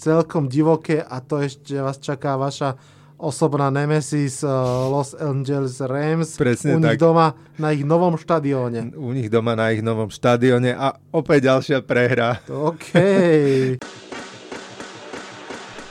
celkom 0.00 0.48
divoké 0.48 1.04
a 1.04 1.20
to 1.20 1.44
ešte 1.44 1.76
vás 1.76 2.00
čaká 2.00 2.40
vaša 2.40 2.80
osobná 3.20 3.68
nemesis 3.68 4.40
Los 4.88 5.12
Angeles 5.12 5.76
Rams 5.76 6.40
Presne 6.40 6.72
u 6.72 6.80
nich 6.80 6.96
tak. 6.96 7.04
doma 7.04 7.36
na 7.60 7.76
ich 7.76 7.84
novom 7.84 8.16
štadióne. 8.16 8.96
U 8.96 9.12
nich 9.12 9.28
doma 9.28 9.52
na 9.52 9.76
ich 9.76 9.84
novom 9.84 10.08
štadióne 10.08 10.72
a 10.72 10.96
opäť 11.12 11.52
ďalšia 11.52 11.78
prehra. 11.84 12.40
OK. 12.48 12.96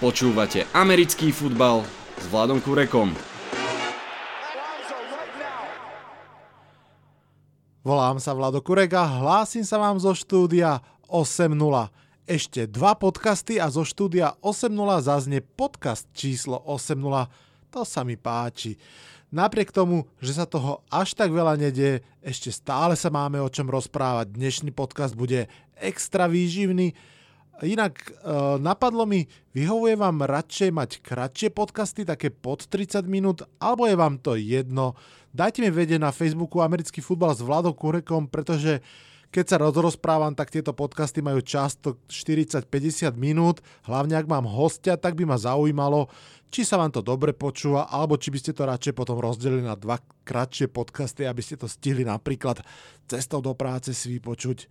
Počúvate 0.02 0.66
americký 0.73 1.30
futbal 1.30 1.86
s 2.18 2.26
Vladom 2.34 2.57
Kurekom. 2.66 3.14
Volám 7.86 8.18
sa 8.20 8.36
Vlado 8.36 8.60
Kurega, 8.60 9.07
hlásim 9.07 9.64
sa 9.64 9.80
vám 9.80 10.02
zo 10.02 10.12
štúdia 10.12 10.84
8.0. 11.07 11.55
Ešte 12.30 12.70
dva 12.70 12.93
podcasty 12.93 13.57
a 13.57 13.73
zo 13.73 13.82
štúdia 13.82 14.38
8.0 14.45 14.70
zaznie 15.02 15.41
podcast 15.41 16.05
číslo 16.13 16.62
8.0. 16.62 17.26
To 17.73 17.81
sa 17.81 18.05
mi 18.05 18.21
páči. 18.21 18.77
Napriek 19.34 19.73
tomu, 19.73 20.05
že 20.21 20.38
sa 20.38 20.45
toho 20.45 20.85
až 20.94 21.18
tak 21.18 21.34
veľa 21.34 21.57
nedie, 21.57 22.05
ešte 22.21 22.54
stále 22.54 22.94
sa 22.94 23.09
máme 23.09 23.41
o 23.41 23.49
čom 23.49 23.66
rozprávať. 23.66 24.30
Dnešný 24.30 24.70
podcast 24.70 25.18
bude 25.18 25.49
extra 25.73 26.30
výživný. 26.30 26.94
Inak 27.66 27.98
e, 27.98 28.09
napadlo 28.62 29.09
mi, 29.09 29.26
vyhovuje 29.57 29.98
vám 29.98 30.21
radšej 30.21 30.70
mať 30.70 30.90
kratšie 31.02 31.49
podcasty, 31.49 32.05
také 32.05 32.30
pod 32.30 32.70
30 32.70 33.09
minút, 33.09 33.41
alebo 33.57 33.90
je 33.90 33.98
vám 33.98 34.21
to 34.21 34.38
jedno. 34.38 34.93
Dajte 35.34 35.66
mi 35.66 35.73
vedieť 35.73 35.98
na 35.98 36.13
Facebooku 36.13 36.62
Americký 36.62 37.02
futbal 37.02 37.34
s 37.34 37.41
Vladom 37.41 37.73
Kurekom, 37.73 38.30
pretože 38.30 38.85
keď 39.30 39.46
sa 39.46 39.58
rozprávam, 39.62 40.34
tak 40.34 40.50
tieto 40.50 40.74
podcasty 40.74 41.22
majú 41.22 41.46
často 41.46 42.02
40-50 42.10 43.14
minút, 43.14 43.62
hlavne 43.86 44.18
ak 44.18 44.26
mám 44.26 44.50
hostia, 44.50 44.98
tak 44.98 45.14
by 45.14 45.30
ma 45.30 45.38
zaujímalo, 45.38 46.10
či 46.50 46.66
sa 46.66 46.82
vám 46.82 46.90
to 46.90 47.05
dobre 47.05 47.38
počúva, 47.38 47.86
alebo 47.94 48.18
či 48.18 48.34
by 48.34 48.38
ste 48.41 48.58
to 48.58 48.66
radšej 48.66 48.98
potom 48.98 49.21
rozdelili 49.21 49.62
na 49.62 49.77
dva 49.77 50.02
kratšie 50.26 50.66
podcasty, 50.74 51.30
aby 51.30 51.46
ste 51.46 51.62
to 51.62 51.70
stihli 51.70 52.02
napríklad 52.02 52.66
cestou 53.05 53.38
do 53.38 53.54
práce 53.54 53.94
si 53.94 54.18
vypočuť. 54.18 54.66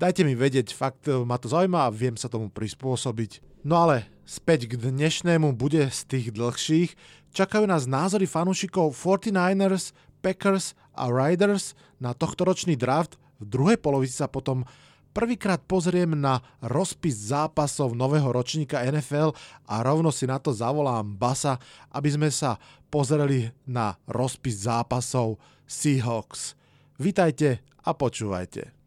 Dajte 0.00 0.24
mi 0.24 0.32
vedieť, 0.32 0.72
fakt 0.72 1.10
e, 1.10 1.26
ma 1.26 1.36
to 1.36 1.52
zaujíma 1.52 1.84
a 1.84 1.92
viem 1.92 2.16
sa 2.16 2.32
tomu 2.32 2.48
prispôsobiť. 2.48 3.60
No 3.66 3.82
ale 3.84 4.08
späť 4.24 4.70
k 4.70 4.78
dnešnému 4.78 5.52
bude 5.58 5.90
z 5.90 6.00
tých 6.08 6.26
dlhších. 6.32 6.94
Čakajú 7.34 7.66
nás 7.68 7.84
názory 7.90 8.24
fanúšikov 8.24 8.94
49ers, 8.94 9.92
Packers 10.22 10.78
a 10.94 11.10
Riders 11.10 11.74
na 11.98 12.14
tohtoročný 12.14 12.78
draft. 12.78 13.18
V 13.38 13.44
druhej 13.46 13.78
polovici 13.78 14.18
sa 14.18 14.26
potom 14.26 14.66
prvýkrát 15.14 15.62
pozriem 15.62 16.14
na 16.14 16.42
rozpis 16.62 17.30
zápasov 17.30 17.94
nového 17.94 18.26
ročníka 18.30 18.82
NFL 18.82 19.34
a 19.66 19.82
rovno 19.82 20.10
si 20.10 20.26
na 20.26 20.42
to 20.42 20.50
zavolám 20.50 21.14
Basa, 21.14 21.58
aby 21.94 22.10
sme 22.10 22.28
sa 22.34 22.58
pozreli 22.90 23.50
na 23.66 23.94
rozpis 24.10 24.66
zápasov 24.66 25.38
Seahawks. 25.66 26.58
Vítajte 26.98 27.62
a 27.86 27.94
počúvajte. 27.94 28.78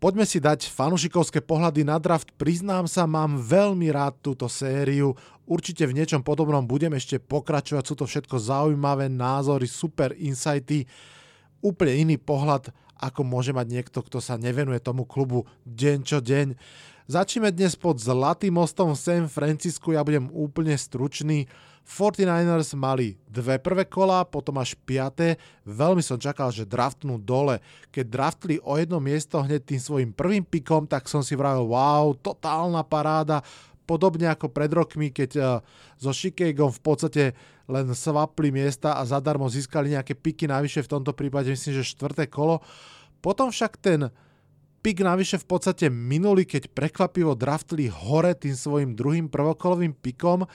Poďme 0.00 0.24
si 0.24 0.40
dať 0.40 0.64
fanušikovské 0.64 1.44
pohľady 1.44 1.84
na 1.84 2.00
draft. 2.00 2.32
Priznám 2.40 2.88
sa, 2.88 3.04
mám 3.04 3.36
veľmi 3.36 3.92
rád 3.92 4.16
túto 4.24 4.48
sériu. 4.48 5.12
Určite 5.50 5.82
v 5.82 5.98
niečom 5.98 6.22
podobnom 6.22 6.62
budem 6.62 6.94
ešte 6.94 7.18
pokračovať. 7.18 7.82
Sú 7.82 7.98
to 7.98 8.06
všetko 8.06 8.38
zaujímavé 8.38 9.10
názory, 9.10 9.66
super 9.66 10.14
insighty, 10.14 10.86
úplne 11.58 12.06
iný 12.06 12.16
pohľad, 12.22 12.70
ako 13.02 13.26
môže 13.26 13.50
mať 13.50 13.66
niekto, 13.66 13.98
kto 13.98 14.22
sa 14.22 14.38
nevenuje 14.38 14.78
tomu 14.78 15.02
klubu 15.02 15.50
deň 15.66 15.98
čo 16.06 16.22
deň. 16.22 16.54
Začneme 17.10 17.50
dnes 17.50 17.74
pod 17.74 17.98
Zlatým 17.98 18.54
mostom 18.54 18.94
v 18.94 19.02
San 19.02 19.24
Francisku, 19.26 19.90
ja 19.90 20.06
budem 20.06 20.30
úplne 20.30 20.78
stručný. 20.78 21.50
49ers 21.82 22.78
mali 22.78 23.18
dve 23.26 23.58
prvé 23.58 23.82
kola, 23.82 24.22
potom 24.22 24.62
až 24.62 24.78
piaté. 24.86 25.34
Veľmi 25.66 26.06
som 26.06 26.22
čakal, 26.22 26.54
že 26.54 26.68
draftnú 26.68 27.18
dole. 27.18 27.58
Keď 27.90 28.06
draftli 28.06 28.54
o 28.62 28.78
jedno 28.78 29.02
miesto 29.02 29.42
hneď 29.42 29.66
tým 29.66 29.80
svojim 29.82 30.10
prvým 30.14 30.46
pikom, 30.46 30.86
tak 30.86 31.10
som 31.10 31.18
si 31.18 31.34
vravil, 31.34 31.66
wow, 31.66 32.14
totálna 32.14 32.86
paráda. 32.86 33.42
Podobne 33.90 34.30
ako 34.30 34.54
pred 34.54 34.70
rokmi, 34.70 35.10
keď 35.10 35.30
uh, 35.34 35.58
so 35.98 36.14
Chicagom 36.14 36.70
v 36.70 36.78
podstate 36.78 37.24
len 37.66 37.90
svapli 37.90 38.54
miesta 38.54 38.94
a 38.94 39.02
zadarmo 39.02 39.50
získali 39.50 39.98
nejaké 39.98 40.14
piky 40.14 40.46
navyše, 40.46 40.86
v 40.86 40.92
tomto 40.94 41.10
prípade 41.10 41.50
myslím, 41.50 41.82
že 41.82 41.90
štvrté 41.90 42.30
kolo. 42.30 42.62
Potom 43.18 43.50
však 43.50 43.82
ten 43.82 44.14
pik 44.80 45.04
navyše 45.04 45.36
v 45.36 45.46
podstate 45.46 45.86
minuli, 45.92 46.48
keď 46.48 46.72
prekvapivo 46.72 47.36
draftli 47.36 47.92
hore 47.92 48.32
tým 48.32 48.56
svojim 48.56 48.90
druhým 48.96 49.28
prvokolovým 49.28 49.92
pikom. 49.92 50.48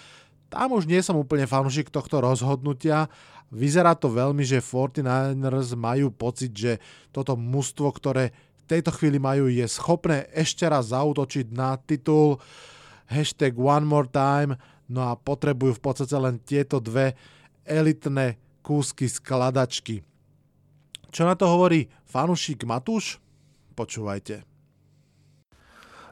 Tam 0.50 0.73
už 0.73 0.90
nie 0.90 1.02
som 1.02 1.17
úplne 1.17 1.46
fanúšik 1.46 1.94
tohto 1.94 2.22
rozhodnutia. 2.22 3.12
Vyzerá 3.53 3.94
to 3.94 4.09
veľmi, 4.09 4.41
že 4.41 4.66
49ers 4.66 5.78
majú 5.78 6.09
pocit, 6.09 6.52
že 6.56 6.81
toto 7.13 7.38
mužstvo, 7.38 7.88
ktoré 7.94 8.34
v 8.34 8.63
tejto 8.66 8.90
chvíli 8.97 9.22
majú, 9.22 9.46
je 9.46 9.66
schopné 9.69 10.25
ešte 10.34 10.66
raz 10.66 10.90
zautočiť 10.90 11.53
na 11.53 11.78
titul. 11.78 12.41
Hashtag 13.09 13.57
one 13.59 13.85
more 13.85 14.09
time. 14.09 14.57
No 14.85 15.09
a 15.09 15.17
potrebujú 15.17 15.77
v 15.77 15.83
podstate 15.83 16.13
len 16.17 16.38
tieto 16.41 16.77
dve 16.77 17.17
elitné 17.66 18.38
kúsky 18.61 19.09
skladačky. 19.09 20.05
Čo 21.09 21.25
na 21.25 21.33
to 21.33 21.49
hovorí 21.49 21.89
fanúšik 22.05 22.66
Matúš? 22.69 23.17
Počúvajte. 23.73 24.45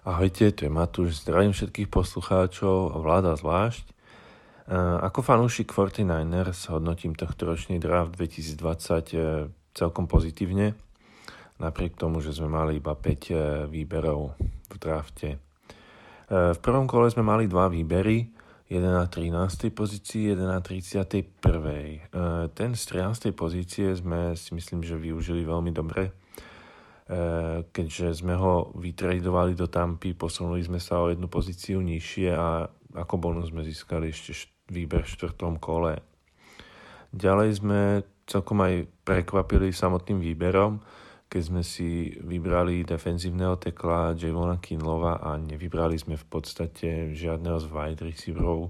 Ahojte, 0.03 0.51
tu 0.51 0.67
je 0.67 0.71
Matúš, 0.71 1.23
zdravím 1.23 1.55
všetkých 1.55 1.87
poslucháčov 1.87 2.99
vláda 2.99 3.39
zvlášť. 3.39 3.95
Ako 5.03 5.23
fanúšik 5.23 5.71
49ers 5.71 6.67
hodnotím 6.71 7.15
tohto 7.15 7.47
ročný 7.47 7.79
draft 7.79 8.15
2020 8.15 9.51
celkom 9.71 10.05
pozitívne, 10.07 10.75
napriek 11.59 11.95
tomu, 11.95 12.19
že 12.19 12.35
sme 12.35 12.51
mali 12.51 12.83
iba 12.83 12.95
5 12.95 13.71
výberov 13.71 14.35
v 14.71 14.75
drafte. 14.75 15.39
V 16.33 16.59
prvom 16.65 16.89
kole 16.89 17.13
sme 17.13 17.21
mali 17.21 17.45
dva 17.45 17.69
výbery, 17.69 18.25
jeden 18.65 18.89
na 18.89 19.05
13. 19.05 19.69
pozícii, 19.69 20.33
jeden 20.33 20.49
na 20.49 20.65
31. 20.65 21.29
Ten 22.57 22.73
z 22.73 22.83
13. 22.89 23.29
pozície 23.37 23.93
sme 23.93 24.33
si 24.33 24.57
myslím, 24.57 24.81
že 24.81 24.97
využili 24.97 25.45
veľmi 25.45 25.69
dobre, 25.69 26.09
keďže 27.69 28.25
sme 28.25 28.33
ho 28.33 28.73
vytradovali 28.73 29.53
do 29.53 29.69
Tampy, 29.69 30.17
posunuli 30.17 30.65
sme 30.65 30.81
sa 30.81 31.05
o 31.05 31.13
jednu 31.13 31.29
pozíciu 31.29 31.85
nižšie 31.85 32.33
a 32.33 32.65
ako 32.97 33.13
bonus 33.21 33.53
sme 33.53 33.61
získali 33.61 34.09
ešte 34.09 34.49
výber 34.73 35.05
v 35.05 35.13
štvrtom 35.13 35.61
kole. 35.61 36.01
Ďalej 37.13 37.49
sme 37.61 38.01
celkom 38.25 38.57
aj 38.65 38.89
prekvapili 39.05 39.69
samotným 39.69 40.17
výberom, 40.17 40.81
keď 41.29 41.41
sme 41.41 41.61
si 41.65 42.13
vybrali 42.21 42.85
defenzívneho 42.85 43.57
tekla 43.57 44.13
Javona 44.13 44.61
Kinlova 44.61 45.17
a 45.19 45.35
nevybrali 45.41 45.97
sme 45.97 46.13
v 46.13 46.25
podstate 46.29 47.11
žiadneho 47.13 47.57
z 47.57 47.67
wide 47.73 48.01
receiverov, 48.05 48.69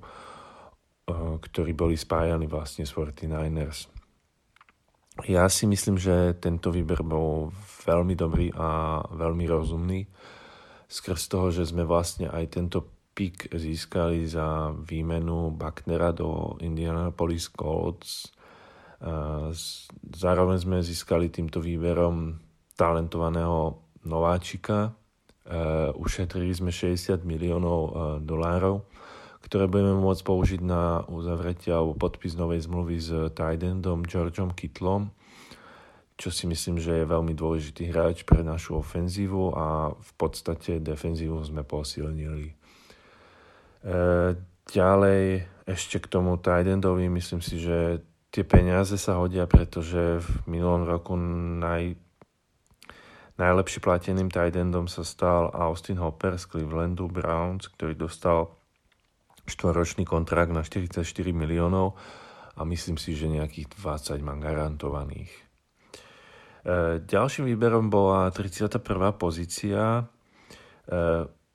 ktorí 1.43 1.75
boli 1.75 1.99
spájani 1.99 2.47
vlastne 2.47 2.87
s 2.87 2.95
49ers. 2.95 3.91
Ja 5.29 5.45
si 5.45 5.69
myslím, 5.69 6.01
že 6.01 6.33
tento 6.41 6.73
výber 6.73 7.05
bol 7.05 7.53
veľmi 7.85 8.17
dobrý 8.17 8.49
a 8.55 8.97
veľmi 9.13 9.45
rozumný. 9.45 10.09
Skrz 10.89 11.29
toho, 11.29 11.53
že 11.53 11.69
sme 11.69 11.85
vlastne 11.85 12.33
aj 12.33 12.57
tento 12.57 12.81
pik 13.13 13.53
získali 13.53 14.25
za 14.25 14.73
výmenu 14.73 15.53
Bucknera 15.53 16.09
do 16.09 16.57
Indianapolis 16.65 17.45
Colts. 17.53 18.33
Zároveň 20.13 20.57
sme 20.61 20.77
získali 20.85 21.31
týmto 21.31 21.63
výberom 21.63 22.37
talentovaného 22.77 23.79
nováčika. 24.03 24.93
Ušetrili 25.95 26.55
sme 26.55 26.71
60 26.71 27.27
miliónov 27.27 27.79
dolárov, 28.23 28.87
ktoré 29.43 29.67
budeme 29.67 29.99
môcť 29.99 30.23
použiť 30.23 30.61
na 30.63 31.03
uzavretie 31.11 31.75
alebo 31.75 31.99
podpis 31.99 32.39
novej 32.39 32.63
zmluvy 32.63 32.95
s 32.95 33.11
Tidendom 33.35 34.07
Georgeom 34.07 34.55
Kittlom, 34.55 35.11
čo 36.15 36.31
si 36.31 36.47
myslím, 36.47 36.79
že 36.79 37.03
je 37.03 37.11
veľmi 37.11 37.35
dôležitý 37.35 37.91
hráč 37.91 38.23
pre 38.23 38.39
našu 38.39 38.79
ofenzívu 38.79 39.51
a 39.51 39.91
v 39.91 40.11
podstate 40.15 40.79
defenzívu 40.79 41.43
sme 41.43 41.67
posilnili. 41.67 42.55
Ďalej 44.63 45.23
ešte 45.67 45.99
k 45.99 46.07
tomu 46.07 46.39
Tidendovi, 46.39 47.11
myslím 47.11 47.43
si, 47.43 47.59
že 47.59 47.99
tie 48.33 48.41
peniaze 48.41 48.97
sa 48.97 49.21
hodia, 49.21 49.45
pretože 49.45 50.17
v 50.17 50.29
minulom 50.49 50.89
roku 50.89 51.13
naj, 51.13 51.93
najlepšie 53.37 53.77
plateným 53.77 54.33
Tidendom 54.33 54.89
sa 54.89 55.05
stal 55.05 55.53
Austin 55.53 56.01
Hopper 56.01 56.41
z 56.41 56.49
Clevelandu 56.49 57.05
Browns, 57.05 57.69
ktorý 57.69 57.93
dostal 57.93 58.49
štvoročný 59.45 60.01
kontrakt 60.01 60.49
na 60.49 60.65
44 60.65 61.05
miliónov 61.29 61.93
a 62.57 62.65
myslím 62.65 62.97
si, 62.97 63.13
že 63.13 63.29
nejakých 63.29 63.77
20 63.77 64.17
má 64.25 64.33
garantovaných. 64.41 65.29
Ďalším 67.05 67.53
výberom 67.53 67.91
bola 67.91 68.31
31. 68.31 68.81
pozícia 69.13 70.07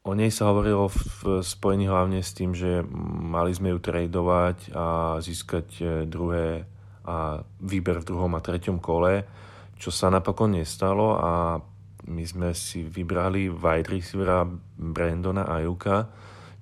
O 0.08 0.16
nej 0.16 0.32
sa 0.32 0.48
hovorilo 0.48 0.88
v 0.88 1.44
spojení 1.44 1.84
hlavne 1.84 2.24
s 2.24 2.32
tým, 2.32 2.56
že 2.56 2.80
mali 3.28 3.52
sme 3.52 3.76
ju 3.76 3.78
tradovať 3.84 4.72
a 4.72 5.20
získať 5.20 5.84
druhé 6.08 6.64
a 7.04 7.44
výber 7.60 8.00
v 8.00 8.08
druhom 8.08 8.32
a 8.32 8.40
treťom 8.40 8.80
kole, 8.80 9.28
čo 9.76 9.92
sa 9.92 10.08
napokon 10.08 10.56
nestalo 10.56 11.20
a 11.20 11.60
my 12.08 12.24
sme 12.24 12.56
si 12.56 12.88
vybrali 12.88 13.52
wide 13.52 13.92
receivera 13.92 14.48
Brandona 14.80 15.44
Ajuka, 15.44 16.08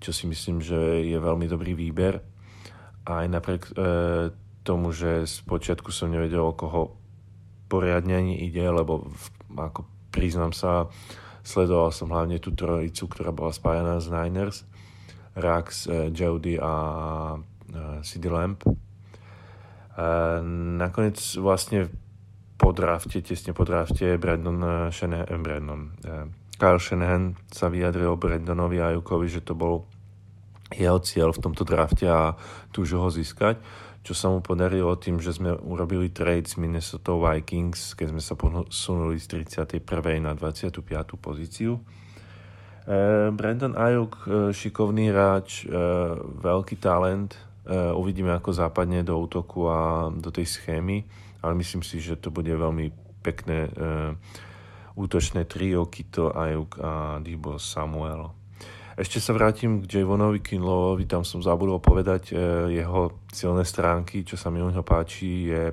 čo 0.02 0.10
si 0.10 0.26
myslím, 0.26 0.58
že 0.58 1.06
je 1.06 1.14
veľmi 1.14 1.46
dobrý 1.46 1.78
výber. 1.78 2.18
Aj 3.06 3.30
napriek 3.30 3.62
e, 3.62 3.72
tomu, 4.66 4.90
že 4.90 5.22
z 5.22 5.46
počiatku 5.46 5.94
som 5.94 6.10
nevedel, 6.10 6.42
o 6.42 6.50
koho 6.50 6.98
poriadne 7.70 8.18
ani 8.18 8.42
ide, 8.42 8.66
lebo 8.66 9.06
v, 9.06 9.24
ako 9.54 9.86
priznám 10.10 10.50
sa, 10.50 10.90
sledoval 11.46 11.94
som 11.94 12.10
hlavne 12.10 12.42
tú 12.42 12.50
trojicu, 12.50 13.06
ktorá 13.06 13.30
bola 13.30 13.54
spájaná 13.54 14.02
z 14.02 14.10
Niners, 14.10 14.66
Rax, 15.38 15.86
e, 15.86 16.10
Jody 16.10 16.58
a 16.58 16.74
e, 17.38 18.02
CD 18.02 18.26
Lamp. 18.26 18.66
E, 18.66 18.74
nakoniec 20.82 21.22
vlastne 21.38 21.86
po 22.56 22.72
drafte, 22.72 23.20
tesne 23.20 23.52
po 23.52 23.68
drafte, 23.68 24.16
Brandon 24.16 24.56
eh, 24.56 24.90
Shanahan, 24.90 25.28
eh, 25.28 25.38
Brandon, 25.38 25.80
eh, 26.02 26.26
Kyle 26.56 26.80
Shanahan 26.80 27.36
sa 27.52 27.68
vyjadril 27.68 28.16
Brandonovi 28.16 28.80
a 28.80 28.96
Jukovi, 28.96 29.28
že 29.28 29.44
to 29.44 29.52
bol 29.52 29.84
jeho 30.72 30.98
cieľ 31.04 31.36
v 31.36 31.42
tomto 31.44 31.68
drafte 31.68 32.08
a 32.08 32.32
túžil 32.72 32.98
ho 32.98 33.12
získať, 33.12 33.60
čo 34.06 34.14
sa 34.14 34.30
mu 34.30 34.38
podarilo 34.38 34.94
tým, 34.94 35.18
že 35.18 35.34
sme 35.34 35.50
urobili 35.58 36.14
trade 36.14 36.46
s 36.46 36.54
Minnesota 36.54 37.18
Vikings, 37.18 37.98
keď 37.98 38.14
sme 38.14 38.22
sa 38.22 38.38
posunuli 38.38 39.18
z 39.18 39.42
31. 39.42 39.82
na 40.22 40.30
25. 40.38 40.78
pozíciu. 41.18 41.82
Brandon 43.34 43.74
Ayuk, 43.74 44.30
šikovný 44.54 45.10
hráč, 45.10 45.66
veľký 46.38 46.78
talent, 46.78 47.34
uvidíme 47.98 48.30
ako 48.30 48.54
západne 48.54 49.02
do 49.02 49.18
útoku 49.18 49.66
a 49.66 50.06
do 50.14 50.30
tej 50.30 50.46
schémy 50.46 51.02
ale 51.46 51.54
myslím 51.62 51.86
si, 51.86 52.02
že 52.02 52.18
to 52.18 52.34
bude 52.34 52.50
veľmi 52.50 52.90
pekné 53.22 53.68
e, 53.68 53.70
útočné 54.98 55.46
trio 55.46 55.86
Kito, 55.86 56.34
Ajuk 56.34 56.82
a 56.82 57.22
Dibo 57.22 57.54
Samuel. 57.62 58.34
Ešte 58.96 59.20
sa 59.20 59.36
vrátim 59.36 59.84
k 59.84 60.00
Javonovi 60.00 60.40
Kinlovovi, 60.40 61.04
tam 61.04 61.20
som 61.20 61.44
zabudol 61.44 61.84
povedať 61.84 62.32
e, 62.32 62.72
jeho 62.80 63.28
silné 63.28 63.60
stránky, 63.68 64.24
čo 64.24 64.40
sa 64.40 64.48
mi 64.48 64.64
u 64.64 64.72
neho 64.72 64.80
páči, 64.80 65.52
je 65.52 65.68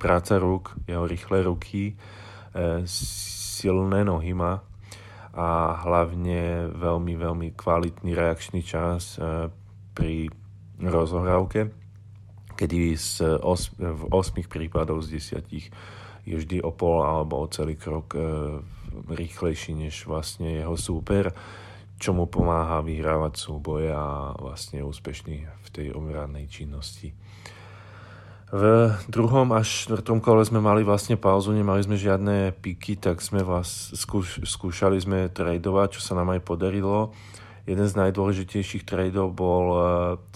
práca 0.00 0.40
rúk, 0.40 0.72
jeho 0.88 1.04
rýchle 1.04 1.44
ruky, 1.44 1.92
e, 1.92 1.94
silné 2.88 4.08
nohy 4.08 4.32
má 4.32 4.64
a 5.36 5.76
hlavne 5.84 6.72
veľmi, 6.72 7.12
veľmi 7.12 7.48
kvalitný 7.52 8.16
reakčný 8.16 8.64
čas 8.64 9.20
e, 9.20 9.52
pri 9.92 10.32
rozohrávke 10.80 11.68
kedy 12.56 12.96
z 12.96 13.36
os, 13.44 13.68
v 13.76 14.02
8 14.08 14.48
prípadov 14.48 15.04
z 15.04 15.20
10 15.20 16.24
je 16.24 16.36
vždy 16.40 16.64
o 16.64 16.72
pol 16.72 17.04
alebo 17.04 17.44
o 17.44 17.50
celý 17.52 17.76
krok 17.76 18.14
rýchlejší 19.08 19.74
než 19.74 20.06
vlastne 20.06 20.62
jeho 20.62 20.76
súper, 20.78 21.32
čo 22.02 22.10
mu 22.10 22.26
pomáha 22.26 22.82
vyhrávať 22.82 23.38
súboje 23.38 23.94
a 23.94 24.34
vlastne 24.34 24.82
úspešný 24.82 25.46
v 25.46 25.68
tej 25.70 25.94
obrannej 25.94 26.50
činnosti. 26.50 27.14
V 28.52 28.90
druhom 29.08 29.54
až 29.54 29.88
štvrtom 29.88 30.20
kole 30.20 30.42
sme 30.44 30.60
mali 30.60 30.82
vlastne 30.84 31.16
pauzu, 31.16 31.54
nemali 31.54 31.80
sme 31.86 31.96
žiadne 31.96 32.52
piky, 32.58 33.00
tak 33.00 33.22
sme 33.22 33.40
vás 33.46 33.94
skúš, 33.96 34.42
skúšali 34.44 34.98
sme 35.00 35.32
tradovať, 35.32 35.96
čo 35.96 36.00
sa 36.04 36.18
nám 36.18 36.36
aj 36.36 36.44
podarilo. 36.44 37.14
Jeden 37.64 37.86
z 37.86 37.94
najdôležitejších 37.96 38.84
tradeov 38.84 39.32
bol 39.32 39.64
e, 39.72 39.80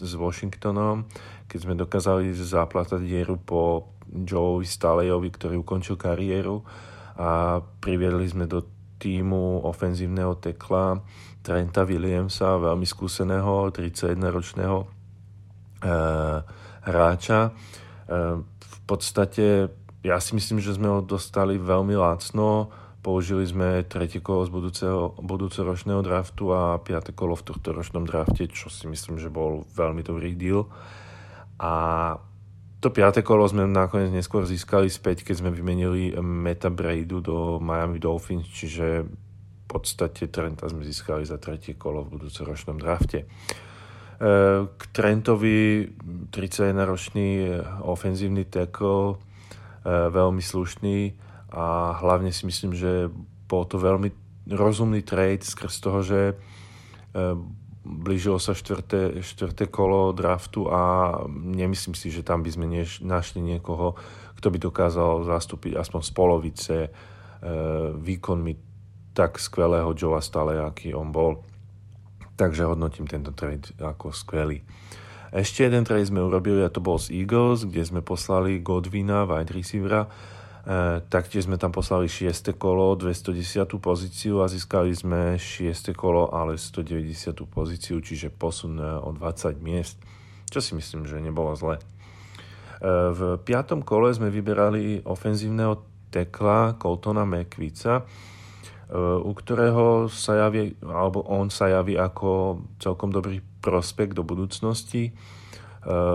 s 0.00 0.14
Washingtonom, 0.16 1.04
keď 1.50 1.58
sme 1.58 1.74
dokázali 1.74 2.30
zaplatať 2.32 3.02
dieru 3.02 3.36
po 3.36 3.92
Joeovi 4.08 4.64
Stalejovi, 4.64 5.28
ktorý 5.34 5.60
ukončil 5.60 5.98
kariéru 5.98 6.62
a 7.19 7.60
priviedli 7.82 8.24
sme 8.30 8.46
do 8.46 8.64
týmu 8.96 9.66
ofenzívneho 9.66 10.40
tekla 10.40 11.04
Trenta 11.46 11.87
Williamsa, 11.87 12.58
veľmi 12.58 12.82
skúseného 12.82 13.70
31-ročného 13.70 14.82
e, 14.82 14.87
hráča. 16.90 17.40
E, 17.46 17.50
v 18.43 18.78
podstate 18.82 19.70
ja 20.02 20.19
si 20.19 20.34
myslím, 20.34 20.58
že 20.58 20.75
sme 20.75 20.90
ho 20.90 20.98
dostali 21.06 21.54
veľmi 21.54 21.94
lacno. 21.94 22.75
Použili 22.98 23.46
sme 23.46 23.87
tretie 23.87 24.19
kolo 24.19 24.43
z 24.43 24.50
budúceho, 24.50 25.14
budúcoročného 25.22 26.02
draftu 26.02 26.50
a 26.50 26.82
piate 26.82 27.14
kolo 27.14 27.38
v 27.38 27.46
tohto 27.46 27.70
ročnom 27.70 28.02
drafte, 28.02 28.50
čo 28.50 28.66
si 28.66 28.90
myslím, 28.90 29.22
že 29.22 29.31
bol 29.31 29.62
veľmi 29.70 30.02
dobrý 30.02 30.34
deal. 30.34 30.66
A 31.62 31.75
to 32.82 32.90
piaté 32.90 33.22
kolo 33.22 33.46
sme 33.46 33.70
nakoniec 33.70 34.10
neskôr 34.10 34.43
získali 34.43 34.90
späť, 34.90 35.22
keď 35.22 35.46
sme 35.46 35.54
vymenili 35.54 36.10
Meta 36.19 36.75
Braidu 36.75 37.22
do 37.22 37.62
Miami 37.62 38.02
Dolphins, 38.02 38.50
čiže 38.50 39.06
podstate 39.66 40.30
Trenta 40.30 40.70
sme 40.70 40.86
získali 40.86 41.26
za 41.26 41.36
tretie 41.36 41.74
kolo 41.74 42.06
v 42.06 42.18
budúcoročnom 42.18 42.78
drafte. 42.78 43.22
E, 43.22 43.26
k 44.66 44.82
Trentovi 44.94 45.90
31-ročný 46.30 47.60
ofenzívny 47.82 48.46
tackle, 48.46 49.14
e, 49.14 49.16
veľmi 49.90 50.42
slušný 50.42 50.98
a 51.52 51.98
hlavne 51.98 52.30
si 52.30 52.46
myslím, 52.46 52.72
že 52.74 53.10
bol 53.46 53.66
to 53.66 53.78
veľmi 53.78 54.10
rozumný 54.50 55.02
trade 55.02 55.42
skrz 55.42 55.74
toho, 55.82 56.00
že 56.02 56.20
e, 56.30 56.34
blížilo 57.86 58.42
sa 58.42 58.54
štvrté, 58.54 59.22
štvrté 59.22 59.70
kolo 59.70 60.10
draftu 60.10 60.66
a 60.66 61.14
nemyslím 61.30 61.94
si, 61.94 62.10
že 62.10 62.26
tam 62.26 62.42
by 62.42 62.50
sme 62.50 62.66
než, 62.66 62.98
našli 63.02 63.38
niekoho, 63.38 63.94
kto 64.36 64.46
by 64.50 64.58
dokázal 64.58 65.22
zastúpiť 65.22 65.78
aspoň 65.78 66.00
z 66.02 66.10
polovice 66.10 66.76
e, 66.86 66.90
výkonmi 67.94 68.65
tak 69.16 69.40
skvelého 69.40 69.96
Joea 69.96 70.20
stále, 70.20 70.60
aký 70.60 70.92
on 70.92 71.08
bol. 71.08 71.40
Takže 72.36 72.68
hodnotím 72.68 73.08
tento 73.08 73.32
trade 73.32 73.72
ako 73.80 74.12
skvelý. 74.12 74.60
Ešte 75.32 75.64
jeden 75.64 75.88
trade 75.88 76.04
sme 76.04 76.20
urobili 76.20 76.60
a 76.60 76.68
to 76.68 76.84
bol 76.84 77.00
z 77.00 77.08
Eagles, 77.24 77.64
kde 77.64 77.80
sme 77.80 78.04
poslali 78.04 78.60
Godwina, 78.60 79.24
wide 79.24 79.56
receivera, 79.56 80.04
E, 80.66 80.98
taktiež 81.06 81.46
sme 81.46 81.62
tam 81.62 81.70
poslali 81.70 82.10
6. 82.10 82.58
kolo, 82.58 82.98
210. 82.98 83.70
pozíciu 83.78 84.42
a 84.42 84.50
získali 84.50 84.90
sme 84.98 85.38
6. 85.38 85.94
kolo, 85.94 86.34
ale 86.34 86.58
190. 86.58 87.06
pozíciu, 87.46 88.02
čiže 88.02 88.34
posun 88.34 88.82
e, 88.82 88.98
o 88.98 89.14
20 89.14 89.62
miest, 89.62 89.94
čo 90.50 90.58
si 90.58 90.74
myslím, 90.74 91.06
že 91.06 91.22
nebolo 91.22 91.55
zle. 91.55 91.79
E, 91.79 91.82
v 93.14 93.38
5. 93.46 93.86
kole 93.86 94.10
sme 94.10 94.26
vyberali 94.26 95.06
ofenzívneho 95.06 95.86
tekla 96.10 96.74
Coltona 96.82 97.22
McVica, 97.22 98.02
u 98.94 99.32
ktorého 99.34 100.06
sa 100.06 100.46
javí, 100.46 100.78
alebo 100.86 101.19
on 101.26 101.50
sa 101.50 101.66
javí 101.66 101.98
ako 101.98 102.62
celkom 102.78 103.10
dobrý 103.10 103.43
prospekt 103.58 104.14
do 104.14 104.22
budúcnosti. 104.22 105.10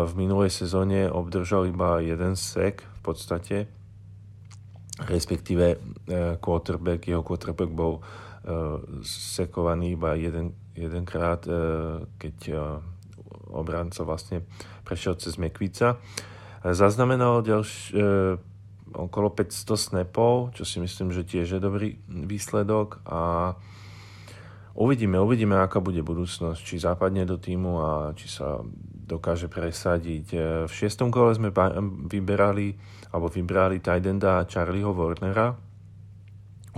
V 0.07 0.11
minulej 0.15 0.51
sezóne 0.51 1.11
obdržal 1.11 1.67
iba 1.67 1.99
jeden 1.99 2.39
sek 2.39 2.83
v 2.83 2.99
podstate, 3.03 3.57
respektíve 5.07 5.65
e, 5.73 5.77
quarterback, 6.37 7.07
jeho 7.07 7.23
quarterback 7.23 7.71
bol 7.71 7.97
e, 7.97 8.01
sekovaný 9.07 9.95
iba 9.95 10.13
jeden, 10.19 10.53
jedenkrát, 10.75 11.41
e, 11.47 11.51
keď 12.19 12.37
obranca 13.51 14.03
vlastne 14.07 14.47
prešiel 14.87 15.19
cez 15.19 15.35
Mekvica. 15.35 15.99
Zaznamenal 16.61 17.41
ďalš, 17.41 17.91
okolo 18.93 19.31
500 19.31 19.75
snapov, 19.75 20.55
čo 20.55 20.63
si 20.67 20.77
myslím, 20.83 21.15
že 21.15 21.27
tiež 21.27 21.57
je 21.57 21.61
dobrý 21.61 21.99
výsledok 22.07 23.01
a 23.07 23.53
uvidíme, 24.75 25.19
uvidíme, 25.19 25.59
aká 25.59 25.83
bude 25.83 25.99
budúcnosť, 26.03 26.59
či 26.59 26.79
západne 26.79 27.27
do 27.27 27.35
týmu 27.35 27.71
a 27.79 27.89
či 28.15 28.27
sa 28.31 28.63
dokáže 29.11 29.51
presadiť. 29.51 30.27
V 30.67 30.71
šiestom 30.71 31.11
kole 31.11 31.35
sme 31.35 31.51
vyberali 32.07 32.75
alebo 33.11 33.27
vybrali 33.27 33.83
Tidenda 33.83 34.47
Charlieho 34.47 34.95
Warnera. 34.95 35.51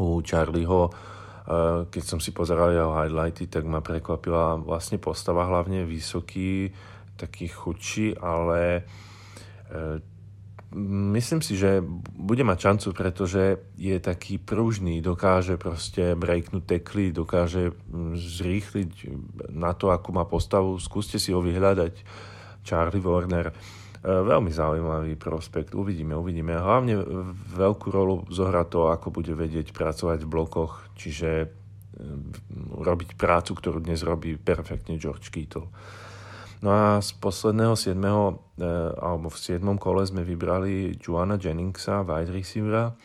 U 0.01 0.25
Charlieho, 0.25 0.89
eh, 0.89 1.85
keď 1.93 2.03
som 2.03 2.17
si 2.17 2.33
pozeral 2.33 2.73
jeho 2.73 2.89
highlighty, 2.97 3.45
tak 3.45 3.69
ma 3.69 3.85
prekvapila 3.85 4.57
vlastne 4.57 4.97
postava, 4.97 5.45
hlavne 5.45 5.85
vysoký, 5.85 6.73
taký 7.13 7.53
chudší, 7.53 8.17
ale 8.17 8.81
eh, 8.81 10.01
myslím 11.17 11.41
si, 11.45 11.57
že 11.57 11.85
bude 12.13 12.41
mať 12.41 12.59
šancu, 12.59 12.87
pretože 12.97 13.61
je 13.77 13.97
taký 14.01 14.41
pružný, 14.41 14.99
dokáže 14.99 15.61
proste 15.61 16.17
breaknúť 16.17 16.63
tekly, 16.65 17.13
dokáže 17.13 17.71
hm, 17.71 18.17
zrýchliť 18.17 18.91
na 19.53 19.77
to, 19.77 19.93
akú 19.93 20.11
má 20.11 20.25
postavu. 20.25 20.77
Skúste 20.81 21.21
si 21.21 21.31
ho 21.31 21.41
vyhľadať. 21.41 21.93
Charlie 22.63 23.03
Warner 23.03 23.51
E, 24.03 24.11
veľmi 24.11 24.51
zaujímavý 24.51 25.15
prospekt. 25.15 25.71
Uvidíme, 25.71 26.11
uvidíme. 26.19 26.59
Hlavne 26.59 26.99
veľkú 27.55 27.87
rolu 27.87 28.27
zohrá 28.27 28.67
to, 28.67 28.91
ako 28.91 29.15
bude 29.15 29.31
vedieť 29.31 29.71
pracovať 29.71 30.27
v 30.27 30.31
blokoch, 30.31 30.91
čiže 30.99 31.47
robiť 32.73 33.15
prácu, 33.15 33.55
ktorú 33.55 33.79
dnes 33.79 34.03
robí 34.03 34.35
perfektne 34.35 34.99
George 34.99 35.31
Kittle. 35.31 35.71
No 36.63 36.71
a 36.71 37.03
z 37.03 37.11
posledného 37.19 37.75
7. 37.75 37.99
alebo 38.95 39.27
v 39.27 39.35
7. 39.35 39.59
kole 39.75 40.07
sme 40.07 40.23
vybrali 40.23 40.95
Joana 40.95 41.35
Jenningsa, 41.35 42.07
wide 42.07 42.31
receivera, 42.31 42.95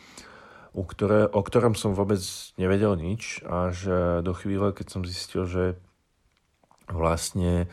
u 0.71 0.87
ktoré, 0.87 1.27
o 1.27 1.43
ktorom 1.43 1.75
som 1.75 1.91
vôbec 1.91 2.23
nevedel 2.55 2.95
nič, 2.95 3.43
až 3.43 3.75
do 4.23 4.31
chvíle, 4.31 4.71
keď 4.71 4.87
som 4.87 5.01
zistil, 5.03 5.43
že 5.43 5.75
vlastne 6.87 7.67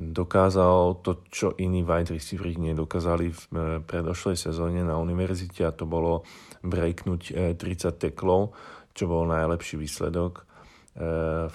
dokázal 0.00 1.04
to, 1.04 1.20
čo 1.28 1.52
iní 1.60 1.84
wide 1.84 2.16
receiveri 2.16 2.56
nedokázali 2.56 3.32
v 3.32 3.42
e, 3.48 3.56
predošlej 3.80 4.36
sezóne 4.36 4.84
na 4.84 5.00
univerzite 5.00 5.64
a 5.64 5.72
to 5.72 5.88
bolo 5.88 6.20
breaknúť 6.60 7.56
30 7.56 7.56
e, 7.56 7.92
teklov, 7.96 8.52
čo 8.92 9.08
bol 9.08 9.24
najlepší 9.24 9.80
výsledok, 9.80 10.44
e, 10.44 11.48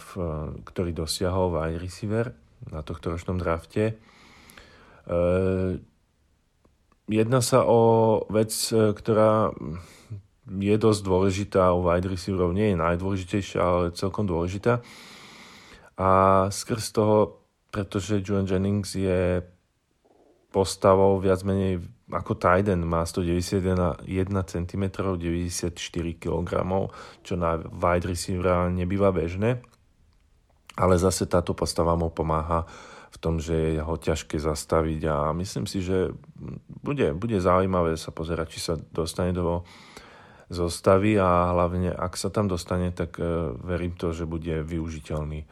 ktorý 0.65 0.91
dosiahol 0.97 1.53
wide 1.53 1.81
receiver 1.85 2.40
na 2.69 2.85
tohto 2.85 3.15
ročnom 3.15 3.41
drafte. 3.41 3.97
Jedná 7.09 7.41
sa 7.41 7.65
o 7.65 7.81
vec, 8.29 8.53
ktorá 8.71 9.49
je 10.45 10.75
dosť 10.77 11.01
dôležitá 11.01 11.73
u 11.73 11.81
wide 11.81 12.11
receiverov, 12.11 12.53
nie 12.53 12.75
je 12.75 12.77
najdôležitejšia, 12.77 13.59
ale 13.59 13.95
celkom 13.97 14.29
dôležitá. 14.29 14.85
A 15.97 16.09
skrz 16.53 16.93
toho 16.93 17.41
pretože 17.71 18.19
Julian 18.19 18.45
Jennings 18.45 18.91
je 18.99 19.39
postavou 20.51 21.15
viac 21.23 21.39
menej 21.47 21.79
ako 22.11 22.35
Tyden, 22.35 22.83
má 22.83 23.07
191 23.07 24.03
cm, 24.43 24.83
94 24.91 25.79
kg, 26.19 26.49
čo 27.23 27.33
na 27.39 27.55
wide 27.55 28.11
receiver 28.11 28.67
nebýva 28.67 29.15
bežné. 29.15 29.63
Ale 30.79 30.95
zase 30.95 31.27
táto 31.27 31.51
postava 31.51 31.95
mu 31.99 32.07
pomáha 32.07 32.63
v 33.11 33.17
tom, 33.19 33.43
že 33.43 33.75
je 33.75 33.81
ho 33.83 33.95
ťažké 33.99 34.39
zastaviť 34.39 35.01
a 35.11 35.15
myslím 35.35 35.67
si, 35.67 35.83
že 35.83 36.15
bude, 36.79 37.11
bude 37.11 37.35
zaujímavé 37.43 37.99
sa 37.99 38.15
pozerať, 38.15 38.47
či 38.55 38.59
sa 38.63 38.73
dostane 38.79 39.35
do 39.35 39.67
zostavy 40.51 41.19
a 41.19 41.51
hlavne 41.51 41.91
ak 41.91 42.15
sa 42.15 42.31
tam 42.31 42.47
dostane, 42.47 42.91
tak 42.91 43.19
uh, 43.19 43.55
verím 43.55 43.95
to, 43.95 44.15
že 44.15 44.27
bude 44.27 44.63
využiteľný. 44.67 45.39
E, 45.43 45.47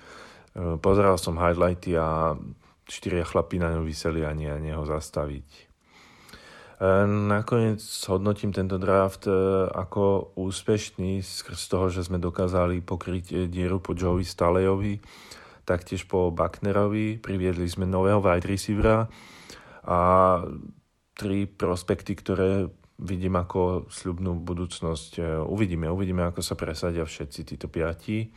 pozeral 0.83 1.15
som 1.15 1.39
highlighty 1.39 1.95
a 1.95 2.35
štyria 2.83 3.23
chlapí 3.23 3.61
na 3.61 3.71
ňom 3.71 3.87
vyseli 3.87 4.27
a 4.27 4.35
nie, 4.35 4.51
nie 4.59 4.75
ho 4.75 4.83
zastaviť. 4.83 5.68
E, 6.79 6.87
nakoniec 7.07 7.83
hodnotím 8.07 8.55
tento 8.55 8.79
draft 8.79 9.27
e, 9.27 9.35
ako 9.67 10.31
úspešný 10.39 11.19
skrz 11.19 11.61
toho, 11.67 11.91
že 11.91 12.07
sme 12.07 12.23
dokázali 12.23 12.79
pokryť 12.79 13.51
dieru 13.51 13.83
po 13.83 13.91
Joey 13.91 14.23
Stalejovi, 14.23 15.03
taktiež 15.67 16.07
po 16.07 16.31
Bucknerovi, 16.31 17.19
priviedli 17.19 17.67
sme 17.67 17.83
nového 17.83 18.23
wide 18.23 18.47
receivera 18.47 19.11
a 19.83 19.99
tri 21.19 21.51
prospekty, 21.51 22.15
ktoré 22.15 22.71
vidím 22.99 23.35
ako 23.35 23.91
sľubnú 23.91 24.39
budúcnosť. 24.39 25.43
Uvidíme, 25.47 25.91
uvidíme, 25.91 26.23
ako 26.31 26.39
sa 26.39 26.55
presadia 26.55 27.03
všetci 27.03 27.39
títo 27.43 27.67
piati 27.67 28.31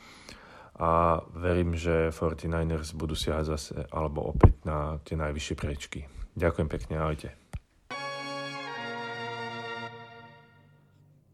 a 0.82 1.22
verím, 1.34 1.78
že 1.78 2.10
49ers 2.10 2.94
budú 2.98 3.14
siahať 3.14 3.44
zase 3.54 3.74
alebo 3.94 4.34
opäť 4.34 4.54
na 4.66 4.98
tie 5.06 5.14
najvyššie 5.14 5.54
prečky. 5.54 6.00
Ďakujem 6.34 6.68
pekne, 6.70 6.94
ahojte. 6.98 7.41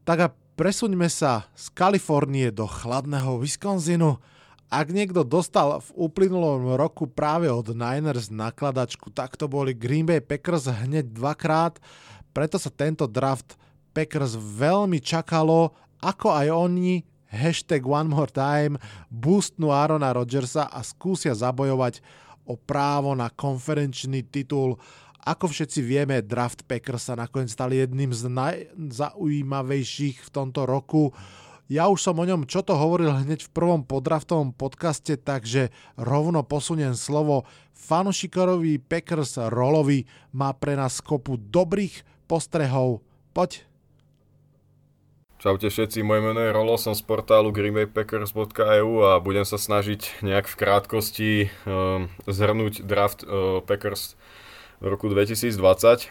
Tak 0.09 0.25
a 0.25 0.33
presuňme 0.33 1.05
sa 1.13 1.53
z 1.53 1.69
Kalifornie 1.77 2.49
do 2.49 2.65
chladného 2.65 3.45
Wisconsinu. 3.45 4.17
Ak 4.73 4.89
niekto 4.89 5.21
dostal 5.21 5.85
v 5.85 6.09
uplynulom 6.09 6.81
roku 6.81 7.05
práve 7.05 7.53
od 7.53 7.77
Niners 7.77 8.33
nakladačku, 8.33 9.13
tak 9.13 9.37
to 9.37 9.53
boli 9.53 9.77
Green 9.77 10.09
Bay 10.09 10.25
Packers 10.25 10.65
hneď 10.65 11.13
dvakrát, 11.13 11.77
preto 12.33 12.57
sa 12.57 12.73
tento 12.73 13.05
draft 13.05 13.61
Packers 13.93 14.33
veľmi 14.33 14.97
čakalo, 14.97 15.77
ako 16.01 16.33
aj 16.33 16.57
oni 16.57 17.05
hashtag 17.29 17.85
one 17.85 18.09
more 18.09 18.33
time, 18.33 18.81
boostnú 19.13 19.69
Arona 19.69 20.17
Rodgersa 20.17 20.73
a 20.73 20.81
skúsia 20.81 21.37
zabojovať 21.37 22.01
o 22.49 22.57
právo 22.57 23.13
na 23.13 23.29
konferenčný 23.29 24.25
titul. 24.25 24.81
Ako 25.27 25.51
všetci 25.51 25.83
vieme, 25.83 26.23
draft 26.23 26.63
Packers 26.65 27.11
sa 27.11 27.19
nakoniec 27.19 27.51
stali 27.51 27.83
jedným 27.83 28.15
z 28.15 28.31
najzaujímavejších 28.31 30.23
v 30.23 30.31
tomto 30.31 30.65
roku. 30.65 31.11
Ja 31.69 31.93
už 31.93 32.01
som 32.01 32.17
o 32.17 32.25
ňom 32.25 32.49
čo 32.49 32.65
to 32.65 32.73
hovoril 32.73 33.13
hneď 33.13 33.45
v 33.45 33.53
prvom 33.53 33.85
podraftovom 33.85 34.57
podcaste, 34.57 35.21
takže 35.21 35.69
rovno 36.01 36.41
posuniem 36.41 36.97
slovo 36.97 37.45
fanušikorovi 37.77 38.81
Packers 38.81 39.37
Rolovi. 39.37 40.09
Má 40.33 40.57
pre 40.57 40.81
nás 40.81 41.05
kopu 41.05 41.37
dobrých 41.37 42.09
postrehov. 42.25 43.05
Poď. 43.37 43.69
Čaute 45.39 45.71
všetci, 45.71 46.03
moje 46.03 46.25
meno 46.25 46.41
je 46.43 46.51
Rolo, 46.51 46.75
som 46.81 46.99
z 46.99 47.05
portálu 47.07 47.55
greenbaypackers.eu 47.55 48.91
a 49.07 49.23
budem 49.23 49.47
sa 49.47 49.55
snažiť 49.55 50.25
nejak 50.27 50.51
v 50.51 50.59
krátkosti 50.59 51.31
um, 51.63 52.11
zhrnúť 52.27 52.83
draft 52.83 53.23
uh, 53.23 53.63
Packers 53.63 54.19
v 54.79 54.85
roku 54.87 55.11
2020. 55.11 56.11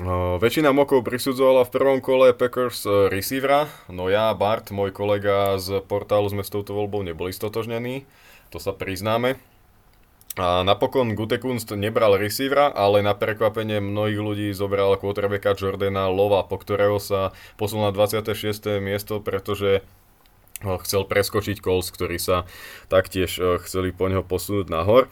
Uh, 0.00 0.40
väčšina 0.40 0.72
mokov 0.72 1.04
prisudzovala 1.04 1.68
v 1.68 1.72
prvom 1.72 1.98
kole 2.00 2.32
Packers 2.32 2.88
uh, 2.88 3.12
receivera, 3.12 3.68
no 3.92 4.08
ja, 4.08 4.32
Bart, 4.32 4.72
môj 4.72 4.88
kolega 4.88 5.60
z 5.60 5.84
portálu 5.84 6.32
sme 6.32 6.40
s 6.40 6.48
touto 6.48 6.72
voľbou 6.72 7.04
neboli 7.04 7.28
stotožnení, 7.28 8.08
to 8.48 8.56
sa 8.56 8.72
priznáme. 8.72 9.36
A 10.40 10.64
napokon 10.64 11.12
Gutekunst 11.12 11.76
nebral 11.76 12.16
receivera, 12.16 12.72
ale 12.72 13.04
na 13.04 13.12
prekvapenie 13.12 13.84
mnohých 13.84 14.16
ľudí 14.16 14.48
zobral 14.56 14.96
quarterbacka 14.96 15.52
Jordana 15.52 16.08
Lova, 16.08 16.40
po 16.48 16.56
ktorého 16.56 16.96
sa 16.96 17.36
posunul 17.60 17.88
na 17.88 17.92
26. 17.92 18.80
miesto, 18.80 19.20
pretože 19.20 19.84
chcel 20.62 21.04
preskočiť 21.04 21.58
Colts, 21.58 21.90
ktorí 21.90 22.16
sa 22.16 22.46
taktiež 22.86 23.36
eh, 23.38 23.58
chceli 23.66 23.90
po 23.90 24.08
neho 24.08 24.22
posunúť 24.24 24.70
nahor. 24.70 25.10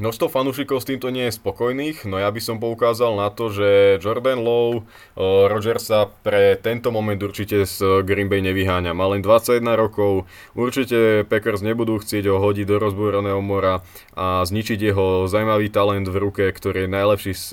Množstvo 0.00 0.32
fanúšikov 0.32 0.80
s 0.80 0.88
týmto 0.88 1.12
nie 1.12 1.28
je 1.28 1.36
spokojných, 1.36 2.08
no 2.08 2.16
ja 2.16 2.32
by 2.32 2.40
som 2.40 2.56
poukázal 2.56 3.20
na 3.20 3.28
to, 3.28 3.52
že 3.52 4.00
Jordan 4.00 4.40
Lowe 4.40 4.88
Rogersa 5.20 6.08
pre 6.24 6.56
tento 6.56 6.88
moment 6.88 7.20
určite 7.20 7.68
z 7.68 8.00
Green 8.08 8.32
Bay 8.32 8.40
nevyháňa. 8.40 8.96
Má 8.96 9.12
len 9.12 9.20
21 9.20 9.60
rokov, 9.76 10.24
určite 10.56 11.28
Packers 11.28 11.60
nebudú 11.60 12.00
chcieť 12.00 12.32
ho 12.32 12.40
hodiť 12.40 12.64
do 12.64 12.80
rozbúraného 12.80 13.44
mora 13.44 13.84
a 14.16 14.40
zničiť 14.40 14.80
jeho 14.80 15.28
zaujímavý 15.28 15.68
talent 15.68 16.08
v 16.08 16.16
ruke, 16.16 16.48
ktorý 16.48 16.88
je 16.88 16.94
najlepší 16.96 17.32
z 17.36 17.46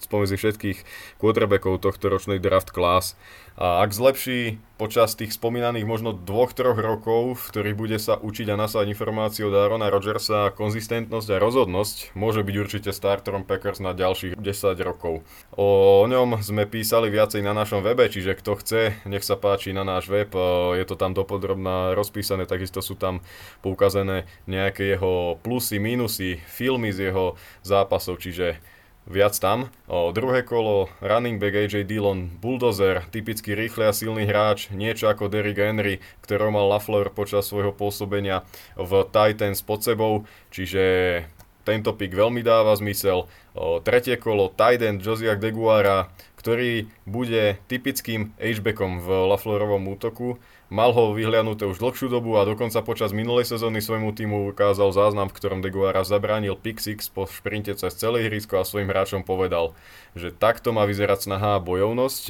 spomedzi 0.00 0.40
všetkých 0.40 0.78
quarterbackov 1.20 1.84
tohto 1.84 2.08
ročnej 2.08 2.40
draft 2.40 2.72
class. 2.72 3.12
A 3.54 3.86
ak 3.86 3.94
zlepší 3.94 4.58
počas 4.74 5.14
tých 5.14 5.30
spomínaných 5.30 5.86
možno 5.86 6.10
dvoch, 6.10 6.50
troch 6.50 6.74
rokov, 6.74 7.38
v 7.38 7.44
ktorých 7.54 7.78
bude 7.78 7.98
sa 8.02 8.18
učiť 8.18 8.50
a 8.50 8.58
nasávať 8.58 8.90
informáciu 8.90 9.46
od 9.46 9.54
Arona 9.54 9.86
Rodgersa, 9.86 10.50
konzistentnosť 10.50 11.28
a 11.30 11.38
rozhodnosť, 11.38 12.18
môže 12.18 12.42
byť 12.42 12.56
určite 12.58 12.90
starterom 12.90 13.46
Packers 13.46 13.78
na 13.78 13.94
ďalších 13.94 14.34
10 14.34 14.42
rokov. 14.82 15.22
O 15.54 16.02
ňom 16.10 16.42
sme 16.42 16.66
písali 16.66 17.14
viacej 17.14 17.46
na 17.46 17.54
našom 17.54 17.86
webe, 17.86 18.10
čiže 18.10 18.34
kto 18.34 18.58
chce, 18.58 18.80
nech 19.06 19.22
sa 19.22 19.38
páči 19.38 19.70
na 19.70 19.86
náš 19.86 20.10
web, 20.10 20.34
je 20.74 20.84
to 20.90 20.98
tam 20.98 21.14
dopodrobná 21.14 21.94
rozpísané, 21.94 22.50
takisto 22.50 22.82
sú 22.82 22.98
tam 22.98 23.22
poukazené 23.62 24.26
nejaké 24.50 24.98
jeho 24.98 25.38
plusy, 25.46 25.78
minusy, 25.78 26.42
filmy 26.50 26.90
z 26.90 27.14
jeho 27.14 27.38
zápasov, 27.62 28.18
čiže 28.18 28.58
viac 29.04 29.36
tam. 29.36 29.68
O, 29.86 30.12
druhé 30.12 30.42
kolo, 30.42 30.88
running 31.04 31.36
back 31.36 31.54
AJ 31.54 31.84
Dillon, 31.84 32.28
bulldozer, 32.40 33.04
typicky 33.12 33.52
rýchly 33.52 33.88
a 33.88 33.92
silný 33.92 34.24
hráč, 34.24 34.72
niečo 34.72 35.12
ako 35.12 35.28
Derrick 35.28 35.60
Henry, 35.60 36.00
ktorého 36.24 36.52
mal 36.52 36.68
LaFleur 36.72 37.12
počas 37.12 37.48
svojho 37.48 37.72
pôsobenia 37.76 38.42
v 38.76 39.04
Titans 39.12 39.60
pod 39.60 39.84
sebou, 39.84 40.24
čiže 40.48 41.24
tento 41.64 41.96
pick 41.96 42.12
veľmi 42.12 42.44
dáva 42.44 42.76
zmysel. 42.76 43.28
O, 43.56 43.80
tretie 43.80 44.20
kolo, 44.20 44.52
tight 44.52 44.84
end 44.84 45.00
Josiah 45.00 45.40
Deguara, 45.40 46.12
ktorý 46.36 46.92
bude 47.08 47.56
typickým 47.72 48.36
H-backom 48.36 49.00
v 49.00 49.08
LaFleurovom 49.32 49.88
útoku. 49.88 50.36
Mal 50.74 50.90
ho 50.90 51.14
vyhliadnuté 51.14 51.70
už 51.70 51.78
dlhšiu 51.78 52.10
dobu 52.10 52.34
a 52.34 52.42
dokonca 52.42 52.82
počas 52.82 53.14
minulej 53.14 53.46
sezóny 53.46 53.78
svojmu 53.78 54.10
týmu 54.10 54.50
ukázal 54.50 54.90
záznam, 54.90 55.30
v 55.30 55.36
ktorom 55.38 55.62
Deguara 55.62 56.02
zabránil 56.02 56.58
pick 56.58 56.82
six 56.82 57.06
po 57.06 57.30
šprinte 57.30 57.70
cez 57.78 57.94
celé 57.94 58.26
ihrisko 58.26 58.58
a 58.58 58.66
svojim 58.66 58.90
hráčom 58.90 59.22
povedal, 59.22 59.70
že 60.18 60.34
takto 60.34 60.74
má 60.74 60.82
vyzerať 60.82 61.30
snaha 61.30 61.62
a 61.62 61.62
bojovnosť. 61.62 62.26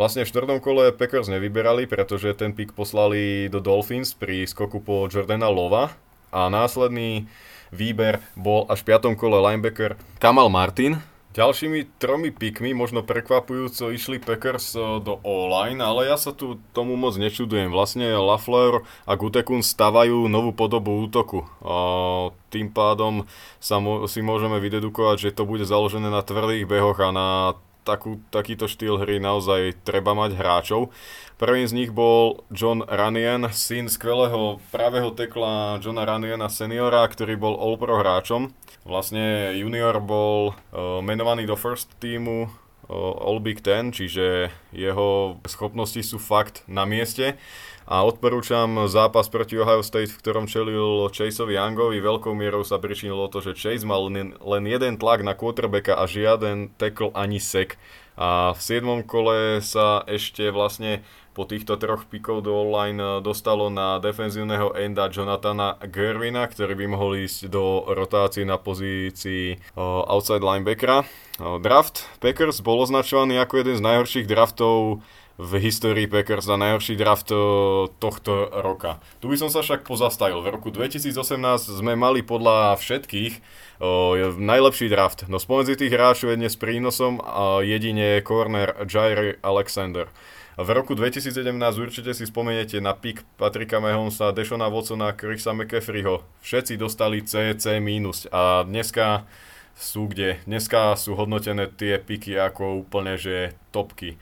Vlastne 0.00 0.24
v 0.24 0.30
štvrtom 0.32 0.64
kole 0.64 0.96
Packers 0.96 1.28
nevyberali, 1.28 1.84
pretože 1.84 2.32
ten 2.32 2.56
pick 2.56 2.72
poslali 2.72 3.52
do 3.52 3.60
Dolphins 3.60 4.16
pri 4.16 4.48
skoku 4.48 4.80
po 4.80 5.04
Jordana 5.04 5.52
Lova 5.52 5.92
a 6.32 6.48
následný 6.48 7.28
výber 7.68 8.24
bol 8.32 8.64
až 8.72 8.80
v 8.80 8.96
piatom 8.96 9.12
kole 9.12 9.36
linebacker 9.36 10.00
Kamal 10.24 10.48
Martin, 10.48 11.04
Ďalšími 11.36 12.00
tromi 12.00 12.32
pikmi 12.32 12.72
možno 12.72 13.04
prekvapujúco 13.04 13.92
išli 13.92 14.16
Packers 14.16 14.72
e, 14.72 15.04
do 15.04 15.20
online, 15.20 15.84
ale 15.84 16.08
ja 16.08 16.16
sa 16.16 16.32
tu 16.32 16.56
tomu 16.72 16.96
moc 16.96 17.12
nečudujem. 17.20 17.68
Vlastne 17.68 18.08
Lafleur 18.16 18.88
a 19.04 19.12
Gutekun 19.20 19.60
stavajú 19.60 20.32
novú 20.32 20.56
podobu 20.56 20.96
útoku. 20.96 21.44
Tým 22.48 22.72
pádom 22.72 23.28
sa 23.60 23.76
mo- 23.84 24.08
si 24.08 24.24
môžeme 24.24 24.56
vydedukovať, 24.64 25.28
že 25.28 25.36
to 25.36 25.44
bude 25.44 25.68
založené 25.68 26.08
na 26.08 26.24
tvrdých 26.24 26.64
behoch 26.64 26.96
a 27.04 27.12
na 27.12 27.28
takú, 27.86 28.18
takýto 28.34 28.66
štýl 28.66 28.98
hry 28.98 29.22
naozaj 29.22 29.78
treba 29.86 30.18
mať 30.18 30.34
hráčov. 30.34 30.90
Prvým 31.38 31.70
z 31.70 31.76
nich 31.78 31.90
bol 31.94 32.42
John 32.50 32.82
Runyan, 32.82 33.54
syn 33.54 33.86
skvelého 33.86 34.58
pravého 34.74 35.14
tekla 35.14 35.78
Johna 35.78 36.02
Runyana 36.02 36.50
seniora, 36.50 37.06
ktorý 37.06 37.38
bol 37.38 37.54
All-Pro 37.54 38.02
hráčom. 38.02 38.50
Vlastne 38.82 39.54
junior 39.54 40.02
bol 40.02 40.52
uh, 40.52 40.98
menovaný 40.98 41.46
do 41.46 41.54
first 41.54 41.94
týmu 42.02 42.50
All 42.90 43.42
Big 43.42 43.66
Ten, 43.66 43.90
čiže 43.90 44.50
jeho 44.70 45.38
schopnosti 45.46 45.98
sú 46.06 46.22
fakt 46.22 46.62
na 46.70 46.86
mieste 46.86 47.34
a 47.86 48.02
odporúčam 48.02 48.90
zápas 48.90 49.30
proti 49.30 49.58
Ohio 49.58 49.82
State, 49.82 50.10
v 50.10 50.20
ktorom 50.22 50.50
čelil 50.50 51.06
Chaseovi 51.10 51.54
Youngovi. 51.54 52.02
Veľkou 52.02 52.34
mierou 52.34 52.66
sa 52.66 52.82
pričinilo 52.82 53.30
to, 53.30 53.42
že 53.42 53.54
Chase 53.58 53.86
mal 53.86 54.06
len 54.10 54.64
jeden 54.66 54.98
tlak 54.98 55.22
na 55.22 55.38
quarterbacka 55.38 55.94
a 55.94 56.06
žiaden 56.06 56.74
tackle 56.78 57.14
ani 57.14 57.38
sek. 57.38 57.78
A 58.16 58.56
v 58.56 58.60
7. 58.60 59.04
kole 59.04 59.60
sa 59.60 60.00
ešte 60.08 60.48
vlastne 60.48 61.04
po 61.36 61.44
týchto 61.44 61.76
troch 61.76 62.08
pikov 62.08 62.48
do 62.48 62.56
online 62.56 62.96
eh, 62.96 63.20
dostalo 63.20 63.68
na 63.68 64.00
defenzívneho 64.00 64.72
enda 64.72 65.12
Jonathana 65.12 65.76
Gervina, 65.84 66.48
ktorý 66.48 66.72
by 66.72 66.86
mohol 66.88 67.28
ísť 67.28 67.52
do 67.52 67.84
rotácie 67.92 68.48
na 68.48 68.56
pozícii 68.56 69.60
uh, 69.76 70.08
outside 70.08 70.40
linebackera. 70.40 71.04
Uh, 71.36 71.60
draft 71.60 72.08
Packers 72.24 72.64
bol 72.64 72.80
označovaný 72.80 73.36
ako 73.36 73.60
jeden 73.60 73.76
z 73.76 73.84
najhorších 73.84 74.24
draftov 74.24 75.04
v 75.36 75.60
histórii 75.60 76.08
Packers 76.08 76.48
za 76.48 76.56
najhorší 76.56 76.96
draft 76.96 77.28
tohto 78.00 78.32
roka. 78.64 79.00
Tu 79.20 79.28
by 79.28 79.36
som 79.36 79.52
sa 79.52 79.60
však 79.60 79.84
pozastavil. 79.84 80.40
V 80.40 80.48
roku 80.48 80.68
2018 80.72 81.12
sme 81.76 81.92
mali 81.92 82.24
podľa 82.24 82.80
všetkých 82.80 83.32
uh, 83.80 84.32
najlepší 84.40 84.88
draft. 84.88 85.28
No 85.28 85.36
spomedzi 85.36 85.76
tých 85.76 85.92
hráčov 85.92 86.32
je 86.32 86.40
dnes 86.40 86.56
prínosom 86.56 87.20
uh, 87.20 87.60
jedine 87.60 88.24
corner 88.24 88.72
Jair 88.88 89.36
Alexander. 89.44 90.08
V 90.56 90.72
roku 90.72 90.96
2017 90.96 91.36
určite 91.76 92.16
si 92.16 92.24
spomeniete 92.24 92.80
na 92.80 92.96
pik 92.96 93.28
Patrika 93.36 93.76
Mahomesa, 93.76 94.32
Deshona 94.32 94.72
Watsona, 94.72 95.12
Chrisa 95.12 95.52
McCaffreyho. 95.52 96.24
Všetci 96.40 96.80
dostali 96.80 97.20
C, 97.20 97.52
C 97.60 97.76
minus 97.76 98.24
a 98.32 98.64
dneska 98.64 99.28
sú 99.76 100.08
kde? 100.08 100.40
Dneska 100.48 100.96
sú 100.96 101.12
hodnotené 101.12 101.68
tie 101.68 102.00
piky 102.00 102.40
ako 102.40 102.88
úplne, 102.88 103.20
že 103.20 103.52
topky. 103.68 104.16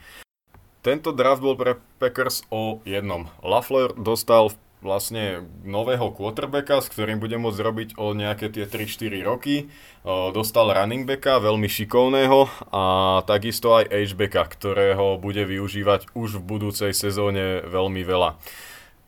Tento 0.85 1.09
draft 1.09 1.41
bol 1.41 1.57
pre 1.57 1.81
Packers 1.97 2.45
o 2.53 2.77
jednom. 2.85 3.25
Lafleur 3.41 3.97
dostal 3.97 4.53
vlastne 4.85 5.49
nového 5.65 6.13
quarterbacka, 6.13 6.77
s 6.77 6.93
ktorým 6.93 7.17
bude 7.17 7.41
môcť 7.41 7.57
robiť 7.57 7.89
o 7.97 8.13
nejaké 8.13 8.53
tie 8.53 8.69
3-4 8.69 9.25
roky. 9.25 9.65
Dostal 10.05 10.69
running 10.69 11.09
backa, 11.09 11.41
veľmi 11.41 11.65
šikovného 11.65 12.69
a 12.69 12.83
takisto 13.25 13.73
aj 13.73 13.89
H-backa, 13.89 14.45
ktorého 14.45 15.17
bude 15.17 15.41
využívať 15.41 16.13
už 16.13 16.37
v 16.37 16.45
budúcej 16.45 16.93
sezóne 16.93 17.65
veľmi 17.65 18.05
veľa. 18.05 18.37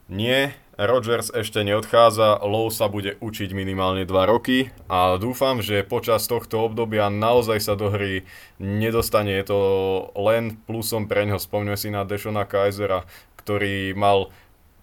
Nie, 0.09 0.57
Rodgers 0.77 1.33
ešte 1.33 1.65
neodchádza, 1.65 2.45
Lowe 2.45 2.69
sa 2.69 2.85
bude 2.85 3.17
učiť 3.17 3.49
minimálne 3.57 4.05
2 4.05 4.13
roky 4.29 4.69
a 4.85 5.17
dúfam, 5.17 5.57
že 5.57 5.81
počas 5.81 6.29
tohto 6.29 6.69
obdobia 6.69 7.09
naozaj 7.09 7.57
sa 7.65 7.73
do 7.73 7.89
hry 7.89 8.29
nedostane. 8.61 9.33
Je 9.33 9.45
to 9.49 9.59
len 10.13 10.61
plusom 10.69 11.09
pre 11.09 11.25
ňo. 11.25 11.41
Spomňme 11.41 11.73
si 11.73 11.89
na 11.89 12.05
Deshona 12.05 12.45
Kaisera, 12.45 13.09
ktorý 13.41 13.97
mal 13.97 14.29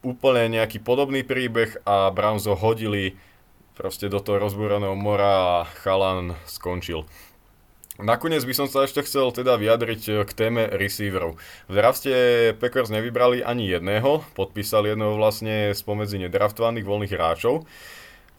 úplne 0.03 0.51
nejaký 0.51 0.83
podobný 0.83 1.23
príbeh 1.23 1.79
a 1.87 2.11
Browns 2.11 2.51
ho 2.51 2.59
hodili 2.59 3.15
proste 3.79 4.11
do 4.11 4.19
toho 4.19 4.43
rozbúraného 4.43 4.99
mora 4.99 5.63
a 5.63 5.71
chalan 5.79 6.35
skončil. 6.51 7.07
Nakoniec 7.95 8.43
by 8.43 8.55
som 8.59 8.67
sa 8.67 8.83
ešte 8.83 9.07
chcel 9.07 9.31
teda 9.31 9.55
vyjadriť 9.55 10.27
k 10.27 10.31
téme 10.35 10.67
receiverov. 10.67 11.39
V 11.71 11.73
drafte 11.79 12.11
Packers 12.59 12.91
nevybrali 12.91 13.39
ani 13.39 13.71
jedného, 13.71 14.27
podpísali 14.35 14.91
jedného 14.91 15.15
vlastne 15.15 15.71
spomedzi 15.71 16.19
nedraftovaných 16.27 16.83
voľných 16.83 17.15
hráčov. 17.15 17.63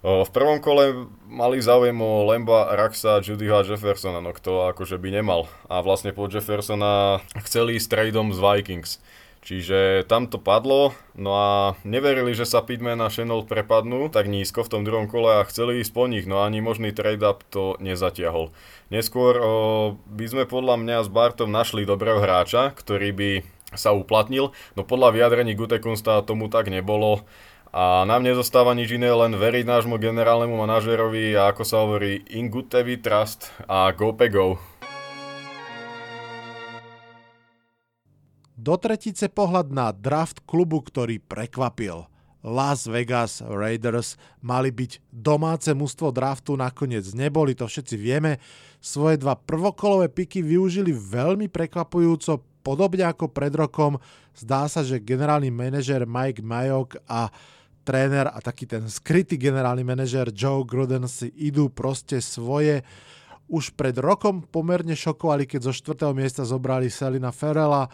V 0.05 0.29
prvom 0.29 0.59
kole 0.59 1.07
mali 1.25 1.63
záujem 1.63 1.95
o 1.97 2.27
Lemba, 2.29 2.77
Raxa, 2.77 3.23
Judyho 3.23 3.57
a 3.57 3.65
Jeffersona, 3.65 4.19
no 4.19 4.35
kto 4.35 4.69
akože 4.75 4.99
by 4.99 5.23
nemal. 5.23 5.47
A 5.71 5.79
vlastne 5.79 6.11
po 6.11 6.27
Jeffersona 6.27 7.23
chceli 7.47 7.79
s 7.79 7.87
tradeom 7.87 8.35
z 8.35 8.39
Vikings. 8.43 8.99
Čiže 9.45 10.09
tam 10.09 10.25
to 10.25 10.41
padlo, 10.41 10.97
no 11.13 11.37
a 11.37 11.77
neverili, 11.85 12.33
že 12.33 12.49
sa 12.49 12.65
Pitman 12.65 12.97
a 12.97 13.13
Chenault 13.13 13.45
prepadnú 13.45 14.09
tak 14.09 14.25
nízko 14.25 14.65
v 14.65 14.71
tom 14.73 14.81
druhom 14.81 15.05
kole 15.05 15.37
a 15.37 15.45
chceli 15.45 15.85
ísť 15.85 15.93
po 15.93 16.09
nich, 16.09 16.25
no 16.25 16.41
ani 16.41 16.65
možný 16.65 16.89
trade-up 16.89 17.45
to 17.53 17.77
nezatiahol. 17.77 18.49
Neskôr 18.89 19.37
o, 19.37 19.45
by 20.09 20.25
sme 20.25 20.43
podľa 20.49 20.81
mňa 20.81 20.97
s 21.05 21.13
Bartom 21.13 21.53
našli 21.53 21.85
dobrého 21.85 22.17
hráča, 22.25 22.73
ktorý 22.73 23.13
by 23.13 23.31
sa 23.77 23.93
uplatnil, 23.93 24.49
no 24.73 24.81
podľa 24.81 25.13
vyjadrení 25.13 25.53
Gutekunsta 25.53 26.25
tomu 26.25 26.49
tak 26.49 26.73
nebolo 26.73 27.21
a 27.75 28.07
nám 28.07 28.23
nezostáva 28.23 28.71
nič 28.71 28.95
iné, 28.95 29.11
len 29.11 29.35
veriť 29.35 29.67
nášmu 29.67 29.99
generálnemu 29.99 30.57
manažerovi 30.57 31.35
a 31.35 31.51
ako 31.51 31.63
sa 31.67 31.83
hovorí 31.83 32.23
in 32.31 32.47
good 32.47 32.71
trust 32.71 33.51
a 33.67 33.91
go 33.91 34.15
pe 34.15 34.31
go. 34.31 34.57
Do 38.65 38.81
tretice 38.81 39.29
pohľad 39.29 39.69
na 39.69 39.93
draft 39.93 40.41
klubu, 40.41 40.81
ktorý 40.81 41.21
prekvapil. 41.21 42.09
Las 42.41 42.89
Vegas 42.89 43.45
Raiders 43.45 44.17
mali 44.41 44.73
byť 44.73 45.05
domáce 45.13 45.69
mužstvo 45.69 46.09
draftu, 46.09 46.57
nakoniec 46.57 47.05
neboli, 47.13 47.53
to 47.53 47.69
všetci 47.69 47.93
vieme. 47.93 48.41
Svoje 48.81 49.21
dva 49.21 49.37
prvokolové 49.37 50.09
piky 50.09 50.41
využili 50.41 50.97
veľmi 50.97 51.45
prekvapujúco, 51.45 52.41
podobne 52.65 53.05
ako 53.05 53.29
pred 53.29 53.53
rokom. 53.53 54.01
Zdá 54.33 54.65
sa, 54.65 54.81
že 54.81 54.97
generálny 54.97 55.53
manažer 55.53 56.09
Mike 56.09 56.41
Majok 56.41 56.97
a 57.05 57.29
tréner 57.85 58.25
a 58.25 58.41
taký 58.41 58.65
ten 58.65 58.89
skrytý 58.89 59.37
generálny 59.37 59.85
manažer 59.85 60.33
Joe 60.33 60.65
Gruden 60.65 61.05
si 61.05 61.29
idú 61.37 61.69
proste 61.69 62.17
svoje. 62.17 62.81
Už 63.45 63.77
pred 63.77 63.93
rokom 64.01 64.41
pomerne 64.41 64.97
šokovali, 64.97 65.45
keď 65.45 65.69
zo 65.69 65.93
4. 65.93 66.17
miesta 66.17 66.41
zobrali 66.41 66.89
Selina 66.89 67.29
Ferrella 67.29 67.93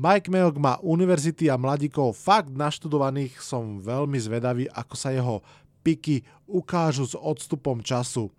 Mike 0.00 0.32
Mayok 0.32 0.56
má 0.56 0.80
univerzity 0.80 1.52
a 1.52 1.60
mladíkov 1.60 2.16
fakt 2.16 2.48
naštudovaných, 2.56 3.36
som 3.36 3.84
veľmi 3.84 4.16
zvedavý, 4.16 4.64
ako 4.72 4.94
sa 4.96 5.12
jeho 5.12 5.44
piky 5.84 6.24
ukážu 6.48 7.04
s 7.04 7.12
odstupom 7.12 7.84
času. 7.84 8.32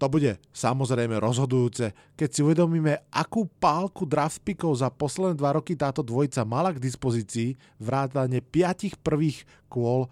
To 0.00 0.06
bude 0.08 0.40
samozrejme 0.56 1.20
rozhodujúce, 1.20 1.92
keď 2.16 2.28
si 2.32 2.40
uvedomíme, 2.40 2.96
akú 3.12 3.44
pálku 3.44 4.08
draft 4.08 4.40
pickov 4.40 4.80
za 4.80 4.88
posledné 4.88 5.36
dva 5.36 5.60
roky 5.60 5.76
táto 5.76 6.00
dvojica 6.00 6.48
mala 6.48 6.72
k 6.72 6.80
dispozícii, 6.80 7.60
vrátane 7.76 8.40
piatich 8.40 8.96
prvých 8.96 9.44
kôl, 9.68 10.08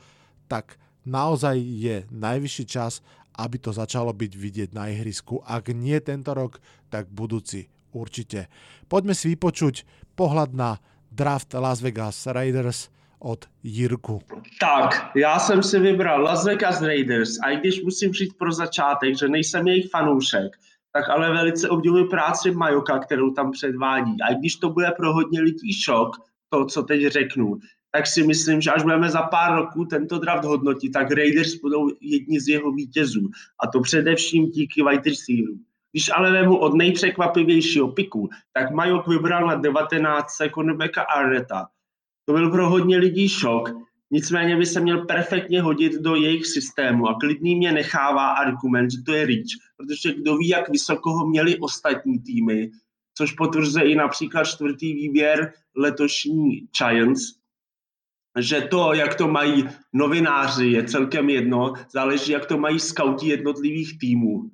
tak 0.52 0.76
naozaj 1.08 1.64
je 1.64 2.04
najvyšší 2.12 2.64
čas, 2.68 3.00
aby 3.40 3.56
to 3.56 3.72
začalo 3.72 4.12
byť 4.12 4.32
vidieť 4.36 4.70
na 4.76 4.92
ihrisku. 4.92 5.40
Ak 5.48 5.72
nie 5.72 5.96
tento 6.04 6.36
rok, 6.36 6.60
tak 6.92 7.08
budúci 7.08 7.72
určite. 7.94 8.50
Poďme 8.88 9.14
si 9.14 9.32
vypočuť 9.32 9.86
pohľad 10.18 10.50
na 10.54 10.78
draft 11.10 11.54
Las 11.54 11.80
Vegas 11.80 12.26
Raiders 12.26 12.90
od 13.24 13.46
Jirku. 13.62 14.20
Tak, 14.60 15.10
já 15.16 15.38
jsem 15.38 15.62
si 15.62 15.78
vybral 15.78 16.22
Las 16.22 16.44
Vegas 16.44 16.82
Raiders 16.82 17.38
a 17.44 17.50
i 17.50 17.56
když 17.56 17.82
musím 17.82 18.12
říct 18.12 18.34
pro 18.34 18.52
začátek, 18.52 19.18
že 19.18 19.28
nejsem 19.28 19.66
jejich 19.66 19.90
fanoušek, 19.90 20.52
tak 20.92 21.08
ale 21.08 21.32
velice 21.32 21.68
obdivuji 21.68 22.04
práci 22.04 22.50
Majoka, 22.50 22.98
kterou 22.98 23.30
tam 23.30 23.50
předvádí. 23.50 24.16
A 24.22 24.34
když 24.34 24.56
to 24.56 24.70
bude 24.70 24.90
pro 24.96 25.12
hodně 25.12 25.40
lidí 25.40 25.72
šok, 25.72 26.16
to, 26.48 26.66
co 26.66 26.82
teď 26.82 27.06
řeknu, 27.06 27.58
tak 27.90 28.06
si 28.06 28.26
myslím, 28.26 28.60
že 28.60 28.70
až 28.70 28.82
budeme 28.82 29.10
za 29.10 29.22
pár 29.22 29.56
roků 29.56 29.84
tento 29.84 30.18
draft 30.18 30.44
hodnotit, 30.44 30.90
tak 30.90 31.10
Raiders 31.10 31.54
budou 31.54 31.90
jedni 32.00 32.40
z 32.40 32.48
jeho 32.48 32.72
vítězů. 32.72 33.30
A 33.60 33.66
to 33.66 33.80
především 33.80 34.50
díky 34.50 34.82
wide 34.82 35.10
receiverům. 35.10 35.64
Když 35.94 36.10
ale 36.14 36.32
vemu 36.32 36.56
od 36.56 36.74
nejpřekvapivějšího 36.74 37.88
piku, 37.88 38.28
tak 38.52 38.70
Majok 38.70 39.08
vybral 39.08 39.46
na 39.46 39.54
19 39.54 40.36
cornerbacka 40.54 41.02
Arneta. 41.02 41.66
To 42.24 42.32
byl 42.32 42.50
pro 42.50 42.68
hodně 42.70 42.96
lidí 42.96 43.28
šok, 43.28 43.70
nicméně 44.10 44.56
by 44.56 44.66
se 44.66 44.80
měl 44.80 45.06
perfektně 45.06 45.62
hodit 45.62 45.92
do 45.92 46.14
jejich 46.14 46.46
systému 46.46 47.08
a 47.08 47.18
klidný 47.20 47.56
mě 47.56 47.72
nechává 47.72 48.28
argument, 48.28 48.90
že 48.90 49.02
to 49.06 49.12
je 49.12 49.26
Rich, 49.26 49.46
protože 49.76 50.14
kdo 50.14 50.36
ví, 50.36 50.48
jak 50.48 50.68
vysoko 50.68 51.10
ho 51.10 51.26
měli 51.26 51.58
ostatní 51.58 52.18
týmy, 52.18 52.70
což 53.14 53.32
potvrzuje 53.32 53.90
i 53.90 53.94
například 53.94 54.44
čtvrtý 54.44 54.94
výběr 54.94 55.52
letošní 55.76 56.68
Giants, 56.78 57.22
že 58.38 58.60
to, 58.60 58.92
jak 58.92 59.14
to 59.14 59.28
mají 59.28 59.64
novináři, 59.92 60.66
je 60.66 60.84
celkem 60.84 61.30
jedno, 61.30 61.72
záleží, 61.92 62.32
jak 62.32 62.46
to 62.46 62.58
mají 62.58 62.80
skauti 62.80 63.28
jednotlivých 63.28 63.98
týmů 63.98 64.50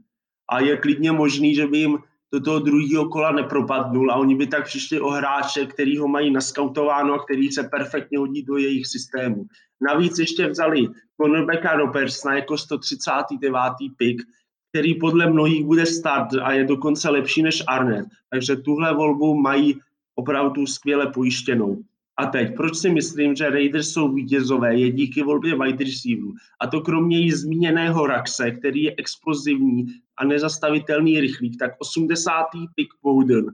a 0.50 0.60
je 0.60 0.76
klidně 0.76 1.12
možný, 1.12 1.54
že 1.54 1.66
by 1.66 1.78
jim 1.78 1.98
do 2.32 2.40
toho 2.40 2.58
druhého 2.58 3.08
kola 3.08 3.32
nepropadnul 3.32 4.10
a 4.10 4.16
oni 4.16 4.34
by 4.34 4.46
tak 4.46 4.64
přišli 4.64 5.00
o 5.00 5.08
hráče, 5.08 5.66
který 5.66 5.98
ho 5.98 6.08
mají 6.08 6.30
naskautováno 6.30 7.14
a 7.14 7.24
který 7.24 7.52
se 7.52 7.62
perfektně 7.62 8.18
hodí 8.18 8.42
do 8.42 8.56
jejich 8.56 8.86
systému. 8.86 9.44
Navíc 9.80 10.18
ještě 10.18 10.46
vzali 10.46 10.88
cornerbacka 11.20 11.76
Robertsona 11.76 12.34
jako 12.34 12.58
139. 12.58 13.52
pick, 13.96 14.22
který 14.70 14.94
podle 14.94 15.30
mnohých 15.30 15.64
bude 15.64 15.86
start 15.86 16.28
a 16.42 16.52
je 16.52 16.64
dokonce 16.64 17.10
lepší 17.10 17.42
než 17.42 17.62
Arnett. 17.68 18.06
Takže 18.30 18.56
tuhle 18.56 18.94
volbu 18.94 19.34
mají 19.34 19.80
opravdu 20.14 20.66
skvěle 20.66 21.06
pojištěnou. 21.06 21.82
A 22.20 22.26
teď, 22.26 22.56
proč 22.56 22.76
si 22.76 22.90
myslím, 22.90 23.34
že 23.34 23.50
Raiders 23.50 23.92
jsou 23.92 24.12
vítězové, 24.12 24.78
je 24.78 24.90
díky 24.90 25.22
volbě 25.22 25.58
wide 25.58 25.84
receiverů. 25.84 26.32
A 26.60 26.66
to 26.66 26.80
kromě 26.80 27.18
jí 27.18 27.32
zmíněného 27.32 28.06
Raxe, 28.06 28.50
který 28.50 28.82
je 28.82 28.94
explozivní 28.98 29.86
a 30.16 30.24
nezastavitelný 30.24 31.20
rychlík, 31.20 31.58
tak 31.58 31.70
80. 31.78 32.32
pick 32.74 32.88
Bowden 33.02 33.44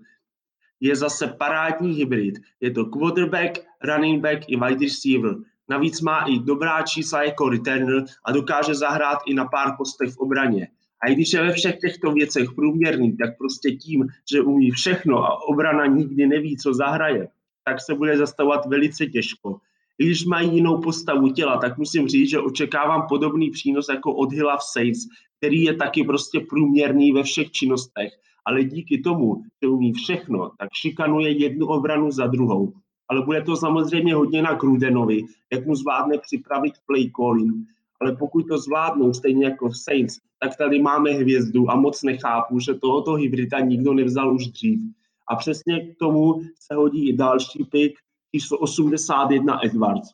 je 0.80 0.96
zase 0.96 1.26
parádní 1.26 1.92
hybrid. 1.92 2.34
Je 2.60 2.70
to 2.70 2.84
quarterback, 2.84 3.58
running 3.84 4.22
back 4.22 4.48
i 4.48 4.56
wide 4.56 4.84
receiver. 4.84 5.34
Navíc 5.68 6.00
má 6.00 6.18
i 6.20 6.38
dobrá 6.38 6.82
čísla 6.82 7.22
jako 7.22 7.48
returner 7.48 8.04
a 8.24 8.32
dokáže 8.32 8.74
zahrát 8.74 9.18
i 9.26 9.34
na 9.34 9.44
pár 9.44 9.76
postech 9.76 10.10
v 10.10 10.18
obraně. 10.18 10.68
A 11.02 11.08
i 11.08 11.14
když 11.14 11.32
je 11.32 11.42
ve 11.42 11.52
všech 11.52 11.78
těchto 11.78 12.12
věcech 12.12 12.48
průměrný, 12.54 13.16
tak 13.16 13.38
prostě 13.38 13.70
tím, 13.70 14.06
že 14.32 14.40
umí 14.40 14.70
všechno 14.70 15.24
a 15.24 15.48
obrana 15.48 15.86
nikdy 15.86 16.26
neví, 16.26 16.56
co 16.56 16.74
zahraje, 16.74 17.28
tak 17.68 17.80
se 17.80 17.94
bude 17.94 18.18
zastavovat 18.18 18.66
velice 18.66 19.06
těžko. 19.06 19.56
I 19.98 20.06
když 20.06 20.24
mají 20.24 20.54
jinou 20.54 20.80
postavu 20.80 21.28
těla, 21.28 21.56
tak 21.56 21.78
musím 21.78 22.08
říct, 22.08 22.30
že 22.30 22.38
očekávám 22.38 23.06
podobný 23.08 23.50
přínos 23.50 23.88
jako 23.88 24.14
od 24.14 24.32
Hilla 24.32 24.56
v 24.56 24.62
Saints, 24.62 25.00
který 25.38 25.62
je 25.62 25.74
taky 25.74 26.04
prostě 26.04 26.40
průměrný 26.40 27.12
ve 27.12 27.22
všech 27.22 27.50
činnostech, 27.50 28.12
ale 28.46 28.64
díky 28.64 28.98
tomu, 28.98 29.42
že 29.62 29.68
umí 29.68 29.92
všechno, 29.92 30.50
tak 30.58 30.68
šikanuje 30.74 31.30
jednu 31.30 31.66
obranu 31.66 32.10
za 32.10 32.26
druhou. 32.26 32.72
Ale 33.08 33.24
bude 33.24 33.42
to 33.42 33.56
samozřejmě 33.56 34.14
hodně 34.14 34.42
na 34.42 34.54
Grudenovi, 34.54 35.22
jak 35.52 35.66
mu 35.66 35.74
zvládne 35.74 36.18
připravit 36.18 36.74
play 36.86 37.10
calling. 37.16 37.54
Ale 38.00 38.16
pokud 38.16 38.48
to 38.48 38.58
zvládnou, 38.58 39.14
stejně 39.14 39.44
jako 39.44 39.68
v 39.68 39.76
Saints, 39.76 40.18
tak 40.40 40.56
tady 40.56 40.82
máme 40.82 41.10
hvězdu 41.10 41.70
a 41.70 41.76
moc 41.76 42.02
nechápu, 42.02 42.60
že 42.60 42.74
tohoto 42.74 43.14
hybrida 43.14 43.60
nikdo 43.60 43.94
nevzal 43.94 44.34
už 44.34 44.46
dřív. 44.46 44.80
A 45.28 45.36
přesně 45.36 45.86
k 45.86 45.98
tomu 45.98 46.40
se 46.60 46.74
hodí 46.74 47.08
i 47.08 47.16
další 47.16 47.64
pick, 47.64 47.98
číslo 48.34 48.58
81 48.58 49.60
Edwards, 49.64 50.08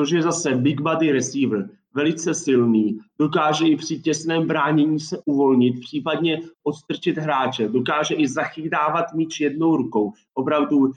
což 0.00 0.10
je 0.10 0.22
zase 0.22 0.54
big 0.54 0.80
body 0.80 1.12
receiver, 1.12 1.70
velice 1.94 2.34
silný, 2.34 2.98
dokáže 3.18 3.68
i 3.68 3.76
při 3.76 4.00
těsném 4.00 4.46
bránění 4.46 5.00
se 5.00 5.18
uvolnit, 5.24 5.80
případně 5.80 6.40
odstrčit 6.62 7.18
hráče, 7.18 7.68
dokáže 7.68 8.14
i 8.14 8.28
zachytávat 8.28 9.12
míč 9.14 9.40
jednou 9.40 9.76
rukou, 9.76 10.12
opravdu 10.34 10.92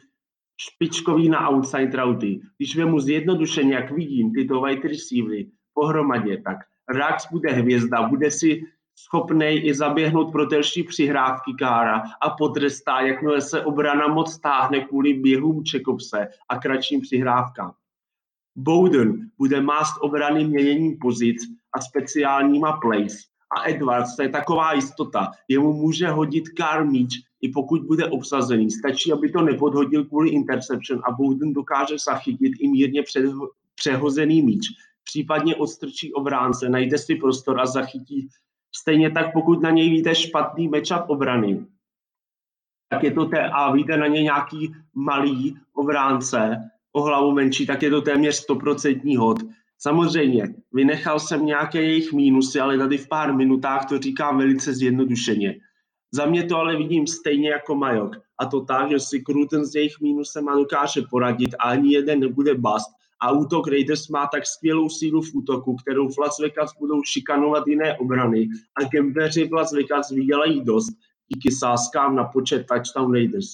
špičkový 0.61 1.29
na 1.29 1.49
outside 1.49 1.97
routy. 1.97 2.41
Když 2.57 2.75
vemu 2.75 2.99
zjednodušeně, 2.99 3.73
jak 3.73 3.91
vidím 3.91 4.33
tyto 4.33 4.61
wide 4.61 4.87
receivery 4.87 5.51
pohromadě, 5.73 6.41
tak 6.41 6.57
Rax 6.89 7.27
bude 7.31 7.51
hvězda, 7.51 8.07
bude 8.07 8.31
si 8.31 8.63
schopný 9.05 9.45
i 9.45 9.73
zaběhnout 9.73 10.31
pro 10.31 10.45
delší 10.45 10.83
přihrávky 10.83 11.53
Kára 11.59 12.03
a 12.21 12.29
potrestá, 12.29 12.99
jakmile 12.99 13.41
se 13.41 13.65
obrana 13.65 14.07
moc 14.07 14.33
stáhne 14.33 14.81
kvůli 14.81 15.13
běhům 15.13 15.63
Čekopse 15.63 16.27
a 16.49 16.57
kratším 16.57 17.01
přihrávkám. 17.01 17.71
Bowden 18.55 19.29
bude 19.37 19.61
mást 19.61 19.97
obrany 20.01 20.47
měněním 20.47 20.97
pozic 21.01 21.37
a 21.73 21.81
speciálníma 21.81 22.71
plays. 22.81 23.29
A 23.57 23.69
Edwards, 23.69 24.15
to 24.15 24.21
je 24.21 24.29
taková 24.29 24.73
jistota. 24.73 25.31
Jemu 25.47 25.73
může 25.73 26.07
hodit 26.07 26.49
Kár 26.49 26.85
míč, 26.85 27.13
i 27.41 27.49
pokud 27.49 27.81
bude 27.81 28.05
obsazený. 28.05 28.71
Stačí, 28.71 29.13
aby 29.13 29.31
to 29.31 29.41
nepodhodil 29.41 30.05
kvůli 30.05 30.29
interception 30.29 31.01
a 31.03 31.11
Bowden 31.11 31.53
dokáže 31.53 31.95
zachytit 32.05 32.53
i 32.59 32.67
mírně 32.67 33.03
přehozený 33.75 34.41
míč. 34.41 34.65
Případně 35.03 35.55
odstrčí 35.55 36.13
obránce, 36.13 36.69
najde 36.69 36.97
si 36.97 37.15
prostor 37.15 37.59
a 37.59 37.65
zachytí 37.65 38.29
Stejně 38.75 39.11
tak, 39.11 39.33
pokud 39.33 39.61
na 39.61 39.69
něj 39.69 39.89
víte 39.89 40.15
špatný 40.15 40.67
matchup 40.67 41.09
obrany, 41.09 41.65
tak 42.89 43.03
je 43.03 43.11
to 43.11 43.25
té, 43.25 43.49
a 43.49 43.71
víte 43.71 43.97
na 43.97 44.07
něj 44.07 44.23
nějaký 44.23 44.73
malý 44.93 45.57
obránce, 45.73 46.69
o 46.93 47.01
hlavu 47.01 47.31
menší, 47.31 47.65
tak 47.67 47.83
je 47.83 47.89
to 47.89 48.01
téměř 48.01 48.49
100% 48.49 49.17
hod. 49.17 49.37
Samozřejmě, 49.77 50.43
vynechal 50.73 51.19
jsem 51.19 51.45
nějaké 51.45 51.81
jejich 51.81 52.13
mínusy, 52.13 52.59
ale 52.59 52.77
tady 52.77 52.97
v 52.97 53.07
pár 53.07 53.33
minutách 53.33 53.89
to 53.89 53.99
říkám 53.99 54.37
velice 54.37 54.73
zjednodušeně. 54.73 55.55
Za 56.11 56.25
mě 56.25 56.43
to 56.43 56.57
ale 56.57 56.77
vidím 56.77 57.07
stejně 57.07 57.49
jako 57.49 57.75
Majok. 57.75 58.15
A 58.39 58.45
to 58.45 58.61
tak, 58.61 58.89
že 58.89 58.99
si 58.99 59.21
Kruten 59.21 59.65
s 59.65 59.75
jejich 59.75 59.99
mínusem 60.01 60.49
a 60.49 60.55
dokáže 60.55 61.01
poradit 61.09 61.55
a 61.59 61.63
ani 61.63 61.93
jeden 61.93 62.19
nebude 62.19 62.55
bast 62.55 62.98
a 63.21 63.31
útok 63.31 63.67
Raiders 63.67 64.07
má 64.07 64.27
tak 64.27 64.45
skvělou 64.45 64.89
sílu 64.89 65.21
v 65.21 65.35
útoku, 65.35 65.75
kterou 65.75 66.09
v 66.09 66.17
Las 66.17 66.39
Vegas 66.39 66.71
budou 66.79 67.03
šikanovat 67.03 67.67
jiné 67.67 67.97
obrany 67.97 68.47
a 68.75 68.83
Gambeři 68.93 69.47
v 69.47 69.53
Las 69.53 69.71
Vegas 69.71 70.11
vydělají 70.11 70.63
dost 70.63 70.89
díky 71.33 71.51
sáskám 71.51 72.15
na 72.15 72.23
počet 72.23 72.65
touchdown 72.67 73.13
Raiders. 73.13 73.47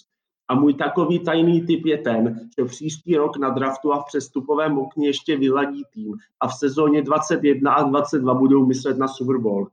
A 0.47 0.56
můj 0.56 0.73
takový 0.73 1.19
tajný 1.19 1.65
tip 1.65 1.86
je 1.86 1.97
ten, 1.97 2.49
že 2.60 2.65
příští 2.65 3.15
rok 3.15 3.38
na 3.38 3.49
draftu 3.49 3.93
a 3.93 4.01
v 4.01 4.06
přestupovém 4.06 4.78
okně 4.78 5.08
ještě 5.08 5.38
vyladí 5.38 5.84
tým 5.93 6.13
a 6.39 6.47
v 6.47 6.54
sezóně 6.54 7.01
21 7.01 7.73
a 7.73 7.84
22 7.84 8.34
budou 8.34 8.65
myslet 8.65 8.97
na 8.97 9.08
Super 9.08 9.38
Bowl. 9.38 9.67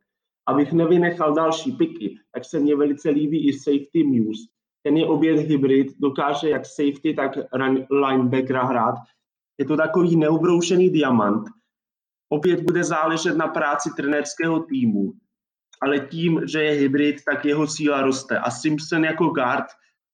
Abych 0.47 0.73
nevynechal 0.73 1.35
další 1.35 1.73
piky, 1.73 2.17
tak 2.35 2.45
se 2.45 2.59
mně 2.59 2.77
velice 2.77 3.11
líbí 3.11 3.49
i 3.49 3.53
safety 3.53 4.05
Muse. 4.05 4.43
Ten 4.83 4.97
je 4.97 5.07
obět 5.07 5.37
hybrid, 5.37 5.89
dokáže 5.99 6.49
jak 6.49 6.67
safety, 6.67 7.15
tak 7.15 7.39
linebackera 7.91 8.65
hrát 8.65 8.95
je 9.59 9.65
to 9.65 9.77
takový 9.77 10.17
neubroušený 10.17 10.91
diamant. 10.91 11.45
Opět 12.29 12.61
bude 12.61 12.85
záležet 12.85 13.37
na 13.37 13.49
práci 13.49 13.91
trenérského 13.97 14.61
týmu, 14.61 15.13
ale 15.83 15.99
tím, 15.99 16.41
že 16.53 16.63
je 16.63 16.73
hybrid, 16.73 17.17
tak 17.25 17.45
jeho 17.45 17.67
síla 17.67 18.03
roste. 18.03 18.39
A 18.39 18.51
Simpson 18.51 19.05
jako 19.05 19.27
guard, 19.27 19.65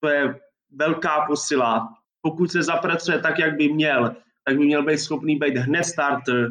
to 0.01 0.09
je 0.09 0.41
velká 0.71 1.27
posila. 1.27 1.89
Pokud 2.23 2.53
se 2.53 2.63
zapracuje 2.63 3.19
tak, 3.19 3.39
jak 3.39 3.57
by 3.57 3.73
měl, 3.73 4.17
tak 4.45 4.59
by 4.59 4.65
měl 4.65 4.85
být 4.85 4.99
schopný 4.99 5.37
být 5.37 5.57
hned 5.57 5.85
starter 5.85 6.49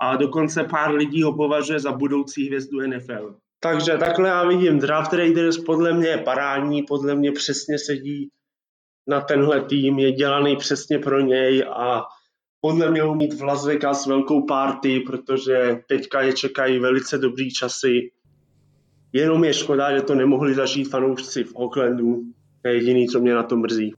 a 0.00 0.16
dokonce 0.16 0.64
pár 0.64 0.94
lidí 0.94 1.22
ho 1.22 1.32
považuje 1.32 1.80
za 1.80 1.92
budoucí 1.92 2.46
hvězdu 2.46 2.80
NFL. 2.80 3.36
Takže 3.60 3.98
takhle 3.98 4.28
já 4.28 4.48
vidím 4.48 4.78
Draft 4.78 5.12
Raiders, 5.12 5.58
podle 5.58 5.92
mě 5.92 6.08
je 6.08 6.18
parádní, 6.18 6.82
podle 6.82 7.14
mě 7.14 7.32
přesně 7.32 7.78
sedí 7.78 8.30
na 9.06 9.20
tenhle 9.20 9.64
tým, 9.64 9.98
je 9.98 10.12
dělaný 10.12 10.56
přesně 10.56 10.98
pro 10.98 11.20
něj 11.20 11.64
a 11.76 12.02
podle 12.60 12.90
mě 12.90 13.02
mít 13.14 13.34
v 13.34 13.42
Las 13.42 13.66
Vegas 13.66 14.06
velkou 14.06 14.46
party, 14.46 15.00
protože 15.00 15.80
teďka 15.88 16.22
je 16.22 16.32
čekají 16.32 16.78
velice 16.78 17.18
dobrý 17.18 17.50
časy. 17.50 18.10
Jenom 19.12 19.44
je 19.44 19.54
škoda, 19.54 19.96
že 19.96 20.02
to 20.02 20.14
nemohli 20.14 20.54
zažít 20.54 20.90
fanoušci 20.90 21.44
v 21.44 21.54
Oaklandu. 21.54 22.22
To 22.62 22.68
je 22.68 22.74
jediný, 22.74 23.08
co 23.08 23.20
mě 23.20 23.34
na 23.34 23.42
to 23.42 23.56
mrzí. 23.56 23.92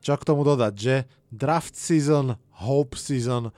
Čo 0.00 0.16
k 0.16 0.24
tomu 0.24 0.40
dodať, 0.40 0.74
že? 0.78 0.96
Draft 1.28 1.76
season, 1.76 2.40
hope 2.64 2.96
season. 2.96 3.52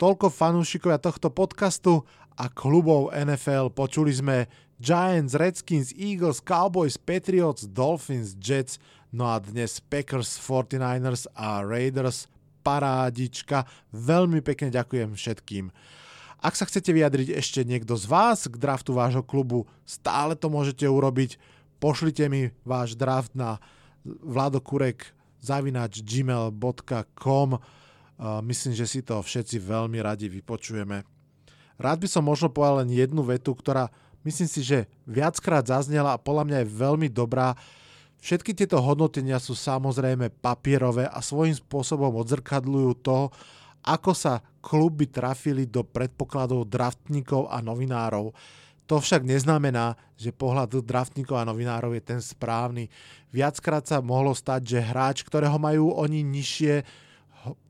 Toľko 0.00 0.32
fanúšikovia 0.32 0.96
tohto 0.96 1.28
podcastu 1.28 2.08
a 2.40 2.48
klubov 2.48 3.12
NFL. 3.12 3.68
Počuli 3.68 4.08
sme 4.08 4.48
Giants, 4.80 5.36
Redskins, 5.36 5.92
Eagles, 5.92 6.40
Cowboys, 6.40 6.96
Patriots, 6.96 7.68
Dolphins, 7.68 8.32
Jets, 8.40 8.80
no 9.10 9.30
a 9.30 9.38
dnes 9.38 9.78
Packers, 9.82 10.38
49ers 10.38 11.30
a 11.34 11.62
Raiders. 11.62 12.30
Parádička. 12.60 13.64
Veľmi 13.88 14.44
pekne 14.44 14.68
ďakujem 14.68 15.16
všetkým. 15.16 15.72
Ak 16.40 16.56
sa 16.56 16.68
chcete 16.68 16.92
vyjadriť 16.92 17.36
ešte 17.36 17.64
niekto 17.64 17.96
z 17.96 18.04
vás 18.08 18.48
k 18.48 18.56
draftu 18.56 18.92
vášho 18.92 19.24
klubu, 19.24 19.64
stále 19.88 20.36
to 20.36 20.52
môžete 20.52 20.84
urobiť. 20.84 21.40
Pošlite 21.80 22.28
mi 22.28 22.52
váš 22.64 22.96
draft 22.96 23.32
na 23.32 23.60
vladokurek 24.04 25.12
zavinač 25.40 26.04
gmail.com 26.04 27.60
Myslím, 28.44 28.72
že 28.76 28.84
si 28.84 29.00
to 29.00 29.24
všetci 29.24 29.56
veľmi 29.56 29.96
radi 30.04 30.28
vypočujeme. 30.28 31.00
Rád 31.80 31.98
by 32.04 32.08
som 32.08 32.28
možno 32.28 32.52
povedal 32.52 32.84
len 32.84 32.92
jednu 32.92 33.24
vetu, 33.24 33.56
ktorá 33.56 33.88
myslím 34.28 34.44
si, 34.44 34.60
že 34.60 34.84
viackrát 35.08 35.64
zaznela 35.64 36.12
a 36.12 36.20
podľa 36.20 36.44
mňa 36.44 36.58
je 36.60 36.76
veľmi 36.76 37.08
dobrá. 37.08 37.56
Všetky 38.20 38.52
tieto 38.52 38.78
hodnotenia 38.84 39.40
sú 39.40 39.56
samozrejme 39.56 40.28
papierové 40.44 41.08
a 41.08 41.24
svojím 41.24 41.56
spôsobom 41.56 42.12
odzrkadľujú 42.20 42.92
to, 43.00 43.32
ako 43.80 44.12
sa 44.12 44.44
kluby 44.60 45.08
trafili 45.08 45.64
do 45.64 45.80
predpokladov 45.80 46.68
draftníkov 46.68 47.48
a 47.48 47.64
novinárov. 47.64 48.36
To 48.84 48.98
však 49.00 49.24
neznamená, 49.24 49.96
že 50.20 50.36
pohľad 50.36 50.84
draftníkov 50.84 51.40
a 51.40 51.48
novinárov 51.48 51.96
je 51.96 52.02
ten 52.04 52.20
správny. 52.20 52.92
Viackrát 53.32 53.86
sa 53.88 54.04
mohlo 54.04 54.36
stať, 54.36 54.76
že 54.76 54.84
hráč, 54.84 55.24
ktorého 55.24 55.56
majú 55.56 55.96
oni 55.96 56.20
nižšie, 56.20 56.84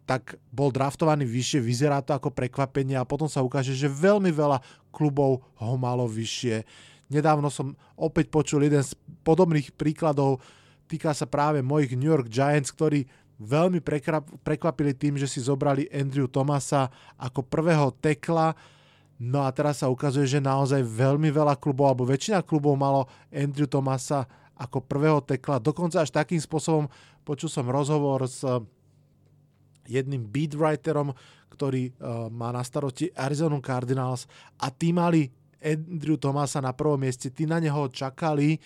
tak 0.02 0.34
bol 0.50 0.74
draftovaný 0.74 1.22
vyššie, 1.22 1.62
vyzerá 1.62 2.02
to 2.02 2.10
ako 2.10 2.34
prekvapenie 2.34 2.98
a 2.98 3.06
potom 3.06 3.30
sa 3.30 3.46
ukáže, 3.46 3.78
že 3.78 3.86
veľmi 3.86 4.34
veľa 4.34 4.58
klubov 4.90 5.46
ho 5.62 5.74
malo 5.78 6.10
vyššie. 6.10 6.66
Nedávno 7.10 7.50
som 7.50 7.74
opäť 7.98 8.30
počul 8.30 8.64
jeden 8.64 8.80
z 8.80 8.94
podobných 9.26 9.74
príkladov, 9.74 10.40
týka 10.86 11.12
sa 11.12 11.26
práve 11.26 11.60
mojich 11.60 11.98
New 11.98 12.08
York 12.08 12.30
Giants, 12.30 12.72
ktorí 12.72 13.04
veľmi 13.40 13.82
prekvapili 14.40 14.94
tým, 14.94 15.18
že 15.18 15.26
si 15.26 15.42
zobrali 15.42 15.90
Andrew 15.90 16.30
Thomasa 16.30 16.88
ako 17.18 17.44
prvého 17.44 17.90
tekla, 17.98 18.54
No 19.20 19.44
a 19.44 19.52
teraz 19.52 19.84
sa 19.84 19.92
ukazuje, 19.92 20.24
že 20.24 20.40
naozaj 20.40 20.80
veľmi 20.80 21.28
veľa 21.28 21.60
klubov, 21.60 21.92
alebo 21.92 22.08
väčšina 22.08 22.40
klubov 22.40 22.72
malo 22.80 23.04
Andrew 23.28 23.68
Thomasa 23.68 24.24
ako 24.56 24.80
prvého 24.80 25.20
tekla. 25.20 25.60
Dokonca 25.60 26.00
až 26.00 26.08
takým 26.08 26.40
spôsobom 26.40 26.88
počul 27.20 27.52
som 27.52 27.68
rozhovor 27.68 28.24
s 28.24 28.40
jedným 29.84 30.24
beatwriterom, 30.24 31.12
ktorý 31.52 31.92
uh, 31.92 32.32
má 32.32 32.48
na 32.48 32.64
starosti 32.64 33.12
Arizona 33.12 33.60
Cardinals 33.60 34.24
a 34.56 34.72
tí 34.72 34.88
mali 34.88 35.28
Andrew 35.60 36.16
Thomasa 36.16 36.64
na 36.64 36.72
prvom 36.72 36.98
mieste, 37.00 37.28
tí 37.28 37.44
na 37.44 37.60
neho 37.60 37.88
čakali 37.92 38.58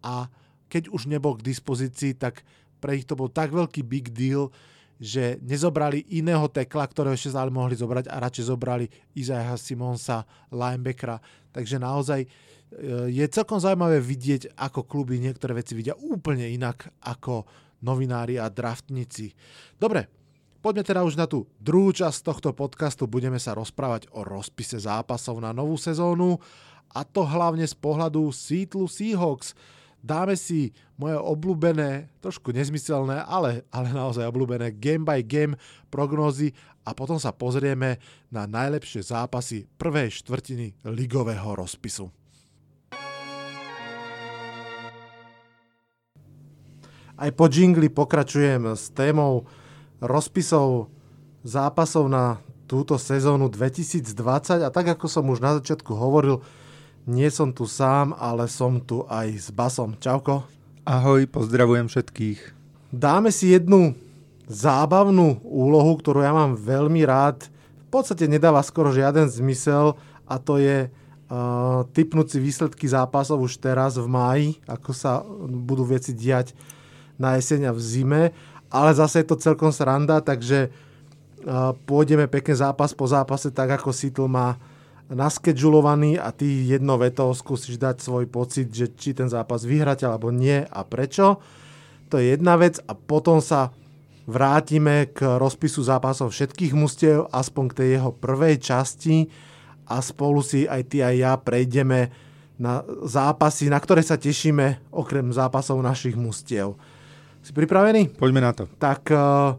a 0.00 0.26
keď 0.68 0.92
už 0.92 1.08
nebol 1.08 1.36
k 1.36 1.46
dispozícii, 1.48 2.16
tak 2.16 2.44
pre 2.78 2.96
nich 2.96 3.08
to 3.08 3.16
bol 3.16 3.28
tak 3.28 3.52
veľký 3.52 3.84
big 3.84 4.12
deal, 4.12 4.52
že 4.98 5.38
nezobrali 5.46 6.02
iného 6.10 6.50
tekla, 6.50 6.84
ktorého 6.84 7.14
ešte 7.14 7.30
stále 7.30 7.54
mohli 7.54 7.78
zobrať 7.78 8.10
a 8.10 8.18
radšej 8.18 8.44
zobrali 8.50 8.86
Isaiah 9.14 9.54
Simonsa, 9.54 10.26
linebackera. 10.50 11.22
Takže 11.54 11.78
naozaj 11.78 12.20
e, 12.26 12.28
je 13.06 13.24
celkom 13.30 13.62
zaujímavé 13.62 14.02
vidieť, 14.02 14.58
ako 14.58 14.90
kluby 14.90 15.22
niektoré 15.22 15.54
veci 15.54 15.78
vidia 15.78 15.94
úplne 15.94 16.50
inak 16.50 16.90
ako 17.06 17.46
novinári 17.86 18.42
a 18.42 18.50
draftníci. 18.50 19.30
Dobre, 19.78 20.17
poďme 20.68 20.84
teda 20.84 21.00
už 21.00 21.16
na 21.16 21.24
tú 21.24 21.48
druhú 21.56 21.96
časť 21.96 22.20
tohto 22.20 22.52
podcastu. 22.52 23.08
Budeme 23.08 23.40
sa 23.40 23.56
rozprávať 23.56 24.12
o 24.12 24.20
rozpise 24.20 24.76
zápasov 24.76 25.40
na 25.40 25.56
novú 25.56 25.80
sezónu 25.80 26.36
a 26.92 27.08
to 27.08 27.24
hlavne 27.24 27.64
z 27.64 27.72
pohľadu 27.72 28.28
Seattle 28.28 28.84
Seahawks– 28.84 29.56
dáme 29.98 30.38
si 30.38 30.70
moje 30.94 31.18
obľúbené, 31.18 32.10
trošku 32.22 32.54
nezmyselné, 32.54 33.22
ale, 33.26 33.66
ale 33.74 33.90
naozaj 33.90 34.30
obľúbené 34.30 34.74
game 34.78 35.02
by 35.02 35.22
game 35.22 35.58
prognózy 35.90 36.54
a 36.86 36.94
potom 36.94 37.18
sa 37.18 37.34
pozrieme 37.34 37.98
na 38.30 38.46
najlepšie 38.46 39.02
zápasy 39.02 39.66
prvej 39.78 40.22
štvrtiny 40.22 40.86
ligového 40.86 41.54
rozpisu. 41.58 42.10
Aj 47.18 47.30
po 47.34 47.50
jingli 47.50 47.90
pokračujem 47.90 48.78
s 48.78 48.94
témou 48.94 49.42
rozpisov 49.98 50.90
zápasov 51.42 52.10
na 52.10 52.38
túto 52.68 53.00
sezónu 53.00 53.48
2020 53.48 54.62
a 54.62 54.68
tak 54.68 54.92
ako 54.92 55.06
som 55.08 55.24
už 55.32 55.40
na 55.40 55.56
začiatku 55.56 55.96
hovoril, 55.96 56.44
nie 57.08 57.32
som 57.32 57.48
tu 57.56 57.64
sám, 57.64 58.12
ale 58.20 58.44
som 58.52 58.76
tu 58.84 59.08
aj 59.08 59.28
s 59.32 59.48
Basom. 59.48 59.96
Čauko. 59.96 60.44
Ahoj, 60.84 61.24
pozdravujem 61.24 61.88
všetkých. 61.88 62.40
Dáme 62.92 63.32
si 63.32 63.56
jednu 63.56 63.96
zábavnú 64.48 65.40
úlohu, 65.44 65.96
ktorú 65.96 66.20
ja 66.20 66.32
mám 66.36 66.56
veľmi 66.56 67.04
rád. 67.08 67.48
V 67.88 67.88
podstate 67.88 68.28
nedáva 68.28 68.60
skoro 68.60 68.92
žiaden 68.92 69.28
zmysel 69.28 69.96
a 70.28 70.36
to 70.36 70.60
je 70.60 70.88
uh, 70.88 71.84
typnúť 71.96 72.36
si 72.36 72.38
výsledky 72.40 72.84
zápasov 72.88 73.40
už 73.40 73.56
teraz 73.60 73.96
v 73.96 74.08
máji, 74.08 74.48
ako 74.68 74.90
sa 74.92 75.24
budú 75.48 75.88
veci 75.88 76.12
diať 76.12 76.52
na 77.16 77.40
jeseň 77.40 77.68
a 77.68 77.76
v 77.76 77.80
zime. 77.80 78.22
Ale 78.68 78.92
zase 78.92 79.24
je 79.24 79.32
to 79.32 79.40
celkom 79.40 79.72
sranda, 79.72 80.20
takže 80.20 80.68
uh, 80.68 81.72
pôjdeme 81.88 82.28
pekne 82.28 82.54
zápas 82.56 82.92
po 82.92 83.08
zápase, 83.08 83.48
tak 83.48 83.80
ako 83.80 83.92
Seattle 83.92 84.28
má 84.28 84.60
naskedžulovaný 85.08 86.20
a 86.20 86.28
ty 86.36 86.68
jedno 86.68 87.00
veto 87.00 87.32
skúsiš 87.32 87.80
dať 87.80 88.04
svoj 88.04 88.28
pocit, 88.28 88.68
že 88.68 88.92
či 88.92 89.16
ten 89.16 89.32
zápas 89.32 89.64
vyhráte 89.64 90.04
alebo 90.04 90.28
nie 90.28 90.60
a 90.68 90.80
prečo. 90.84 91.40
To 92.12 92.20
je 92.20 92.36
jedna 92.36 92.60
vec 92.60 92.76
a 92.84 92.92
potom 92.92 93.40
sa 93.40 93.72
vrátime 94.28 95.08
k 95.16 95.40
rozpisu 95.40 95.80
zápasov 95.80 96.36
všetkých 96.36 96.76
mustiev, 96.76 97.32
aspoň 97.32 97.64
k 97.72 97.76
tej 97.80 97.88
jeho 97.96 98.10
prvej 98.12 98.60
časti 98.60 99.32
a 99.88 100.04
spolu 100.04 100.44
si 100.44 100.68
aj 100.68 100.82
ty 100.92 101.00
aj 101.00 101.14
ja 101.16 101.32
prejdeme 101.40 102.12
na 102.60 102.84
zápasy, 103.08 103.72
na 103.72 103.80
ktoré 103.80 104.04
sa 104.04 104.20
tešíme 104.20 104.92
okrem 104.92 105.32
zápasov 105.32 105.80
našich 105.80 106.18
mustiev. 106.20 106.76
Si 107.42 107.52
pripravený? 107.54 108.14
Poďme 108.18 108.40
na 108.44 108.52
to. 108.52 108.68
Tak 108.76 109.08
uh, 109.10 109.56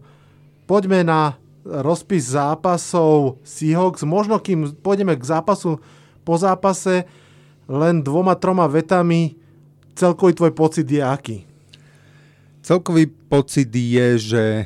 poďme 0.69 1.01
na 1.01 1.39
rozpis 1.65 2.33
zápasov 2.33 3.37
Seahawks. 3.45 4.05
Možno 4.07 4.41
kým 4.41 4.73
pôjdeme 4.79 5.13
k 5.13 5.23
zápasu 5.23 5.77
po 6.25 6.35
zápase, 6.37 7.05
len 7.69 8.01
dvoma, 8.01 8.33
troma 8.33 8.65
vetami, 8.65 9.37
celkový 9.93 10.33
tvoj 10.33 10.51
pocit 10.55 10.87
je 10.89 11.01
aký? 11.03 11.37
Celkový 12.65 13.09
pocit 13.29 13.69
je, 13.69 14.07
že 14.17 14.43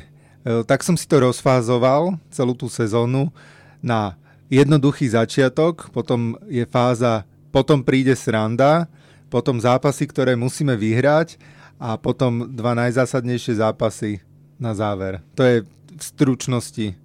tak 0.64 0.80
som 0.80 0.96
si 0.96 1.04
to 1.04 1.20
rozfázoval 1.20 2.16
celú 2.32 2.56
tú 2.56 2.68
sezónu 2.68 3.28
na 3.84 4.16
jednoduchý 4.48 5.12
začiatok, 5.12 5.92
potom 5.92 6.36
je 6.48 6.64
fáza, 6.68 7.28
potom 7.52 7.84
príde 7.84 8.16
sranda, 8.16 8.88
potom 9.28 9.60
zápasy, 9.60 10.06
ktoré 10.08 10.36
musíme 10.38 10.76
vyhrať 10.76 11.36
a 11.84 12.00
potom 12.00 12.48
dva 12.48 12.72
najzásadnejšie 12.72 13.60
zápasy 13.60 14.24
na 14.56 14.72
záver. 14.72 15.20
To 15.36 15.44
je 15.44 15.68
v 15.68 16.00
stručnosti. 16.00 16.96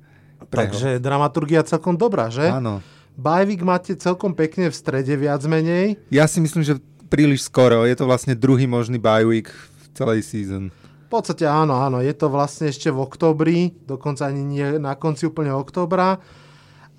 Preho. 0.48 0.72
Takže 0.72 1.04
dramaturgia 1.04 1.68
celkom 1.68 2.00
dobrá, 2.00 2.32
že? 2.32 2.48
Áno. 2.48 2.80
Bajvik 3.20 3.60
máte 3.68 3.92
celkom 4.00 4.32
pekne 4.32 4.72
v 4.72 4.76
strede 4.80 5.12
viac 5.20 5.44
menej. 5.44 6.00
Ja 6.08 6.24
si 6.32 6.40
myslím, 6.40 6.64
že 6.64 6.80
príliš 7.12 7.44
skoro. 7.44 7.84
Je 7.84 7.92
to 7.92 8.08
vlastne 8.08 8.40
druhý 8.40 8.64
možný 8.64 8.96
bajvik 8.96 9.52
v 9.52 9.86
celej 9.92 10.24
season. 10.24 10.72
V 10.72 11.08
podstate 11.12 11.44
áno, 11.44 11.76
áno. 11.76 12.00
Je 12.00 12.16
to 12.16 12.32
vlastne 12.32 12.72
ešte 12.72 12.88
v 12.88 13.04
oktobri, 13.04 13.76
dokonca 13.84 14.32
ani 14.32 14.48
nie 14.48 14.68
na 14.80 14.96
konci 14.96 15.28
úplne 15.28 15.52
oktobra. 15.52 16.24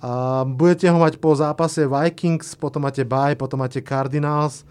A 0.05 0.45
budete 0.45 0.85
ho 0.85 1.01
mať 1.01 1.17
po 1.17 1.33
zápase 1.33 1.89
Vikings, 1.89 2.53
potom 2.53 2.85
máte 2.85 3.01
Baj, 3.01 3.41
potom 3.41 3.57
máte 3.57 3.81
Cardinals. 3.81 4.61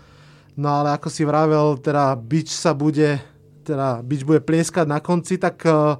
No 0.58 0.82
ale 0.82 0.96
ako 0.98 1.08
si 1.10 1.22
vravel, 1.22 1.78
teda 1.78 2.14
bič 2.18 2.50
sa 2.50 2.74
bude, 2.74 3.22
teda 3.62 4.02
bič 4.02 4.26
bude 4.26 4.42
plieskať 4.42 4.86
na 4.86 4.98
konci, 4.98 5.38
tak 5.38 5.62
uh, 5.66 5.96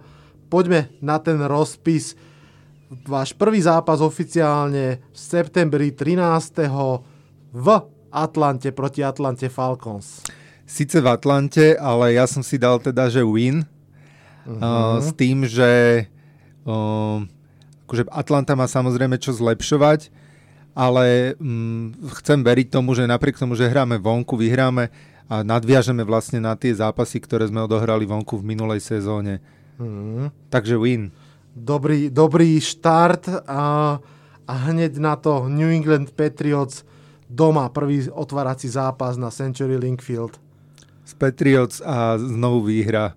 poďme 0.51 0.91
na 0.99 1.23
ten 1.23 1.39
rozpis. 1.43 2.19
Váš 3.07 3.31
prvý 3.39 3.63
zápas 3.63 4.03
oficiálne 4.03 4.99
v 4.99 5.17
septembri 5.17 5.95
13. 5.95 6.67
v 7.55 7.67
Atlante 8.11 8.75
proti 8.75 9.07
Atlante 9.07 9.47
Falcons. 9.47 10.27
Sice 10.67 10.99
v 10.99 11.07
Atlante, 11.07 11.79
ale 11.79 12.19
ja 12.19 12.27
som 12.27 12.43
si 12.43 12.59
dal 12.59 12.83
teda, 12.83 13.07
že 13.07 13.23
win. 13.23 13.63
Uh-huh. 14.47 14.59
Uh, 14.59 14.99
s 14.99 15.15
tým, 15.15 15.47
že 15.47 16.07
uh, 16.67 17.23
akože 17.87 18.07
Atlanta 18.11 18.55
má 18.55 18.67
samozrejme 18.67 19.19
čo 19.19 19.35
zlepšovať, 19.35 20.11
ale 20.75 21.35
um, 21.39 21.91
chcem 22.21 22.41
veriť 22.41 22.71
tomu, 22.71 22.95
že 22.95 23.09
napriek 23.09 23.39
tomu, 23.39 23.59
že 23.59 23.71
hráme 23.71 23.99
vonku, 23.99 24.39
vyhráme 24.39 24.91
a 25.31 25.47
nadviažeme 25.47 26.03
vlastne 26.03 26.43
na 26.43 26.59
tie 26.59 26.75
zápasy, 26.75 27.23
ktoré 27.23 27.47
sme 27.47 27.63
odohrali 27.63 28.03
vonku 28.07 28.39
v 28.39 28.55
minulej 28.55 28.83
sezóne. 28.83 29.39
Hmm. 29.79 30.35
Takže 30.51 30.75
win. 30.77 31.15
Dobrý, 31.55 32.11
dobrý 32.11 32.59
štart 32.59 33.47
a, 33.47 33.99
a 34.47 34.53
hneď 34.71 34.99
na 34.99 35.15
to 35.19 35.47
New 35.51 35.71
England 35.71 36.15
Patriots 36.15 36.87
doma 37.31 37.71
prvý 37.71 38.11
otvárací 38.11 38.67
zápas 38.67 39.15
na 39.15 39.31
Century 39.31 39.79
Link 39.79 40.03
Field. 40.03 40.35
Z 41.07 41.15
Patriots 41.15 41.79
a 41.83 42.19
znovu 42.19 42.67
výhra. 42.67 43.15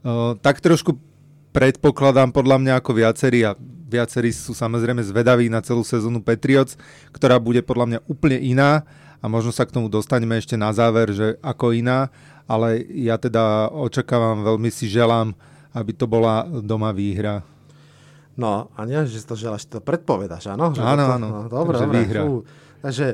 Uh, 0.00 0.38
tak 0.38 0.62
trošku 0.62 1.09
predpokladám 1.50 2.30
podľa 2.30 2.56
mňa 2.62 2.72
ako 2.78 2.90
viacerí 2.94 3.46
a 3.46 3.54
viacerí 3.90 4.30
sú 4.30 4.54
samozrejme 4.54 5.02
zvedaví 5.02 5.50
na 5.50 5.58
celú 5.62 5.82
sezónu 5.82 6.22
Patriots, 6.22 6.78
ktorá 7.10 7.38
bude 7.42 7.60
podľa 7.60 7.86
mňa 7.86 7.98
úplne 8.06 8.38
iná 8.38 8.86
a 9.20 9.26
možno 9.26 9.50
sa 9.50 9.66
k 9.66 9.74
tomu 9.74 9.90
dostaneme 9.90 10.38
ešte 10.38 10.54
na 10.54 10.70
záver, 10.70 11.10
že 11.12 11.36
ako 11.42 11.74
iná, 11.74 12.08
ale 12.46 12.82
ja 12.94 13.18
teda 13.18 13.68
očakávam, 13.70 14.46
veľmi 14.46 14.70
si 14.70 14.86
želám 14.86 15.34
aby 15.74 15.92
to 15.94 16.10
bola 16.10 16.46
doma 16.46 16.90
výhra. 16.90 17.46
No 18.34 18.72
a 18.74 18.80
nie, 18.88 18.98
že 19.06 19.22
to 19.26 19.36
želáš, 19.36 19.68
to 19.68 19.84
predpovedáš, 19.84 20.50
áno? 20.50 20.72
Že 20.72 20.82
áno, 20.82 21.04
to, 21.04 21.12
áno. 21.12 21.28
No, 21.28 21.40
dobre, 21.50 21.76
takže 21.76 21.86
dobre. 21.86 21.98
výhra. 22.02 22.22
Fú. 22.24 22.34
Takže 22.80 23.06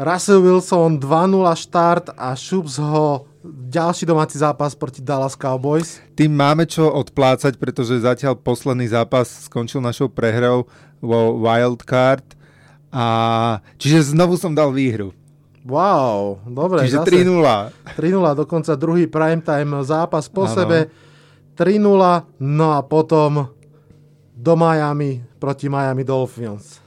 Russell 0.00 0.40
Wilson 0.40 0.90
2-0 0.96 1.44
štart 1.44 2.06
a 2.16 2.32
Šups 2.32 2.80
ho 2.80 3.28
ďalší 3.44 4.04
domáci 4.04 4.36
zápas 4.36 4.76
proti 4.76 5.00
Dallas 5.00 5.36
Cowboys. 5.36 6.00
Tým 6.12 6.32
máme 6.32 6.68
čo 6.68 6.92
odplácať, 6.92 7.56
pretože 7.56 8.04
zatiaľ 8.04 8.36
posledný 8.36 8.88
zápas 8.88 9.48
skončil 9.48 9.80
našou 9.80 10.12
prehrou 10.12 10.68
vo 11.00 11.40
Wildcard. 11.40 12.24
A 12.90 13.04
čiže 13.78 14.12
znovu 14.12 14.36
som 14.36 14.52
dal 14.52 14.74
výhru. 14.74 15.14
Wow, 15.64 16.40
dobre. 16.48 16.88
Čiže 16.88 17.04
3-0. 17.04 17.96
3-0, 17.96 18.40
dokonca 18.44 18.72
druhý 18.74 19.04
primetime 19.06 19.84
zápas 19.84 20.26
po 20.26 20.48
ano. 20.48 20.54
sebe. 20.56 20.78
3-0, 21.54 22.40
no 22.40 22.66
a 22.72 22.80
potom 22.80 23.52
do 24.32 24.54
Miami 24.56 25.20
proti 25.36 25.68
Miami 25.68 26.00
Dolphins. 26.00 26.80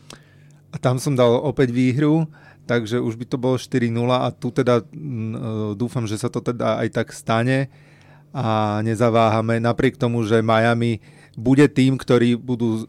A 0.74 0.82
tam 0.82 0.98
som 0.98 1.14
dal 1.14 1.38
opäť 1.38 1.70
výhru. 1.70 2.26
Takže 2.66 3.00
už 3.00 3.20
by 3.20 3.26
to 3.28 3.38
bolo 3.40 3.56
4-0 3.60 3.92
a 4.12 4.28
tu 4.32 4.50
teda 4.50 4.84
mm, 4.84 5.76
dúfam, 5.76 6.08
že 6.08 6.20
sa 6.20 6.32
to 6.32 6.40
teda 6.40 6.80
aj 6.84 6.88
tak 6.92 7.08
stane 7.12 7.68
a 8.34 8.80
nezaváhame, 8.82 9.62
napriek 9.62 10.00
tomu, 10.00 10.26
že 10.26 10.42
Miami 10.42 11.04
bude 11.38 11.66
tým, 11.70 11.98
ktorý 11.98 12.38
budú 12.38 12.86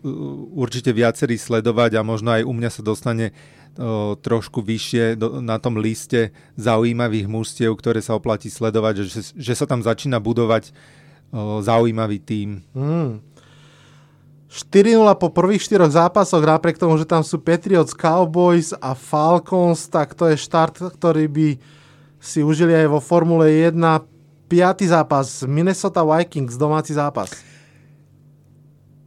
určite 0.57 0.93
viacerí 0.93 1.37
sledovať 1.37 2.01
a 2.01 2.07
možno 2.07 2.33
aj 2.33 2.43
u 2.45 2.53
mňa 2.53 2.71
sa 2.73 2.83
dostane 2.85 3.33
o, 3.77 4.17
trošku 4.21 4.61
vyššie 4.61 5.17
na 5.41 5.57
tom 5.57 5.81
liste 5.81 6.33
zaujímavých 6.57 7.29
mužstiev, 7.29 7.73
ktoré 7.77 8.05
sa 8.05 8.17
oplatí 8.17 8.53
sledovať, 8.53 9.05
že, 9.05 9.33
že 9.37 9.53
sa 9.57 9.65
tam 9.65 9.81
začína 9.81 10.21
budovať 10.21 10.73
zaujímavý 11.61 12.19
tím. 12.23 12.63
Hmm. 12.75 13.19
4-0 14.55 15.03
po 15.19 15.35
prvých 15.35 15.67
štyroch 15.67 15.90
zápasoch, 15.90 16.38
napriek 16.38 16.79
tomu, 16.79 16.95
že 16.95 17.03
tam 17.03 17.27
sú 17.27 17.43
Patriots, 17.43 17.90
Cowboys 17.90 18.71
a 18.79 18.95
Falcons, 18.95 19.90
tak 19.90 20.14
to 20.14 20.31
je 20.31 20.38
štart, 20.38 20.95
ktorý 20.95 21.27
by 21.27 21.49
si 22.23 22.38
užili 22.38 22.71
aj 22.71 22.87
vo 22.87 23.03
Formule 23.03 23.51
1. 23.51 23.75
Piatý 24.47 24.87
zápas, 24.87 25.43
Minnesota 25.43 26.07
Vikings, 26.07 26.55
domáci 26.55 26.95
zápas. 26.95 27.35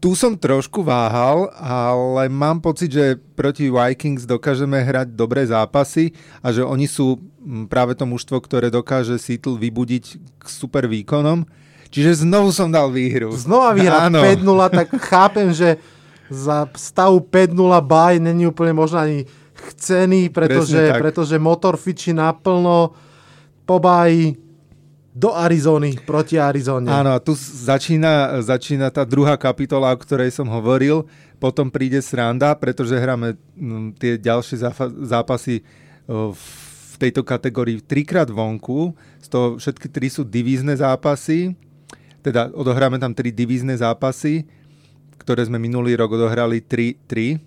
Tu 0.04 0.14
som 0.20 0.36
trošku 0.36 0.84
váhal, 0.84 1.48
ale 1.58 2.28
mám 2.28 2.60
pocit, 2.60 2.92
že 2.92 3.16
proti 3.34 3.72
Vikings 3.72 4.28
dokážeme 4.28 4.84
hrať 4.84 5.16
dobré 5.16 5.48
zápasy 5.48 6.12
a 6.44 6.52
že 6.52 6.62
oni 6.62 6.92
sú 6.92 7.24
práve 7.72 7.96
to 7.96 8.04
mužstvo, 8.04 8.38
ktoré 8.44 8.68
dokáže 8.68 9.16
Seattle 9.16 9.56
vybudiť 9.56 10.06
k 10.38 10.46
super 10.46 10.92
výkonom. 10.92 11.48
Čiže 11.88 12.28
znovu 12.28 12.52
som 12.52 12.68
dal 12.68 12.92
výhru. 12.92 13.32
Znova 13.32 13.72
vyhrať 13.72 14.12
5-0, 14.44 14.78
tak 14.78 14.88
chápem, 15.00 15.50
že 15.56 15.80
za 16.28 16.68
stavu 16.76 17.24
5-0 17.24 17.56
baj 17.84 18.20
není 18.20 18.44
úplne 18.48 18.76
možno 18.76 19.00
ani 19.00 19.24
chcený, 19.72 20.28
pretože, 20.28 20.92
pretože 21.00 21.40
motor 21.40 21.80
fičí 21.80 22.12
naplno 22.12 22.92
po 23.64 23.80
báji 23.80 24.36
do 25.18 25.34
Arizony, 25.34 25.98
proti 26.06 26.38
Arizone. 26.38 26.94
Áno, 26.94 27.10
a 27.10 27.18
tu 27.18 27.34
začína, 27.40 28.38
začína 28.46 28.94
tá 28.94 29.02
druhá 29.02 29.34
kapitola, 29.34 29.90
o 29.90 29.98
ktorej 29.98 30.30
som 30.30 30.46
hovoril. 30.46 31.10
Potom 31.42 31.74
príde 31.74 31.98
sranda, 32.06 32.54
pretože 32.54 32.94
hráme 32.94 33.34
m, 33.58 33.98
tie 33.98 34.14
ďalšie 34.22 34.62
zápasy 35.10 35.66
v 36.08 36.96
tejto 37.02 37.26
kategórii 37.26 37.82
trikrát 37.82 38.30
vonku. 38.30 38.94
Z 39.18 39.28
toho 39.30 39.48
všetky 39.58 39.90
tri 39.90 40.08
sú 40.14 40.22
divízne 40.22 40.78
zápasy 40.78 41.58
teda 42.28 42.52
odohráme 42.52 43.00
tam 43.00 43.16
tri 43.16 43.32
divízne 43.32 43.72
zápasy, 43.80 44.44
ktoré 45.16 45.48
sme 45.48 45.56
minulý 45.56 45.96
rok 45.96 46.20
odohrali 46.20 46.60
3-3. 46.60 47.40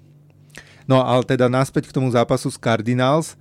No 0.88 1.05
ale 1.05 1.21
teda 1.29 1.53
naspäť 1.53 1.93
k 1.93 1.95
tomu 2.01 2.09
zápasu 2.09 2.49
s 2.49 2.57
Cardinals. 2.57 3.37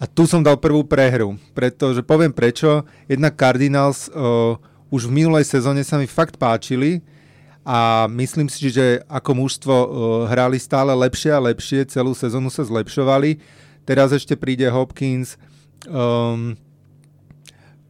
A 0.00 0.08
tu 0.08 0.24
som 0.24 0.40
dal 0.40 0.56
prvú 0.56 0.80
prehru, 0.80 1.36
pretože 1.52 2.00
poviem 2.00 2.32
prečo. 2.32 2.88
Jednak 3.04 3.36
Cardinals 3.36 4.08
uh, 4.08 4.56
už 4.88 5.04
v 5.04 5.20
minulej 5.20 5.44
sezóne 5.44 5.84
sa 5.84 6.00
mi 6.00 6.08
fakt 6.08 6.40
páčili 6.40 7.04
a 7.60 8.08
myslím 8.08 8.48
si, 8.48 8.72
že 8.72 9.04
ako 9.04 9.44
mužstvo 9.44 9.76
uh, 9.76 9.88
hrali 10.32 10.56
stále 10.56 10.96
lepšie 10.96 11.28
a 11.36 11.44
lepšie, 11.44 11.84
celú 11.92 12.16
sezónu 12.16 12.48
sa 12.48 12.64
zlepšovali. 12.64 13.36
Teraz 13.84 14.16
ešte 14.16 14.32
príde 14.40 14.64
Hopkins, 14.72 15.36
um, 15.84 16.56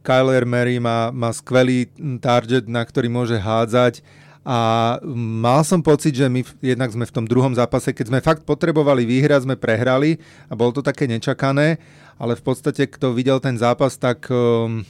Kyler 0.01 0.45
Mary 0.49 0.81
má, 0.81 1.13
má 1.13 1.29
skvelý 1.29 1.89
target, 2.19 2.65
na 2.65 2.81
ktorý 2.81 3.07
môže 3.09 3.37
hádzať 3.37 4.01
a 4.41 4.97
mal 5.13 5.61
som 5.61 5.85
pocit, 5.85 6.17
že 6.17 6.25
my 6.25 6.41
jednak 6.65 6.89
sme 6.89 7.05
v 7.05 7.13
tom 7.13 7.25
druhom 7.29 7.53
zápase, 7.53 7.93
keď 7.93 8.05
sme 8.09 8.25
fakt 8.25 8.41
potrebovali 8.41 9.05
výhrať, 9.05 9.45
sme 9.45 9.53
prehrali 9.53 10.17
a 10.49 10.57
bolo 10.57 10.73
to 10.73 10.81
také 10.81 11.05
nečakané, 11.05 11.77
ale 12.17 12.33
v 12.33 12.41
podstate 12.41 12.89
kto 12.89 13.13
videl 13.13 13.37
ten 13.37 13.53
zápas, 13.61 14.01
tak 14.01 14.25
um, 14.33 14.81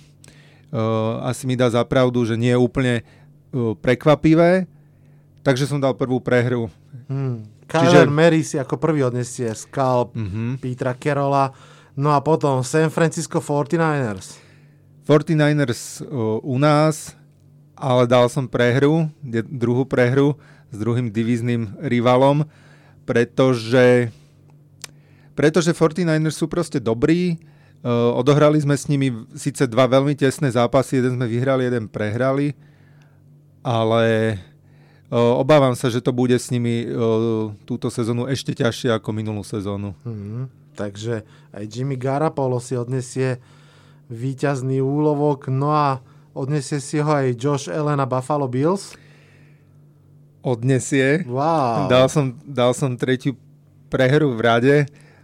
uh, 0.71 1.27
asi 1.27 1.51
mi 1.51 1.59
dá 1.59 1.67
zapravdu, 1.67 2.23
že 2.23 2.39
nie 2.39 2.55
je 2.55 2.63
úplne 2.63 3.03
uh, 3.03 3.75
prekvapivé, 3.75 4.71
takže 5.43 5.67
som 5.67 5.83
dal 5.83 5.99
prvú 5.99 6.23
prehru. 6.23 6.71
Hmm. 7.11 7.43
Kyler 7.67 8.07
Čiže... 8.07 8.11
Mary 8.11 8.41
si 8.47 8.55
ako 8.55 8.79
prvý 8.79 9.03
odnesie 9.03 9.51
skalp 9.51 10.15
uh-huh. 10.15 10.59
Petra 10.63 10.95
Kerola, 10.95 11.51
no 11.99 12.15
a 12.15 12.23
potom 12.23 12.63
San 12.63 12.87
Francisco 12.87 13.43
49ers. 13.43 14.40
49ers 15.07 16.05
u 16.45 16.55
nás, 16.61 17.17
ale 17.73 18.05
dal 18.05 18.29
som 18.29 18.45
prehru, 18.45 19.09
druhú 19.49 19.85
prehru 19.85 20.37
s 20.69 20.77
druhým 20.77 21.09
divízným 21.09 21.73
rivalom, 21.81 22.45
pretože, 23.03 24.13
pretože 25.33 25.73
49ers 25.73 26.37
sú 26.37 26.45
proste 26.45 26.77
dobrí, 26.77 27.41
odohrali 28.13 28.61
sme 28.61 28.77
s 28.77 28.85
nimi 28.85 29.09
síce 29.33 29.65
dva 29.65 29.89
veľmi 29.89 30.13
tesné 30.13 30.53
zápasy, 30.53 31.01
jeden 31.01 31.17
sme 31.17 31.25
vyhrali, 31.25 31.65
jeden 31.65 31.89
prehrali, 31.89 32.53
ale 33.65 34.37
obávam 35.11 35.73
sa, 35.73 35.89
že 35.89 35.99
to 35.99 36.13
bude 36.13 36.37
s 36.37 36.53
nimi 36.53 36.85
túto 37.65 37.89
sezónu 37.89 38.29
ešte 38.29 38.53
ťažšie 38.53 38.93
ako 39.01 39.09
minulú 39.11 39.41
sezónu. 39.41 39.97
Hmm, 40.05 40.47
takže 40.77 41.25
aj 41.51 41.65
Jimmy 41.65 41.97
Garapolo 41.97 42.61
si 42.61 42.77
odnesie 42.77 43.41
víťazný 44.11 44.83
úlovok. 44.83 45.47
No 45.47 45.71
a 45.71 46.03
odnesie 46.35 46.83
si 46.83 46.99
ho 46.99 47.07
aj 47.07 47.39
Josh 47.39 47.67
Allen 47.71 48.03
a 48.03 48.05
Buffalo 48.05 48.51
Bills? 48.51 48.93
Odnesie. 50.43 51.23
Wow. 51.23 51.87
Dal 51.87 52.11
som, 52.11 52.35
dal 52.43 52.75
som 52.75 52.99
tretiu 52.99 53.39
prehru 53.87 54.35
v 54.35 54.41
rade 54.43 54.75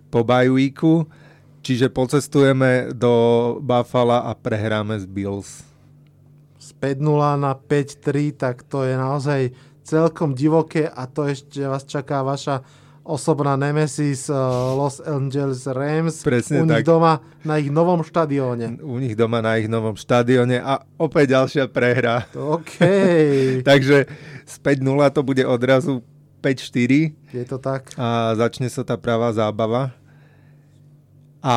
po 0.07 0.23
bajvíku, 0.23 1.03
čiže 1.59 1.91
pocestujeme 1.91 2.95
do 2.95 3.11
Buffalo 3.59 4.23
a 4.23 4.31
prehráme 4.31 4.95
z 5.03 5.05
Bills. 5.05 5.67
Z 6.55 6.71
5-0 6.79 7.43
na 7.43 7.53
5-3, 7.55 8.39
tak 8.39 8.63
to 8.67 8.87
je 8.87 8.95
naozaj 8.95 9.51
celkom 9.87 10.35
divoké 10.35 10.87
a 10.87 11.07
to 11.07 11.27
ešte 11.27 11.63
vás 11.63 11.87
čaká 11.87 12.19
vaša 12.23 12.63
osobná 13.07 13.55
nemesis 13.55 14.27
uh, 14.27 14.35
Los 14.75 14.99
Angeles 14.99 15.63
Rams 15.63 16.19
Presne 16.27 16.59
u 16.59 16.67
nich 16.67 16.83
tak. 16.83 16.91
doma 16.91 17.23
na 17.47 17.55
ich 17.55 17.71
novom 17.71 18.03
štadióne. 18.03 18.83
U 18.83 18.99
nich 18.99 19.15
doma 19.15 19.39
na 19.39 19.55
ich 19.55 19.71
novom 19.71 19.95
štadióne 19.95 20.59
a 20.59 20.83
opäť 20.99 21.39
ďalšia 21.39 21.63
prehra. 21.71 22.27
OK. 22.35 22.75
Takže 23.69 24.11
z 24.43 24.55
5-0 24.59 25.15
to 25.15 25.21
bude 25.23 25.43
odrazu 25.47 26.03
5-4. 26.43 27.15
Je 27.31 27.45
to 27.47 27.57
tak. 27.57 27.95
A 27.95 28.35
začne 28.35 28.67
sa 28.67 28.83
tá 28.83 28.99
pravá 28.99 29.31
zábava. 29.31 29.95
A 31.39 31.55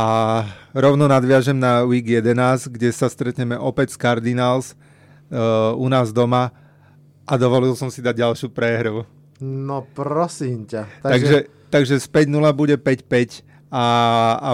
rovno 0.71 1.11
nadviažem 1.11 1.59
na 1.59 1.83
Week 1.83 2.07
11, 2.07 2.71
kde 2.71 2.95
sa 2.95 3.11
stretneme 3.11 3.59
opäť 3.59 3.93
s 3.93 3.99
Cardinals 3.99 4.79
uh, 5.35 5.75
u 5.75 5.91
nás 5.91 6.15
doma 6.15 6.55
a 7.27 7.35
dovolil 7.35 7.75
som 7.75 7.91
si 7.91 7.99
dať 7.99 8.23
ďalšiu 8.23 8.49
prehru. 8.55 9.03
No 9.41 9.89
prosím 9.97 10.69
ťa. 10.69 10.83
Takže, 11.01 11.09
takže, 11.09 11.39
takže 11.73 11.95
z 12.01 12.07
5-0 12.07 12.53
bude 12.53 12.77
5-5 12.77 13.49
a, 13.71 13.87
a 14.37 14.51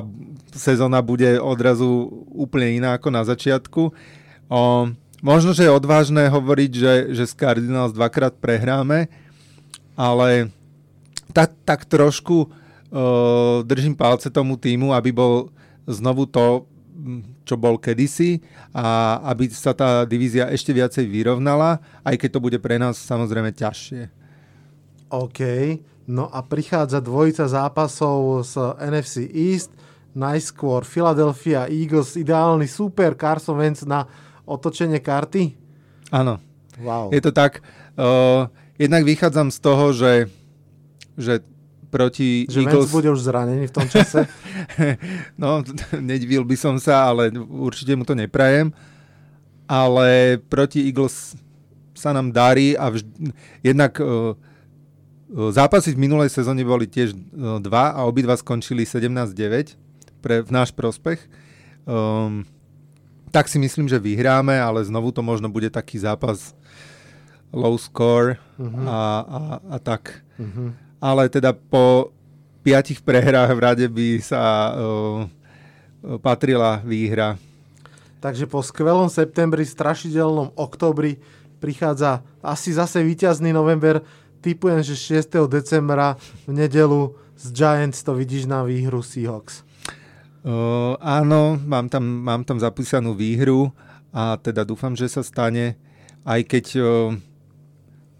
sezóna 0.54 1.00
bude 1.02 1.40
odrazu 1.40 2.06
úplne 2.30 2.76
iná 2.76 2.94
ako 2.94 3.08
na 3.10 3.24
začiatku. 3.24 3.82
O, 4.46 4.60
možno, 5.24 5.50
že 5.56 5.66
je 5.66 5.72
odvážne 5.72 6.28
hovoriť, 6.28 6.70
že, 6.70 6.94
že 7.16 7.24
z 7.26 7.34
Cardinals 7.34 7.96
dvakrát 7.96 8.36
prehráme, 8.36 9.08
ale 9.96 10.52
tak, 11.32 11.56
tak 11.64 11.88
trošku 11.88 12.46
o, 12.46 12.48
držím 13.64 13.96
palce 13.96 14.30
tomu 14.30 14.54
týmu, 14.54 14.94
aby 14.94 15.10
bol 15.10 15.50
znovu 15.88 16.28
to, 16.30 16.68
čo 17.46 17.54
bol 17.54 17.78
kedysi 17.80 18.42
a 18.74 19.18
aby 19.32 19.48
sa 19.52 19.72
tá 19.72 20.02
divízia 20.04 20.50
ešte 20.50 20.72
viacej 20.74 21.04
vyrovnala, 21.08 21.78
aj 22.02 22.16
keď 22.20 22.28
to 22.36 22.40
bude 22.42 22.58
pre 22.60 22.76
nás 22.76 22.98
samozrejme 23.00 23.52
ťažšie. 23.52 24.15
OK. 25.08 25.40
No 26.06 26.30
a 26.30 26.42
prichádza 26.42 27.02
dvojica 27.02 27.50
zápasov 27.50 28.46
z 28.46 28.54
NFC 28.78 29.16
East. 29.30 29.74
Najskôr 30.16 30.86
Philadelphia 30.88 31.68
Eagles, 31.68 32.16
ideálny 32.16 32.64
super 32.64 33.12
Carson 33.12 33.60
Wentz 33.60 33.84
na 33.84 34.08
otočenie 34.48 34.96
karty? 35.02 35.52
Áno. 36.08 36.40
Wow. 36.80 37.12
Je 37.12 37.20
to 37.20 37.36
tak. 37.36 37.60
Uh, 37.98 38.48
jednak 38.80 39.04
vychádzam 39.04 39.52
z 39.52 39.58
toho, 39.60 39.92
že, 39.92 40.32
že 41.20 41.44
proti 41.90 42.48
že 42.48 42.64
Eagles... 42.64 42.88
Vance 42.88 42.96
bude 42.96 43.08
už 43.12 43.20
zranený 43.20 43.66
v 43.68 43.74
tom 43.76 43.88
čase? 43.88 44.24
no, 45.42 45.60
nedivil 46.00 46.44
by 46.48 46.56
som 46.56 46.76
sa, 46.80 47.12
ale 47.12 47.32
určite 47.36 47.92
mu 47.92 48.04
to 48.04 48.16
neprajem. 48.16 48.72
Ale 49.66 50.38
proti 50.46 50.86
Eagles 50.86 51.34
sa 51.96 52.12
nám 52.12 52.30
darí 52.30 52.76
a 52.76 52.92
vž... 52.92 53.02
jednak 53.64 53.98
uh, 53.98 54.36
Zápasy 55.26 55.90
v 55.90 56.06
minulej 56.06 56.30
sezóne 56.30 56.62
boli 56.62 56.86
tiež 56.86 57.10
dva 57.58 57.98
a 57.98 58.06
obidva 58.06 58.38
skončili 58.38 58.86
17-9 58.86 59.74
pre, 60.22 60.46
v 60.46 60.50
náš 60.54 60.70
prospech. 60.70 61.18
Um, 61.82 62.46
tak 63.34 63.50
si 63.50 63.58
myslím, 63.58 63.90
že 63.90 63.98
vyhráme, 63.98 64.54
ale 64.54 64.86
znovu 64.86 65.10
to 65.10 65.26
možno 65.26 65.50
bude 65.50 65.66
taký 65.66 65.98
zápas 65.98 66.54
low 67.50 67.74
score 67.74 68.38
uh-huh. 68.54 68.86
a, 68.86 69.00
a, 69.22 69.40
a 69.74 69.76
tak. 69.82 70.22
Uh-huh. 70.38 70.70
Ale 71.02 71.26
teda 71.26 71.52
po 71.52 72.14
piatich 72.62 73.02
prehrách 73.02 73.50
v 73.50 73.60
rade 73.62 73.86
by 73.86 74.18
sa 74.22 74.42
uh, 74.42 75.26
patrila 76.22 76.82
výhra. 76.86 77.38
Takže 78.22 78.46
po 78.50 78.62
skvelom 78.62 79.06
septembri, 79.06 79.62
strašidelnom 79.62 80.54
oktobri 80.58 81.18
prichádza 81.62 82.26
asi 82.42 82.74
zase 82.74 83.02
víťazný 83.02 83.54
november. 83.54 84.02
Typujem, 84.46 84.78
že 84.78 84.94
6. 84.94 85.50
decembra 85.50 86.14
v 86.46 86.54
nedelu 86.54 87.18
z 87.34 87.50
Giants 87.50 87.98
to 88.06 88.14
vidíš 88.14 88.46
na 88.46 88.62
výhru 88.62 89.02
Seahawks. 89.02 89.66
Uh, 90.46 90.94
áno, 91.02 91.58
mám 91.66 91.90
tam, 91.90 92.06
mám 92.06 92.46
tam 92.46 92.62
zapísanú 92.62 93.18
výhru 93.18 93.74
a 94.14 94.38
teda 94.38 94.62
dúfam, 94.62 94.94
že 94.94 95.10
sa 95.10 95.26
stane, 95.26 95.74
aj 96.22 96.46
keď 96.46 96.64
uh, 96.78 96.86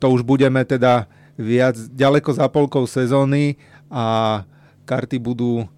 to 0.03 0.07
už 0.11 0.27
budeme 0.27 0.59
teda 0.67 1.07
viac 1.39 1.79
ďaleko 1.95 2.35
za 2.35 2.51
polkou 2.51 2.91
sezóny 2.91 3.55
a 3.87 4.43
karty 4.83 5.23
budú 5.23 5.71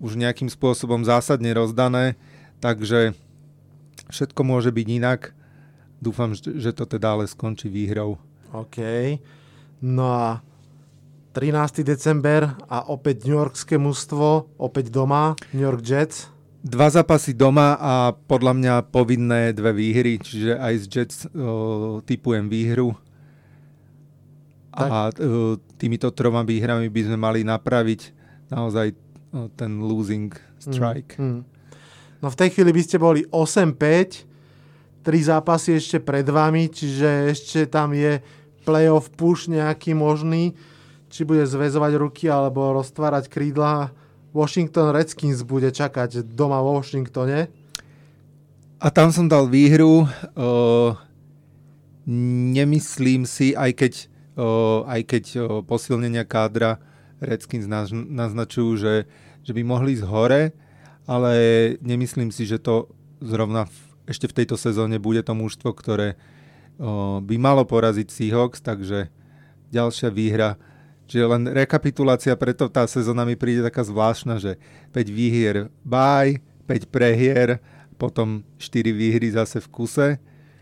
už 0.00 0.16
nejakým 0.16 0.48
spôsobom 0.48 1.04
zásadne 1.04 1.52
rozdané, 1.52 2.16
takže 2.64 3.12
všetko 4.08 4.48
môže 4.48 4.72
byť 4.72 4.86
inak. 4.96 5.36
Dúfam, 6.00 6.32
že 6.32 6.72
to 6.72 6.88
teda 6.88 7.20
ale 7.20 7.28
skončí 7.28 7.68
výhrou. 7.68 8.16
OK. 8.56 8.80
No 9.80 10.12
a 10.12 10.44
13. 11.32 11.86
december 11.86 12.58
a 12.66 12.90
opäť 12.90 13.24
New 13.24 13.38
Yorkské 13.38 13.78
mužstvo, 13.78 14.58
opäť 14.58 14.90
doma, 14.90 15.38
New 15.54 15.62
York 15.62 15.80
Jets. 15.80 16.26
Dva 16.60 16.92
zápasy 16.92 17.32
doma 17.32 17.78
a 17.80 18.12
podľa 18.12 18.52
mňa 18.52 18.74
povinné 18.92 19.56
dve 19.56 19.72
výhry, 19.72 20.20
čiže 20.20 20.60
aj 20.60 20.74
z 20.76 20.84
Jets 20.92 21.18
o, 21.32 22.04
typujem 22.04 22.50
výhru. 22.52 22.92
Tak. 24.74 24.88
A 24.90 24.98
o, 25.08 25.56
týmito 25.80 26.12
troma 26.12 26.44
výhrami 26.44 26.92
by 26.92 27.00
sme 27.08 27.16
mali 27.16 27.40
napraviť 27.46 28.12
naozaj 28.52 28.92
o, 29.32 29.48
ten 29.56 29.80
losing 29.80 30.34
strike. 30.60 31.16
Mm, 31.16 31.24
mm. 31.24 31.40
No 32.20 32.28
v 32.28 32.36
tej 32.36 32.48
chvíli 32.52 32.76
by 32.76 32.82
ste 32.84 33.00
boli 33.00 33.24
8-5, 33.32 34.28
tri 35.00 35.18
zápasy 35.24 35.80
ešte 35.80 35.96
pred 36.04 36.28
vami, 36.28 36.68
čiže 36.68 37.32
ešte 37.32 37.64
tam 37.72 37.96
je 37.96 38.20
playoff 38.70 39.10
push 39.10 39.50
nejaký 39.50 39.98
možný 39.98 40.54
či 41.10 41.26
bude 41.26 41.42
zväzovať 41.42 41.92
ruky 41.98 42.30
alebo 42.30 42.70
roztvárať 42.70 43.26
krídla. 43.26 43.90
Washington 44.30 44.94
Redskins 44.94 45.42
bude 45.42 45.74
čakať 45.74 46.22
doma 46.22 46.62
vo 46.62 46.78
Washingtone. 46.78 47.50
A 48.80 48.86
tam 48.94 49.10
som 49.10 49.26
dal 49.26 49.50
výhru. 49.50 50.06
Uh, 50.38 50.94
nemyslím 52.54 53.26
si, 53.26 53.52
aj 53.58 53.74
keď, 53.74 53.92
uh, 54.38 54.86
aj 54.86 55.00
keď 55.04 55.24
uh, 55.34 55.42
posilnenia 55.66 56.22
kádra 56.22 56.78
Redskins 57.18 57.66
naz, 57.66 57.90
naznačujú, 57.92 58.70
že, 58.78 58.94
že 59.42 59.52
by 59.52 59.60
mohli 59.66 59.98
ísť 59.98 60.06
hore, 60.08 60.54
ale 61.04 61.32
nemyslím 61.82 62.32
si, 62.32 62.46
že 62.48 62.62
to 62.62 62.88
zrovna 63.20 63.68
v, 63.68 63.76
ešte 64.08 64.30
v 64.30 64.36
tejto 64.40 64.56
sezóne 64.56 64.96
bude 64.96 65.20
to 65.20 65.36
mužstvo, 65.36 65.74
ktoré 65.76 66.14
uh, 66.14 66.39
by 67.20 67.36
malo 67.36 67.68
poraziť 67.68 68.08
Seahawks, 68.08 68.64
takže 68.64 69.12
ďalšia 69.68 70.08
výhra 70.08 70.56
Čiže 71.10 71.26
len 71.26 71.42
rekapitulácia, 71.50 72.38
preto 72.38 72.70
tá 72.70 72.86
sezóna 72.86 73.26
mi 73.26 73.34
príde 73.34 73.66
taká 73.66 73.82
zvláštna, 73.82 74.38
že 74.38 74.62
5 74.94 75.10
výhier 75.10 75.66
bye, 75.82 76.38
5 76.70 76.86
prehier, 76.86 77.58
potom 77.98 78.46
4 78.62 78.94
výhry 78.94 79.34
zase 79.34 79.58
v 79.58 79.68
kuse. 79.74 80.08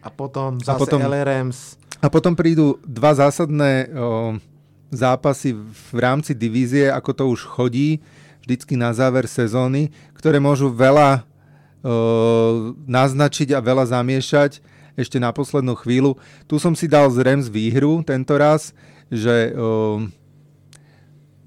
A 0.00 0.08
potom 0.08 0.56
zase 0.56 0.72
a 0.72 0.80
potom, 0.80 1.04
LRMs. 1.04 1.76
A 2.00 2.08
potom 2.08 2.32
prídu 2.32 2.80
dva 2.80 3.12
zásadné 3.12 3.92
o, 3.92 4.40
zápasy 4.88 5.52
v 5.92 5.98
rámci 6.00 6.32
divízie, 6.32 6.88
ako 6.88 7.10
to 7.12 7.24
už 7.28 7.44
chodí, 7.44 8.00
vždycky 8.40 8.72
na 8.72 8.96
záver 8.96 9.28
sezóny, 9.28 9.92
ktoré 10.16 10.40
môžu 10.40 10.72
veľa 10.72 11.20
o, 11.20 12.72
naznačiť 12.88 13.52
a 13.52 13.60
veľa 13.60 13.84
zamiešať 13.92 14.64
ešte 14.99 15.22
na 15.22 15.30
poslednú 15.30 15.78
chvíľu. 15.78 16.18
Tu 16.51 16.59
som 16.59 16.74
si 16.74 16.90
dal 16.90 17.07
z 17.14 17.22
Rams 17.22 17.46
výhru 17.46 18.03
tento 18.03 18.34
raz, 18.34 18.74
že 19.07 19.55
o, 19.55 20.03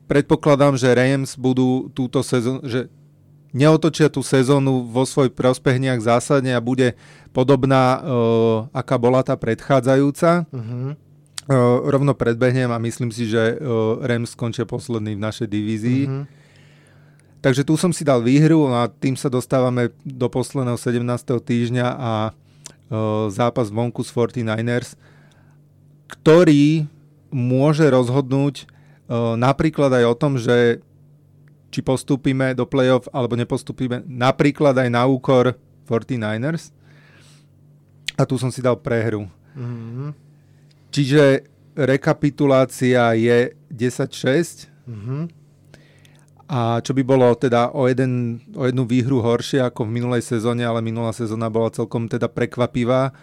predpokladám, 0.08 0.80
že 0.80 0.95
Rams 0.95 1.36
budú 1.36 1.91
túto 1.91 2.24
sezónu, 2.24 2.64
že 2.64 2.88
neotočia 3.52 4.08
tú 4.08 4.24
sezónu 4.24 4.88
vo 4.88 5.04
svoj 5.04 5.28
prospech 5.32 5.78
nejak 5.84 5.99
zásadne 5.99 6.56
a 6.56 6.64
bude 6.64 6.95
podobná, 7.36 7.99
uh, 7.99 8.04
aká 8.72 8.95
bola 8.95 9.24
tá 9.24 9.36
predchádzajúca. 9.36 10.47
Uh-huh. 10.47 10.95
Uh, 11.52 11.84
rovno 11.91 12.16
predbehnem 12.16 12.72
a 12.72 12.80
myslím 12.80 13.12
si, 13.12 13.28
že 13.28 13.60
uh, 13.60 13.99
Rams 13.99 14.36
skončia 14.36 14.64
posledný 14.64 15.20
v 15.20 15.24
našej 15.24 15.47
divízii. 15.52 16.02
Uh-huh. 16.08 16.24
Takže 17.41 17.66
tu 17.66 17.74
som 17.76 17.91
si 17.91 18.06
dal 18.06 18.22
výhru 18.24 18.70
a 18.72 18.88
tým 18.88 19.18
sa 19.18 19.28
dostávame 19.28 19.89
do 20.06 20.30
posledného 20.30 20.78
17. 20.78 21.02
týždňa 21.41 21.88
a 21.88 22.12
zápas 23.32 23.72
vonku 23.72 24.04
s 24.04 24.12
49ers, 24.12 25.00
ktorý 26.12 26.92
môže 27.32 27.88
rozhodnúť 27.88 28.68
napríklad 29.39 29.96
aj 29.96 30.06
o 30.12 30.16
tom, 30.16 30.36
že 30.36 30.84
či 31.72 31.80
postúpime 31.80 32.52
do 32.52 32.68
playoff 32.68 33.08
alebo 33.16 33.39
nepostúpime 33.39 34.04
napríklad 34.04 34.76
aj 34.76 34.89
na 34.92 35.08
úkor 35.08 35.56
49ers. 35.88 36.76
A 38.20 38.28
tu 38.28 38.36
som 38.36 38.52
si 38.52 38.60
dal 38.60 38.76
prehru. 38.76 39.32
Mm-hmm. 39.56 40.10
Čiže 40.92 41.48
rekapitulácia 41.80 43.16
je 43.16 43.56
10-6. 43.72 44.68
Mm-hmm. 44.84 45.22
A 46.52 46.84
čo 46.84 46.91
by 46.91 46.99
bolo 47.08 47.32
teda 47.39 47.72
o, 47.72 47.88
jeden, 47.88 48.43
o 48.52 48.68
jednu 48.68 48.84
výhru 48.84 49.24
horšie 49.24 49.64
ako 49.64 49.88
v 49.88 49.95
minulej 49.95 50.20
sezóne, 50.20 50.68
ale 50.68 50.84
minulá 50.84 51.16
sezóna 51.16 51.47
bola 51.47 51.72
celkom 51.72 52.12
teda 52.12 52.28
prekvapivá. 52.28 53.16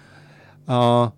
Uh, 0.64 1.12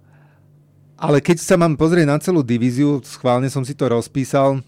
ale 0.99 1.23
keď 1.23 1.39
sa 1.39 1.55
mám 1.55 1.79
pozrieť 1.79 2.11
na 2.11 2.19
celú 2.19 2.43
divíziu, 2.43 2.99
schválne 3.07 3.47
som 3.47 3.63
si 3.63 3.79
to 3.79 3.87
rozpísal, 3.87 4.59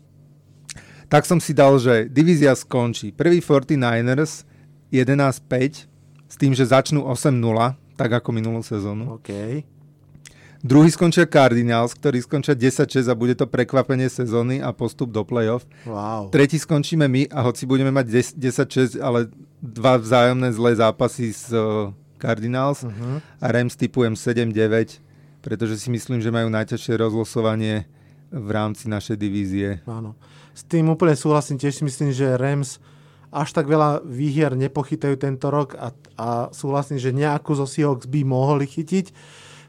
tak 1.10 1.26
som 1.26 1.42
si 1.42 1.50
dal, 1.50 1.82
že 1.82 2.06
divízia 2.06 2.54
skončí. 2.54 3.10
Prvý 3.10 3.42
49ers 3.42 4.46
11-5 4.94 5.90
s 6.30 6.34
tým, 6.38 6.54
že 6.54 6.70
začnú 6.70 7.10
8-0, 7.10 7.36
tak 7.98 8.22
ako 8.22 8.28
minulú 8.30 8.62
sezónu. 8.62 9.18
OK. 9.18 9.66
Druhý 10.62 10.94
skončia 10.94 11.26
Cardinals, 11.26 11.98
ktorí 11.98 12.22
skončia 12.22 12.54
10-6 12.54 13.10
a 13.10 13.18
bude 13.18 13.34
to 13.34 13.50
prekvapenie 13.50 14.06
sezóny 14.06 14.62
a 14.62 14.70
postup 14.70 15.10
do 15.10 15.26
playoff. 15.26 15.66
Wow. 15.82 16.30
Tretí 16.30 16.54
skončíme 16.54 17.10
my 17.10 17.26
a 17.34 17.42
hoci 17.42 17.66
budeme 17.66 17.90
mať 17.90 18.34
10-6, 18.38 19.02
ale 19.02 19.26
dva 19.58 19.98
vzájomné 19.98 20.54
zlé 20.54 20.78
zápasy 20.78 21.34
s 21.34 21.50
uh, 21.50 21.90
Cardinals 22.22 22.86
uh-huh. 22.86 23.18
a 23.42 23.46
Rams 23.50 23.74
typujem 23.74 24.14
7-9 24.14 25.02
pretože 25.42 25.76
si 25.82 25.90
myslím, 25.90 26.22
že 26.22 26.30
majú 26.30 26.48
najťažšie 26.48 26.94
rozlosovanie 26.94 27.90
v 28.30 28.48
rámci 28.48 28.86
našej 28.86 29.18
divízie. 29.18 29.82
Áno. 29.84 30.14
S 30.54 30.62
tým 30.64 30.88
úplne 30.88 31.18
súhlasím, 31.18 31.58
tiež 31.58 31.82
si 31.82 31.84
myslím, 31.84 32.14
že 32.14 32.38
Rams 32.38 32.78
až 33.34 33.50
tak 33.52 33.66
veľa 33.66 34.06
výhier 34.06 34.54
nepochytajú 34.54 35.18
tento 35.18 35.50
rok 35.50 35.74
a, 35.76 35.90
a 36.16 36.28
súhlasím, 36.54 36.96
že 37.02 37.12
nejakú 37.12 37.52
zo 37.58 37.66
Seahawks 37.66 38.06
by 38.06 38.22
mohli 38.22 38.64
chytiť. 38.70 39.10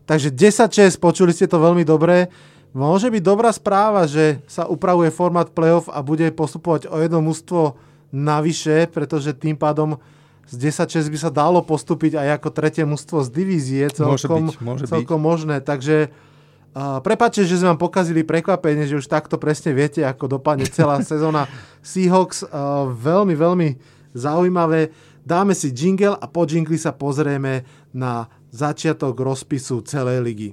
Takže 0.03 0.35
10-6, 0.35 0.99
počuli 0.99 1.31
ste 1.31 1.47
to 1.47 1.57
veľmi 1.59 1.87
dobre. 1.87 2.27
Môže 2.73 3.13
byť 3.13 3.21
dobrá 3.21 3.53
správa, 3.53 4.09
že 4.09 4.41
sa 4.49 4.65
upravuje 4.65 5.13
format 5.13 5.53
playoff 5.53 5.87
a 5.93 6.01
bude 6.01 6.25
postupovať 6.33 6.89
o 6.89 6.97
jedno 6.97 7.21
mužstvo 7.21 7.77
navyše, 8.09 8.89
pretože 8.89 9.37
tým 9.37 9.53
pádom 9.53 10.01
z 10.49 10.73
10-6 10.73 11.07
by 11.07 11.17
sa 11.21 11.31
dalo 11.31 11.63
postúpiť 11.63 12.19
aj 12.19 12.41
ako 12.41 12.49
tretie 12.51 12.83
mužstvo 12.83 13.23
z 13.23 13.29
divízie. 13.31 13.83
Celkom, 13.93 14.51
môže 14.51 14.57
byť, 14.57 14.65
môže 14.65 14.83
celkom 14.89 15.21
byť. 15.21 15.27
možné. 15.29 15.55
Takže 15.63 16.11
uh, 16.11 16.99
prepáčte, 16.99 17.47
že 17.47 17.61
sme 17.61 17.73
vám 17.73 17.81
pokazili 17.81 18.27
prekvapenie, 18.27 18.89
že 18.89 18.99
už 18.99 19.07
takto 19.07 19.39
presne 19.39 19.71
viete, 19.71 20.03
ako 20.03 20.41
dopadne 20.41 20.67
celá 20.67 20.99
sezóna 21.05 21.47
Seahawks. 21.79 22.43
Uh, 22.43 22.91
veľmi, 22.91 23.37
veľmi 23.37 23.69
zaujímavé. 24.17 24.91
Dáme 25.23 25.55
si 25.55 25.71
jingle 25.71 26.19
a 26.19 26.25
po 26.27 26.43
jingli 26.43 26.75
sa 26.75 26.91
pozrieme 26.91 27.63
na 27.95 28.27
začiatok 28.53 29.17
rozpisu 29.17 29.81
celej 29.81 30.21
ligy. 30.21 30.49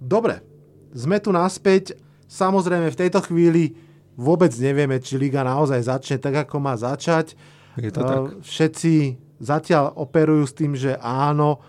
Dobre, 0.00 0.40
sme 0.96 1.20
tu 1.20 1.28
naspäť. 1.28 1.92
Samozrejme, 2.24 2.88
v 2.88 3.00
tejto 3.04 3.20
chvíli 3.20 3.76
vôbec 4.16 4.48
nevieme, 4.56 4.96
či 4.96 5.20
liga 5.20 5.44
naozaj 5.44 5.86
začne 5.86 6.16
tak, 6.16 6.48
ako 6.48 6.56
má 6.56 6.72
začať. 6.74 7.36
Je 7.76 7.92
to 7.92 8.00
tak. 8.00 8.40
Všetci 8.40 8.92
zatiaľ 9.38 9.92
operujú 9.96 10.44
s 10.48 10.56
tým, 10.56 10.72
že 10.72 10.96
áno, 11.00 11.60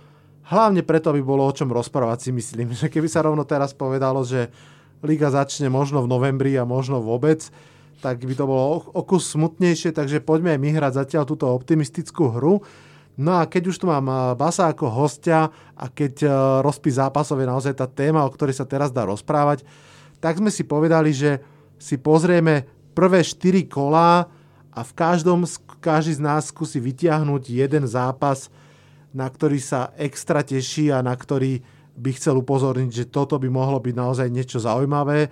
hlavne 0.47 0.84
preto, 0.84 1.11
aby 1.11 1.24
bolo 1.24 1.47
o 1.47 1.55
čom 1.55 1.72
rozprávať 1.72 2.30
si 2.30 2.32
myslím, 2.32 2.72
že 2.80 2.88
keby 2.88 3.07
sa 3.11 3.28
rovno 3.28 3.43
teraz 3.43 3.76
povedalo, 3.76 4.24
že 4.24 4.47
liga 5.01 5.28
začne 5.28 5.67
možno 5.67 6.05
v 6.05 6.11
novembri 6.11 6.53
a 6.55 6.63
možno 6.63 7.03
vôbec, 7.03 7.51
tak 8.02 8.26
by 8.26 8.34
to 8.34 8.49
bolo 8.49 8.89
o 8.89 9.02
kus 9.06 9.30
smutnejšie, 9.32 9.93
takže 9.93 10.26
poďme 10.26 10.58
aj 10.58 10.60
my 10.60 10.70
hrať 10.74 10.93
zatiaľ 11.06 11.24
túto 11.30 11.45
optimistickú 11.45 12.34
hru. 12.34 12.66
No 13.22 13.38
a 13.38 13.45
keď 13.45 13.70
už 13.70 13.78
tu 13.78 13.86
mám 13.86 14.34
Basa 14.34 14.74
ako 14.74 14.89
hostia 14.89 15.54
a 15.78 15.86
keď 15.86 16.26
rozpis 16.66 16.97
zápasov 16.97 17.38
je 17.38 17.47
naozaj 17.47 17.74
tá 17.78 17.86
téma, 17.86 18.26
o 18.26 18.34
ktorej 18.34 18.58
sa 18.58 18.66
teraz 18.66 18.89
dá 18.89 19.06
rozprávať, 19.06 19.62
tak 20.18 20.41
sme 20.41 20.49
si 20.49 20.66
povedali, 20.66 21.14
že 21.14 21.38
si 21.78 22.02
pozrieme 22.02 22.66
prvé 22.97 23.22
4 23.22 23.70
kolá 23.70 24.26
a 24.72 24.82
v 24.82 24.91
každom, 24.95 25.45
každý 25.84 26.18
z 26.18 26.22
nás 26.24 26.49
skúsi 26.49 26.80
vytiahnuť 26.80 27.43
jeden 27.52 27.84
zápas, 27.86 28.49
na 29.12 29.28
ktorý 29.28 29.60
sa 29.60 29.91
extra 29.99 30.39
teší 30.39 30.89
a 30.89 31.04
na 31.04 31.12
ktorý 31.12 31.60
by 31.99 32.12
chcel 32.16 32.39
upozorniť, 32.39 32.91
že 33.04 33.12
toto 33.12 33.36
by 33.36 33.52
mohlo 33.52 33.78
byť 33.84 33.95
naozaj 33.97 34.28
niečo 34.32 34.64
zaujímavé. 34.64 35.28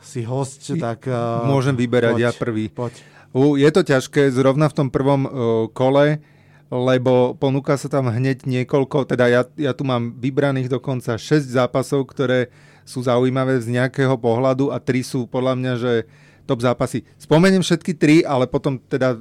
Si 0.00 0.24
host, 0.24 0.64
tak... 0.80 1.04
Uh, 1.04 1.44
Môžem 1.44 1.76
vyberať 1.76 2.16
poď, 2.16 2.24
ja 2.24 2.30
prvý. 2.32 2.72
Poď. 2.72 2.92
Uh, 3.30 3.54
je 3.60 3.70
to 3.70 3.84
ťažké, 3.84 4.32
zrovna 4.32 4.66
v 4.72 4.76
tom 4.76 4.88
prvom 4.88 5.22
uh, 5.24 5.30
kole, 5.70 6.24
lebo 6.72 7.36
ponúka 7.36 7.76
sa 7.76 7.90
tam 7.90 8.08
hneď 8.08 8.46
niekoľko, 8.46 9.10
teda 9.10 9.26
ja, 9.26 9.42
ja 9.58 9.72
tu 9.74 9.82
mám 9.82 10.14
vybraných 10.16 10.70
dokonca 10.70 11.18
6 11.18 11.50
zápasov, 11.50 12.06
ktoré 12.08 12.48
sú 12.86 13.02
zaujímavé 13.02 13.58
z 13.58 13.70
nejakého 13.70 14.14
pohľadu 14.18 14.74
a 14.74 14.78
3 14.78 15.02
sú 15.02 15.20
podľa 15.26 15.54
mňa, 15.58 15.72
že 15.78 15.92
top 16.50 16.66
zápasy. 16.66 17.06
Spomeniem 17.14 17.62
všetky 17.62 17.94
tri, 17.94 18.26
ale 18.26 18.50
potom 18.50 18.82
teda 18.82 19.14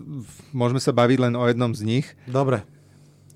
môžeme 0.49 0.81
sa 0.81 0.89
baviť 0.89 1.29
len 1.29 1.33
o 1.37 1.45
jednom 1.45 1.69
z 1.77 1.85
nich. 1.85 2.05
Dobre. 2.25 2.65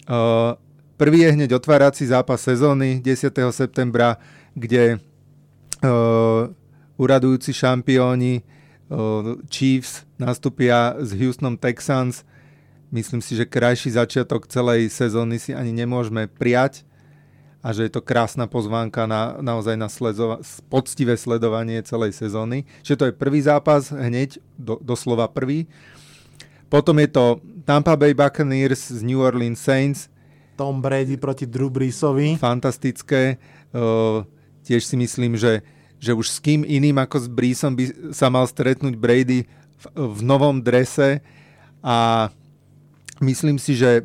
Uh, 0.09 0.57
prvý 0.97 1.29
je 1.29 1.33
hneď 1.37 1.53
otvárací 1.53 2.09
zápas 2.09 2.41
sezóny 2.41 2.97
10. 3.05 3.29
septembra, 3.53 4.17
kde 4.57 4.97
uh, 5.85 6.49
uradujúci 6.97 7.53
šampióni 7.53 8.43
Chiefs 9.49 10.05
nastúpia 10.21 10.93
s 11.01 11.15
Houstonom 11.17 11.57
Texans. 11.57 12.21
Myslím 12.93 13.25
si, 13.25 13.33
že 13.33 13.49
krajší 13.49 13.97
začiatok 13.97 14.45
celej 14.45 14.93
sezóny 14.93 15.41
si 15.41 15.49
ani 15.55 15.73
nemôžeme 15.73 16.29
prijať 16.29 16.85
a 17.63 17.71
že 17.71 17.87
je 17.87 17.91
to 17.95 18.03
krásna 18.03 18.45
pozvánka 18.45 19.07
na, 19.07 19.39
naozaj 19.39 19.79
na 19.79 19.87
sledova- 19.87 20.43
poctivé 20.67 21.15
sledovanie 21.15 21.79
celej 21.81 22.13
sezóny. 22.13 22.67
Čiže 22.83 22.99
to 22.99 23.07
je 23.09 23.13
prvý 23.15 23.39
zápas, 23.39 23.89
hneď, 23.89 24.37
do, 24.59 24.77
doslova 24.83 25.31
prvý. 25.31 25.65
Potom 26.67 26.99
je 26.99 27.09
to 27.09 27.39
Tampa 27.63 27.95
Bay 27.95 28.11
Buccaneers 28.11 28.91
z 28.91 28.99
New 29.01 29.23
Orleans 29.23 29.57
Saints. 29.57 30.11
Tom 30.59 30.83
Brady 30.83 31.17
proti 31.17 31.49
Drew 31.49 31.71
Breesovi. 31.71 32.37
Fantastické. 32.37 33.41
Uh, 33.73 34.27
tiež 34.67 34.85
si 34.85 34.99
myslím, 34.99 35.33
že, 35.39 35.65
že 36.03 36.11
už 36.11 36.27
s 36.27 36.37
kým 36.43 36.67
iným 36.67 36.99
ako 36.99 37.15
s 37.23 37.27
Breesom 37.31 37.79
by 37.79 38.11
sa 38.11 38.27
mal 38.27 38.43
stretnúť 38.43 38.99
Brady 38.99 39.47
v, 39.47 39.85
v 39.95 40.19
novom 40.19 40.59
drese 40.59 41.23
a 41.79 42.27
myslím 43.23 43.55
si, 43.55 43.79
že 43.79 44.03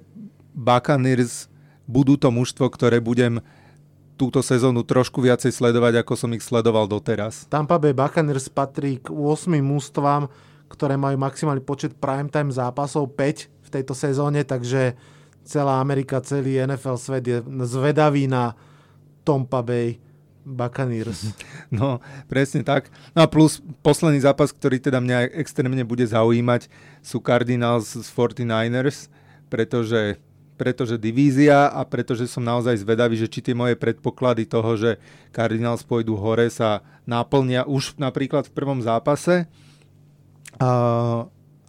Buccaneers 0.55 1.51
budú 1.91 2.15
to 2.15 2.31
mužstvo, 2.31 2.71
ktoré 2.71 3.03
budem 3.03 3.43
túto 4.15 4.43
sezónu 4.43 4.87
trošku 4.87 5.19
viacej 5.23 5.51
sledovať, 5.51 6.03
ako 6.03 6.15
som 6.15 6.31
ich 6.35 6.43
sledoval 6.43 6.87
doteraz. 6.87 7.51
Tampa 7.51 7.83
Bay 7.83 7.95
Buccaneers 7.95 8.47
patrí 8.47 9.03
k 9.03 9.11
8 9.11 9.59
mústvám, 9.59 10.31
ktoré 10.71 10.95
majú 10.95 11.19
maximálny 11.19 11.63
počet 11.63 11.99
primetime 11.99 12.55
zápasov 12.55 13.11
5 13.15 13.47
v 13.67 13.69
tejto 13.75 13.95
sezóne, 13.95 14.47
takže 14.47 14.95
celá 15.43 15.83
Amerika, 15.83 16.23
celý 16.23 16.63
NFL 16.63 16.99
svet 16.99 17.25
je 17.27 17.39
zvedavý 17.67 18.31
na 18.31 18.55
Tampa 19.23 19.63
Bay 19.67 20.08
Buccaneers. 20.45 21.33
No, 21.69 22.01
presne 22.33 22.65
tak. 22.65 22.89
No 23.13 23.25
a 23.25 23.27
plus 23.29 23.61
posledný 23.85 24.25
zápas, 24.25 24.49
ktorý 24.57 24.81
teda 24.81 25.05
mňa 25.05 25.37
extrémne 25.37 25.85
bude 25.85 26.09
zaujímať, 26.09 26.73
sú 27.05 27.21
Cardinals 27.21 27.93
z 27.93 28.09
49ers, 28.09 29.13
pretože 29.53 30.17
pretože 30.59 30.99
divízia 30.99 31.71
a 31.71 31.87
pretože 31.87 32.27
som 32.27 32.43
naozaj 32.43 32.83
zvedavý, 32.83 33.15
že 33.15 33.31
či 33.31 33.39
tie 33.39 33.55
moje 33.55 33.79
predpoklady 33.79 34.43
toho, 34.51 34.75
že 34.75 34.99
Cardinals 35.31 35.87
pôjdu 35.87 36.19
hore 36.19 36.51
sa 36.51 36.83
naplnia 37.07 37.63
už 37.63 37.95
napríklad 37.95 38.51
v 38.51 38.57
prvom 38.59 38.83
zápase, 38.83 39.47
a, 40.59 40.69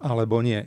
alebo 0.01 0.41
nie. 0.41 0.65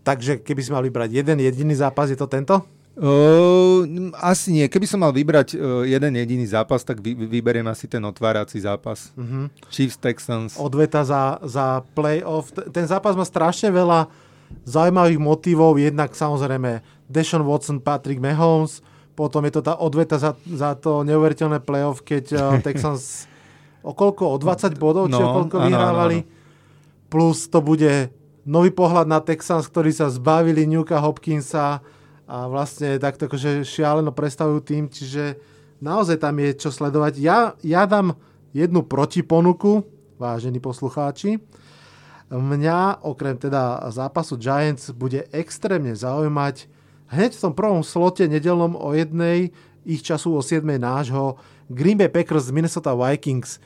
Takže 0.00 0.40
keby 0.40 0.60
si 0.64 0.72
mal 0.72 0.80
vybrať 0.80 1.12
jeden 1.12 1.44
jediný 1.44 1.76
zápas, 1.76 2.08
je 2.08 2.16
to 2.16 2.24
tento? 2.24 2.64
Uh, 3.00 4.12
asi 4.20 4.52
nie. 4.52 4.68
Keby 4.68 4.84
som 4.84 5.00
mal 5.00 5.08
vybrať 5.08 5.56
uh, 5.56 5.88
jeden 5.88 6.20
jediný 6.20 6.44
zápas, 6.44 6.84
tak 6.84 7.00
vy, 7.00 7.16
vyberiem 7.16 7.64
asi 7.64 7.88
ten 7.88 8.04
otvárací 8.04 8.60
zápas. 8.60 9.08
Uh-huh. 9.16 9.48
Chiefs 9.72 9.96
Texans. 9.96 10.60
Odveta 10.60 11.00
za, 11.00 11.40
za 11.40 11.80
playoff. 11.96 12.52
Ten 12.52 12.84
zápas 12.84 13.16
má 13.16 13.24
strašne 13.24 13.72
veľa 13.72 14.04
zaujímavých 14.68 15.16
motivov. 15.16 15.80
Jednak 15.80 16.12
samozrejme 16.12 16.84
Deshaun 17.08 17.40
Watson, 17.48 17.80
Patrick 17.80 18.20
Mahomes, 18.20 18.84
potom 19.16 19.48
je 19.48 19.52
to 19.56 19.64
tá 19.64 19.80
odveta 19.80 20.20
za, 20.20 20.36
za 20.44 20.76
to 20.76 21.00
neuveriteľné 21.00 21.64
playoff, 21.64 22.04
keď 22.04 22.24
uh, 22.36 22.42
Texans 22.68 23.24
o 23.80 23.96
koľko? 23.96 24.28
O 24.28 24.36
20 24.36 24.76
bodov? 24.76 25.08
No, 25.08 25.16
či 25.16 25.22
o 25.24 25.28
koľko 25.40 25.56
vyhrávali? 25.56 26.18
Ano, 26.20 26.28
ano. 26.28 27.08
Plus 27.08 27.48
to 27.48 27.64
bude 27.64 28.12
nový 28.44 28.68
pohľad 28.68 29.08
na 29.08 29.24
Texans, 29.24 29.64
ktorí 29.72 29.88
sa 29.88 30.12
zbavili 30.12 30.68
Newka 30.68 31.00
Hopkinsa 31.00 31.80
a 32.30 32.46
vlastne 32.46 32.94
takto 33.02 33.26
akože 33.26 33.66
šialeno 33.66 34.14
predstavujú 34.14 34.62
tým, 34.62 34.86
čiže 34.86 35.34
naozaj 35.82 36.22
tam 36.22 36.38
je 36.38 36.54
čo 36.54 36.70
sledovať. 36.70 37.18
Ja, 37.18 37.58
ja 37.66 37.90
dám 37.90 38.14
jednu 38.54 38.86
protiponuku, 38.86 39.82
vážení 40.14 40.62
poslucháči. 40.62 41.42
Mňa 42.30 43.02
okrem 43.02 43.34
teda 43.34 43.82
zápasu 43.90 44.38
Giants 44.38 44.94
bude 44.94 45.26
extrémne 45.34 45.90
zaujímať 45.98 46.70
hneď 47.10 47.34
v 47.34 47.42
tom 47.42 47.52
prvom 47.58 47.82
slote 47.82 48.30
nedelnom 48.30 48.78
o 48.78 48.94
jednej, 48.94 49.50
ich 49.82 50.06
času 50.06 50.38
o 50.38 50.40
7 50.44 50.62
nášho, 50.62 51.34
Green 51.66 51.98
Bay 51.98 52.06
Packers 52.06 52.46
z 52.46 52.54
Minnesota 52.54 52.94
Vikings. 52.94 53.58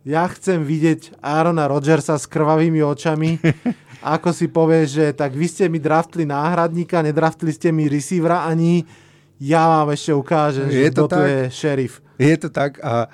Ja 0.00 0.24
chcem 0.32 0.64
vidieť 0.64 1.20
Aarona 1.20 1.68
Rodgersa 1.68 2.16
s 2.16 2.24
krvavými 2.24 2.80
očami 2.80 3.36
ako 4.00 4.32
si 4.32 4.48
povie, 4.48 4.88
že 4.88 5.12
tak 5.12 5.36
vy 5.36 5.46
ste 5.46 5.68
mi 5.68 5.76
draftli 5.76 6.24
náhradníka, 6.24 7.04
nedraftli 7.04 7.52
ste 7.52 7.68
mi 7.68 7.86
receivera 7.86 8.48
ani 8.48 8.84
ja 9.40 9.64
vám 9.64 9.88
ešte 9.96 10.12
ukážem, 10.12 10.68
je 10.68 10.92
že 10.92 10.92
to 10.92 11.08
tu 11.08 11.20
je 11.24 11.40
šerif. 11.48 12.04
Je 12.20 12.36
to 12.36 12.52
tak 12.52 12.76
a 12.84 13.08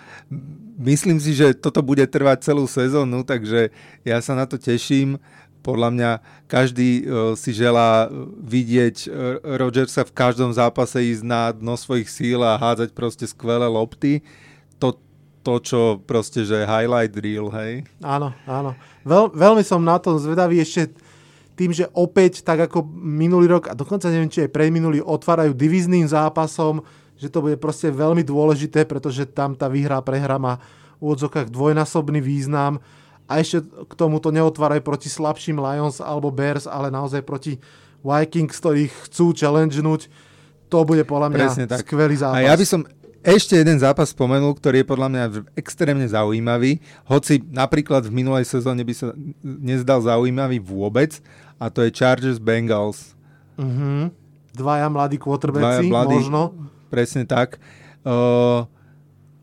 myslím 0.75 1.23
si, 1.23 1.39
že 1.39 1.55
toto 1.55 1.87
bude 1.87 2.03
trvať 2.03 2.51
celú 2.51 2.67
sezónu, 2.67 3.23
takže 3.23 3.71
ja 4.03 4.19
sa 4.19 4.35
na 4.35 4.43
to 4.43 4.59
teším. 4.59 5.23
Podľa 5.63 5.91
mňa 5.95 6.11
každý 6.47 6.91
uh, 7.03 7.35
si 7.39 7.51
želá 7.51 8.11
vidieť 8.43 8.97
uh, 9.07 9.11
Rodgersa 9.59 10.07
v 10.07 10.15
každom 10.15 10.51
zápase 10.55 10.99
ísť 10.99 11.23
na 11.27 11.51
dno 11.51 11.75
svojich 11.79 12.11
síl 12.11 12.39
a 12.43 12.59
hádzať 12.59 12.95
proste 12.95 13.27
skvelé 13.27 13.67
lopty. 13.67 14.23
To, 14.79 14.95
to, 15.47 15.63
čo 15.63 15.81
proste, 16.03 16.43
že 16.43 16.67
highlight 16.67 17.15
reel, 17.15 17.47
hej? 17.55 17.87
Áno, 18.03 18.35
áno. 18.51 18.75
Veľ, 19.07 19.31
veľmi 19.31 19.63
som 19.63 19.79
na 19.79 20.03
to 20.03 20.19
zvedavý 20.19 20.59
ešte 20.59 20.91
tým, 21.55 21.71
že 21.71 21.87
opäť, 21.95 22.43
tak 22.43 22.67
ako 22.67 22.83
minulý 22.91 23.47
rok, 23.47 23.71
a 23.71 23.79
dokonca 23.79 24.11
neviem, 24.11 24.27
či 24.27 24.43
aj 24.43 24.51
predminulý, 24.51 24.99
otvárajú 25.01 25.55
divízným 25.55 26.05
zápasom, 26.11 26.83
že 27.17 27.31
to 27.31 27.41
bude 27.41 27.57
proste 27.63 27.89
veľmi 27.95 28.27
dôležité, 28.27 28.85
pretože 28.85 29.25
tam 29.31 29.55
tá 29.55 29.71
výhra, 29.71 30.03
prehra 30.03 30.37
má 30.37 30.61
v 30.99 31.15
úvodzokách 31.15 31.49
dvojnásobný 31.49 32.21
význam. 32.21 32.83
A 33.25 33.41
ešte 33.41 33.65
k 33.65 33.93
tomu 33.97 34.21
to 34.21 34.35
neotvárajú 34.35 34.83
proti 34.85 35.09
slabším 35.09 35.63
Lions 35.63 36.03
alebo 36.03 36.29
Bears, 36.29 36.69
ale 36.69 36.93
naozaj 36.93 37.25
proti 37.25 37.57
Vikings, 38.05 38.59
ktorých 38.61 38.93
chcú 39.09 39.33
challengenúť. 39.33 40.13
To 40.67 40.83
bude 40.83 41.07
podľa 41.07 41.31
mňa 41.31 41.47
skvelý 41.79 42.19
zápas. 42.19 42.43
A 42.43 42.51
ja 42.51 42.55
by 42.59 42.67
som 42.67 42.83
ešte 43.27 43.59
jeden 43.59 43.83
zápas 43.83 44.15
spomenul, 44.15 44.55
ktorý 44.55 44.87
je 44.87 44.87
podľa 44.87 45.09
mňa 45.11 45.25
extrémne 45.59 46.07
zaujímavý, 46.07 46.79
hoci 47.11 47.43
napríklad 47.43 48.07
v 48.07 48.23
minulej 48.23 48.47
sezóne 48.47 48.87
by 48.87 48.95
sa 48.95 49.11
nezdal 49.43 49.99
zaujímavý 50.07 50.63
vôbec, 50.63 51.19
a 51.59 51.67
to 51.67 51.83
je 51.83 51.91
Chargers 51.91 52.39
Bengals. 52.39 53.19
Uh-huh. 53.59 54.15
Dvaja 54.55 54.87
mladí 54.87 55.19
quarterbacki, 55.19 55.91
možno. 55.91 56.55
Presne 56.87 57.27
tak. 57.27 57.59
Uh, 58.07 58.63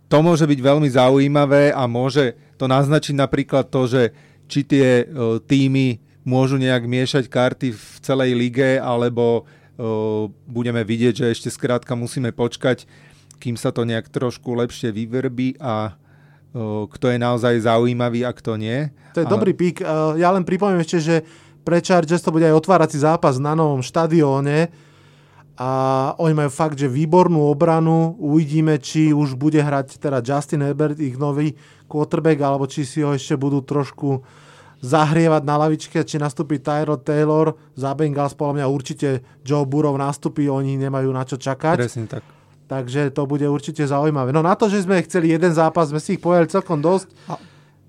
to 0.07 0.23
môže 0.23 0.47
byť 0.47 0.59
veľmi 0.63 0.87
zaujímavé 0.87 1.75
a 1.75 1.83
môže 1.83 2.39
to 2.55 2.71
naznačiť 2.71 3.19
napríklad 3.19 3.67
to, 3.67 3.89
že 3.89 4.01
či 4.47 4.63
tie 4.63 5.03
uh, 5.03 5.41
týmy 5.43 5.99
môžu 6.23 6.55
nejak 6.55 6.87
miešať 6.87 7.27
karty 7.27 7.75
v 7.75 7.85
celej 7.99 8.31
lige, 8.31 8.79
alebo 8.79 9.43
uh, 9.43 10.31
budeme 10.47 10.79
vidieť, 10.85 11.13
že 11.19 11.33
ešte 11.35 11.49
skrátka 11.51 11.99
musíme 11.99 12.31
počkať 12.31 12.87
kým 13.43 13.59
sa 13.59 13.75
to 13.75 13.83
nejak 13.83 14.07
trošku 14.07 14.55
lepšie 14.55 14.95
vyverbí 14.95 15.59
a 15.59 15.99
kto 16.87 17.05
je 17.11 17.17
naozaj 17.19 17.67
zaujímavý 17.67 18.23
a 18.23 18.31
kto 18.31 18.55
nie. 18.55 18.87
To 19.17 19.19
je 19.19 19.27
a... 19.27 19.31
dobrý 19.33 19.51
pík. 19.51 19.83
Ja 20.15 20.31
len 20.31 20.47
pripomiem 20.47 20.79
ešte, 20.79 21.03
že 21.03 21.15
pre 21.67 21.83
Chargers 21.83 22.23
to 22.23 22.31
bude 22.31 22.47
aj 22.47 22.55
otvárací 22.55 22.95
zápas 22.95 23.41
na 23.41 23.51
novom 23.51 23.83
štadióne 23.83 24.71
a 25.59 25.69
oni 26.21 26.33
majú 26.39 26.51
fakt, 26.53 26.77
že 26.77 26.87
výbornú 26.87 27.43
obranu. 27.49 28.15
Uvidíme, 28.21 28.77
či 28.79 29.11
už 29.11 29.33
bude 29.33 29.59
hrať 29.59 29.97
teda 29.99 30.21
Justin 30.23 30.63
Herbert, 30.63 31.01
ich 31.01 31.17
nový 31.19 31.57
quarterback, 31.89 32.39
alebo 32.39 32.69
či 32.69 32.85
si 32.85 33.03
ho 33.03 33.11
ešte 33.17 33.33
budú 33.33 33.65
trošku 33.65 34.21
zahrievať 34.83 35.41
na 35.41 35.55
lavičke, 35.57 36.05
či 36.05 36.21
nastúpi 36.21 36.61
Tyro 36.61 37.01
Taylor. 37.01 37.57
Za 37.73 37.97
Bengals 37.97 38.37
podľa 38.37 38.61
mňa 38.61 38.65
určite 38.69 39.09
Joe 39.41 39.65
Burrow 39.65 39.97
nastúpi, 39.97 40.45
oni 40.45 40.77
nemajú 40.77 41.09
na 41.09 41.25
čo 41.25 41.41
čakať. 41.41 41.81
Presne 41.81 42.05
tak 42.05 42.42
Takže 42.67 43.11
to 43.11 43.27
bude 43.27 43.43
určite 43.45 43.83
zaujímavé. 43.83 44.31
No 44.31 44.39
na 44.39 44.55
to, 44.55 44.71
že 44.71 44.87
sme 44.87 45.03
chceli 45.03 45.35
jeden 45.35 45.51
zápas, 45.51 45.91
sme 45.91 45.99
si 45.99 46.15
ich 46.15 46.21
povedali 46.23 46.47
celkom 46.47 46.79
dosť. 46.79 47.11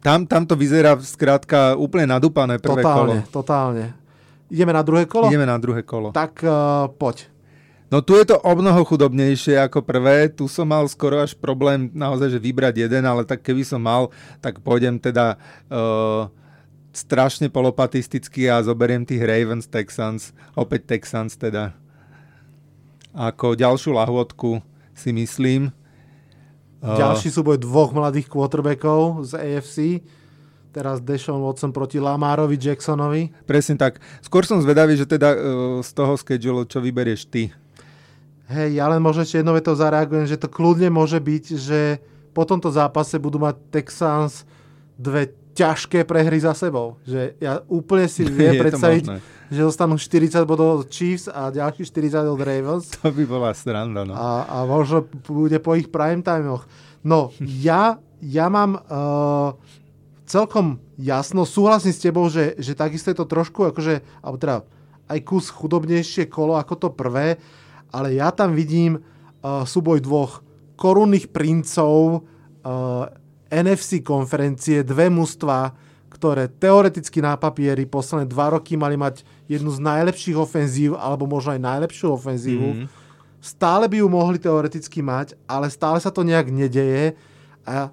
Tam, 0.04 0.28
tam 0.28 0.44
to 0.44 0.52
vyzerá 0.52 0.98
skrátka 1.00 1.78
úplne 1.80 2.12
nadúpané 2.12 2.60
prvé 2.60 2.84
totálne, 2.84 3.18
kolo. 3.24 3.32
totálne. 3.32 3.84
Ideme 4.52 4.76
na 4.76 4.84
druhé 4.84 5.08
kolo? 5.08 5.32
Ideme 5.32 5.48
na 5.48 5.56
druhé 5.56 5.80
kolo. 5.80 6.12
Tak 6.12 6.44
uh, 6.44 6.86
poď. 6.92 7.32
No 7.88 8.02
tu 8.04 8.18
je 8.18 8.26
to 8.26 8.36
o 8.42 8.52
mnoho 8.52 8.84
chudobnejšie 8.84 9.56
ako 9.56 9.80
prvé. 9.80 10.28
Tu 10.28 10.44
som 10.50 10.68
mal 10.68 10.84
skoro 10.90 11.22
až 11.22 11.32
problém 11.32 11.88
naozaj, 11.94 12.36
že 12.36 12.42
vybrať 12.42 12.84
jeden, 12.84 13.06
ale 13.06 13.24
tak 13.24 13.40
keby 13.40 13.64
som 13.64 13.80
mal, 13.80 14.12
tak 14.42 14.60
pôjdem 14.60 14.98
teda 15.00 15.38
uh, 15.72 16.28
strašne 16.92 17.48
polopatisticky 17.48 18.50
a 18.50 18.60
zoberiem 18.60 19.06
tých 19.06 19.22
Ravens, 19.22 19.70
Texans, 19.70 20.34
opäť 20.58 20.98
Texans 20.98 21.38
teda. 21.38 21.72
Ako 23.14 23.54
ďalšiu 23.54 23.94
lahôdku 23.94 24.58
si 24.90 25.14
myslím. 25.14 25.70
Uh, 26.82 26.98
Ďalší 26.98 27.30
súboj 27.30 27.62
dvoch 27.62 27.94
mladých 27.94 28.26
quarterbackov 28.26 29.22
z 29.30 29.32
AFC. 29.38 29.78
Teraz 30.74 30.98
Deshaun 30.98 31.38
Watson 31.38 31.70
proti 31.70 32.02
Lamárovi 32.02 32.58
Jacksonovi. 32.58 33.30
Presne 33.46 33.78
tak. 33.78 34.02
Skôr 34.18 34.42
som 34.42 34.58
zvedavý, 34.58 34.98
že 34.98 35.06
teda 35.06 35.30
uh, 35.30 35.38
z 35.78 35.90
toho 35.94 36.18
schedule, 36.18 36.66
čo 36.66 36.82
vyberieš 36.82 37.30
ty. 37.30 37.54
Hej, 38.50 38.82
ja 38.82 38.90
len 38.90 38.98
možno 39.00 39.22
ešte 39.22 39.40
jednou 39.40 39.54
vetou 39.56 39.72
zareagujem, 39.72 40.26
že 40.28 40.36
to 40.36 40.50
kľudne 40.50 40.90
môže 40.90 41.16
byť, 41.16 41.44
že 41.54 42.02
po 42.34 42.42
tomto 42.42 42.68
zápase 42.68 43.16
budú 43.16 43.38
mať 43.38 43.56
Texans 43.70 44.42
dve 44.98 45.30
ťažké 45.54 46.02
prehry 46.02 46.42
za 46.42 46.52
sebou. 46.52 46.98
Že 47.06 47.38
ja 47.38 47.62
úplne 47.70 48.10
si 48.10 48.26
viem 48.38 48.58
predstaviť, 48.58 49.04
že 49.48 49.60
dostanú 49.62 49.94
40 49.94 50.42
bodov 50.44 50.82
od 50.82 50.90
Chiefs 50.90 51.30
a 51.30 51.54
ďalších 51.54 51.86
40 51.88 52.26
od 52.26 52.40
Ravens. 52.42 52.90
To 53.00 53.14
by 53.14 53.24
bola 53.24 53.54
sranda, 53.54 54.02
no. 54.02 54.12
A, 54.12 54.44
a 54.50 54.56
možno 54.66 55.06
bude 55.24 55.62
po 55.62 55.78
ich 55.78 55.88
prime 55.88 56.26
timeoch. 56.26 56.66
No, 57.06 57.30
ja, 57.38 58.02
ja 58.18 58.46
mám 58.50 58.80
uh, 58.80 59.54
celkom 60.26 60.80
jasno, 60.96 61.44
súhlasím 61.44 61.94
s 61.94 62.02
tebou, 62.02 62.26
že, 62.26 62.56
že 62.58 62.74
takisto 62.74 63.12
je 63.12 63.18
to 63.20 63.28
trošku 63.28 63.70
akože, 63.70 64.02
alebo 64.24 64.36
teda 64.40 64.56
aj 65.04 65.18
kus 65.22 65.52
chudobnejšie 65.52 66.32
kolo 66.32 66.56
ako 66.56 66.74
to 66.80 66.88
prvé, 66.96 67.36
ale 67.92 68.16
ja 68.16 68.32
tam 68.32 68.56
vidím 68.56 68.98
uh, 68.98 69.62
súboj 69.68 70.00
dvoch 70.00 70.40
korunných 70.74 71.30
princov 71.30 72.24
uh, 72.64 73.06
NFC 73.54 74.02
konferencie, 74.02 74.82
dve 74.82 75.06
mužstva, 75.06 75.70
ktoré 76.10 76.46
teoreticky 76.46 77.18
na 77.22 77.34
papieri 77.38 77.86
posledné 77.86 78.26
dva 78.30 78.54
roky 78.54 78.78
mali 78.78 78.94
mať 78.98 79.26
jednu 79.50 79.70
z 79.70 79.78
najlepších 79.82 80.38
ofenzív, 80.38 80.94
alebo 80.98 81.26
možno 81.26 81.54
aj 81.54 81.60
najlepšiu 81.62 82.14
ofenzívu. 82.14 82.68
Mm-hmm. 82.70 82.88
Stále 83.44 83.90
by 83.90 84.00
ju 84.00 84.06
mohli 84.08 84.38
teoreticky 84.40 85.04
mať, 85.04 85.36
ale 85.44 85.68
stále 85.68 86.00
sa 86.00 86.08
to 86.08 86.24
nejak 86.24 86.48
nedeje. 86.48 87.12
A 87.66 87.92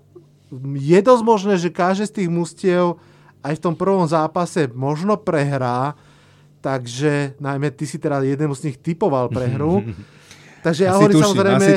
je 0.77 0.99
dosť 1.01 1.23
možné, 1.27 1.53
že 1.59 1.73
každé 1.73 2.07
z 2.07 2.15
tých 2.23 2.29
mustiev 2.31 3.01
aj 3.41 3.57
v 3.57 3.63
tom 3.63 3.75
prvom 3.75 4.05
zápase 4.05 4.69
možno 4.71 5.17
prehrá, 5.17 5.97
takže 6.61 7.35
najmä 7.41 7.73
ty 7.73 7.89
si 7.89 7.97
teda 7.97 8.21
jednému 8.21 8.53
z 8.53 8.71
nich 8.71 8.77
typoval 8.77 9.27
prehru. 9.33 9.81
Takže 10.61 10.81
ja 10.85 10.93
hovorím 10.93 11.25
samozrejme 11.25 11.67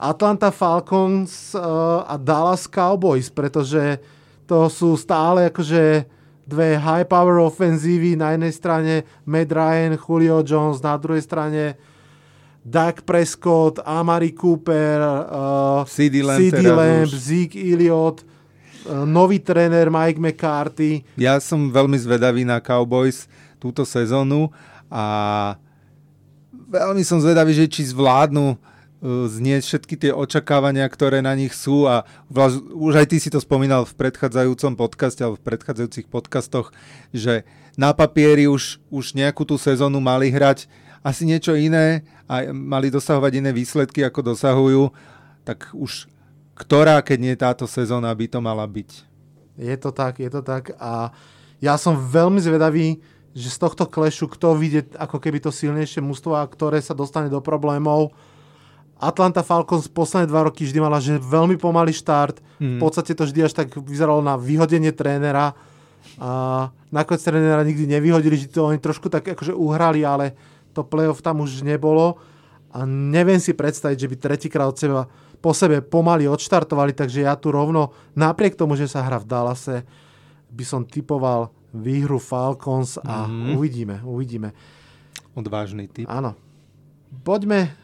Atlanta 0.00 0.48
Falcons 0.48 1.52
uh, 1.52 2.08
a 2.08 2.16
Dallas 2.16 2.64
Cowboys, 2.64 3.28
pretože 3.28 4.00
to 4.48 4.66
sú 4.72 4.96
stále 4.96 5.52
akože 5.52 6.08
dve 6.48 6.74
high 6.80 7.06
power 7.06 7.38
ofenzívy. 7.38 8.18
Na 8.18 8.34
jednej 8.34 8.50
strane 8.50 8.94
Matt 9.28 9.52
Ryan, 9.52 9.94
Julio 9.94 10.42
Jones, 10.42 10.80
na 10.82 10.96
druhej 10.98 11.22
strane 11.22 11.78
Dak 12.64 13.04
Prescott, 13.04 13.78
Amari 13.84 14.32
Cooper, 14.32 14.98
uh, 15.00 15.84
CD 15.86 16.24
Lamb, 16.24 16.40
CD 16.40 16.68
Lamb 16.68 17.08
Zeke 17.08 17.56
Elliott, 17.56 18.24
uh, 18.88 19.04
nový 19.04 19.40
tréner 19.40 19.92
Mike 19.92 20.20
McCarthy. 20.20 21.04
Ja 21.20 21.38
som 21.38 21.68
veľmi 21.68 21.96
zvedavý 21.96 22.42
na 22.42 22.58
Cowboys 22.58 23.28
túto 23.60 23.84
sezónu 23.84 24.48
a 24.88 25.54
veľmi 26.70 27.02
som 27.02 27.18
zvedavý, 27.18 27.50
že 27.50 27.66
či 27.66 27.90
zvládnu 27.90 28.54
uh, 28.54 28.58
znieť 29.26 29.62
všetky 29.66 29.94
tie 29.98 30.12
očakávania, 30.14 30.86
ktoré 30.86 31.18
na 31.18 31.34
nich 31.34 31.50
sú 31.50 31.90
a 31.90 32.06
vlaž, 32.30 32.62
už 32.70 33.02
aj 33.02 33.06
ty 33.10 33.16
si 33.18 33.28
to 33.28 33.42
spomínal 33.42 33.82
v 33.82 33.98
predchádzajúcom 33.98 34.78
podcaste 34.78 35.20
alebo 35.26 35.42
v 35.42 35.46
predchádzajúcich 35.50 36.06
podcastoch, 36.06 36.70
že 37.10 37.42
na 37.74 37.90
papieri 37.90 38.46
už, 38.46 38.78
už 38.88 39.18
nejakú 39.18 39.42
tú 39.42 39.58
sezónu 39.58 39.98
mali 39.98 40.30
hrať 40.30 40.70
asi 41.00 41.24
niečo 41.24 41.56
iné 41.56 42.04
a 42.28 42.52
mali 42.52 42.92
dosahovať 42.92 43.40
iné 43.40 43.50
výsledky, 43.56 44.04
ako 44.04 44.36
dosahujú, 44.36 44.92
tak 45.48 45.72
už 45.72 46.06
ktorá, 46.60 47.00
keď 47.00 47.18
nie 47.18 47.34
táto 47.40 47.64
sezóna, 47.64 48.12
by 48.12 48.28
to 48.28 48.38
mala 48.44 48.68
byť? 48.68 48.90
Je 49.56 49.76
to 49.80 49.90
tak, 49.96 50.20
je 50.20 50.28
to 50.28 50.44
tak 50.44 50.76
a 50.76 51.08
ja 51.60 51.76
som 51.80 51.96
veľmi 51.96 52.40
zvedavý, 52.40 53.00
že 53.30 53.48
z 53.48 53.58
tohto 53.62 53.86
klešu 53.86 54.26
kto 54.26 54.58
vidie 54.58 54.82
ako 54.98 55.22
keby 55.22 55.38
to 55.38 55.54
silnejšie 55.54 56.02
mužstvo 56.02 56.34
a 56.34 56.46
ktoré 56.46 56.82
sa 56.82 56.98
dostane 56.98 57.30
do 57.30 57.38
problémov. 57.38 58.10
Atlanta 59.00 59.40
Falcons 59.40 59.88
posledné 59.88 60.28
dva 60.28 60.44
roky 60.50 60.66
vždy 60.66 60.78
mala 60.82 61.00
že 61.00 61.16
veľmi 61.16 61.56
pomalý 61.56 61.94
štart. 61.94 62.42
Mm. 62.60 62.60
V 62.60 62.64
mhm. 62.76 62.80
podstate 62.82 63.12
to 63.16 63.24
vždy 63.24 63.40
až 63.46 63.52
tak 63.56 63.72
vyzeralo 63.72 64.20
na 64.20 64.36
vyhodenie 64.36 64.92
trénera. 64.92 65.56
A 66.20 66.30
nakoniec 66.92 67.22
trénera 67.24 67.64
nikdy 67.64 67.88
nevyhodili, 67.88 68.36
že 68.36 68.52
to 68.52 68.68
oni 68.68 68.80
trošku 68.80 69.08
tak 69.08 69.24
akože 69.24 69.56
uhrali, 69.56 70.04
ale 70.04 70.36
to 70.76 70.84
playoff 70.84 71.24
tam 71.24 71.40
už 71.40 71.64
nebolo. 71.64 72.20
A 72.70 72.86
neviem 72.86 73.40
si 73.40 73.56
predstaviť, 73.56 73.98
že 73.98 74.10
by 74.10 74.16
tretíkrát 74.16 74.68
od 74.68 74.78
seba 74.78 75.02
po 75.40 75.56
sebe 75.56 75.80
pomaly 75.80 76.28
odštartovali, 76.28 76.92
takže 76.92 77.24
ja 77.24 77.34
tu 77.34 77.48
rovno, 77.48 77.96
napriek 78.12 78.54
tomu, 78.54 78.76
že 78.76 78.86
sa 78.86 79.00
hra 79.00 79.16
v 79.24 79.26
Dallase, 79.26 79.76
by 80.52 80.64
som 80.68 80.84
typoval 80.84 81.48
výhru 81.70 82.18
Falcons 82.18 82.98
a 83.02 83.26
mm-hmm. 83.26 83.54
uvidíme, 83.56 83.96
uvidíme. 84.02 84.48
Odvážny 85.34 85.86
typ. 85.86 86.10
Áno. 86.10 86.34
Poďme, 87.22 87.74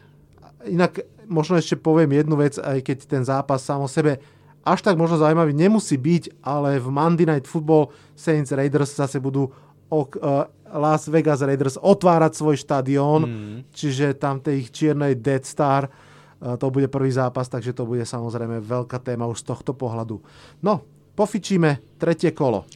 inak 0.67 1.03
možno 1.27 1.59
ešte 1.59 1.75
poviem 1.75 2.15
jednu 2.15 2.39
vec, 2.39 2.59
aj 2.59 2.79
keď 2.83 2.97
ten 3.07 3.23
zápas 3.23 3.63
sám 3.63 3.83
o 3.83 3.89
sebe 3.91 4.19
až 4.67 4.83
tak 4.83 4.99
možno 4.99 5.15
zaujímavý 5.15 5.55
nemusí 5.55 5.95
byť, 5.95 6.43
ale 6.43 6.83
v 6.83 6.91
Monday 6.91 7.23
Night 7.23 7.47
Football 7.47 7.95
Saints 8.19 8.51
Raiders 8.51 8.99
zase 8.99 9.23
budú 9.23 9.47
ok, 9.87 10.19
uh, 10.19 10.43
Las 10.75 11.07
Vegas 11.07 11.39
Raiders 11.39 11.79
otvárať 11.79 12.35
svoj 12.35 12.59
štadión, 12.59 13.21
mm. 13.23 13.57
čiže 13.71 14.19
tam 14.19 14.43
tej 14.43 14.67
ich 14.67 14.69
čiernej 14.75 15.15
Dead 15.15 15.39
Star, 15.47 15.87
uh, 15.87 16.59
to 16.59 16.67
bude 16.67 16.91
prvý 16.91 17.15
zápas, 17.15 17.47
takže 17.47 17.71
to 17.71 17.87
bude 17.87 18.03
samozrejme 18.03 18.59
veľká 18.59 18.99
téma 18.99 19.23
už 19.31 19.47
z 19.47 19.55
tohto 19.55 19.71
pohľadu. 19.71 20.19
No, 20.59 20.83
pofičíme 21.15 21.95
tretie 21.95 22.35
kolo 22.35 22.67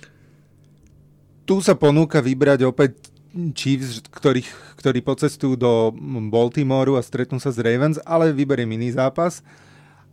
tu 1.52 1.60
sa 1.60 1.76
ponúka 1.76 2.24
vybrať 2.24 2.64
opäť 2.64 3.12
Chiefs, 3.52 4.00
ktorých, 4.08 4.80
ktorí 4.80 5.04
pocestujú 5.04 5.60
do 5.60 5.92
Baltimoru 6.32 6.96
a 6.96 7.04
stretnú 7.04 7.44
sa 7.44 7.52
s 7.52 7.60
Ravens, 7.60 8.00
ale 8.08 8.32
vyberiem 8.32 8.80
iný 8.80 8.96
zápas. 8.96 9.44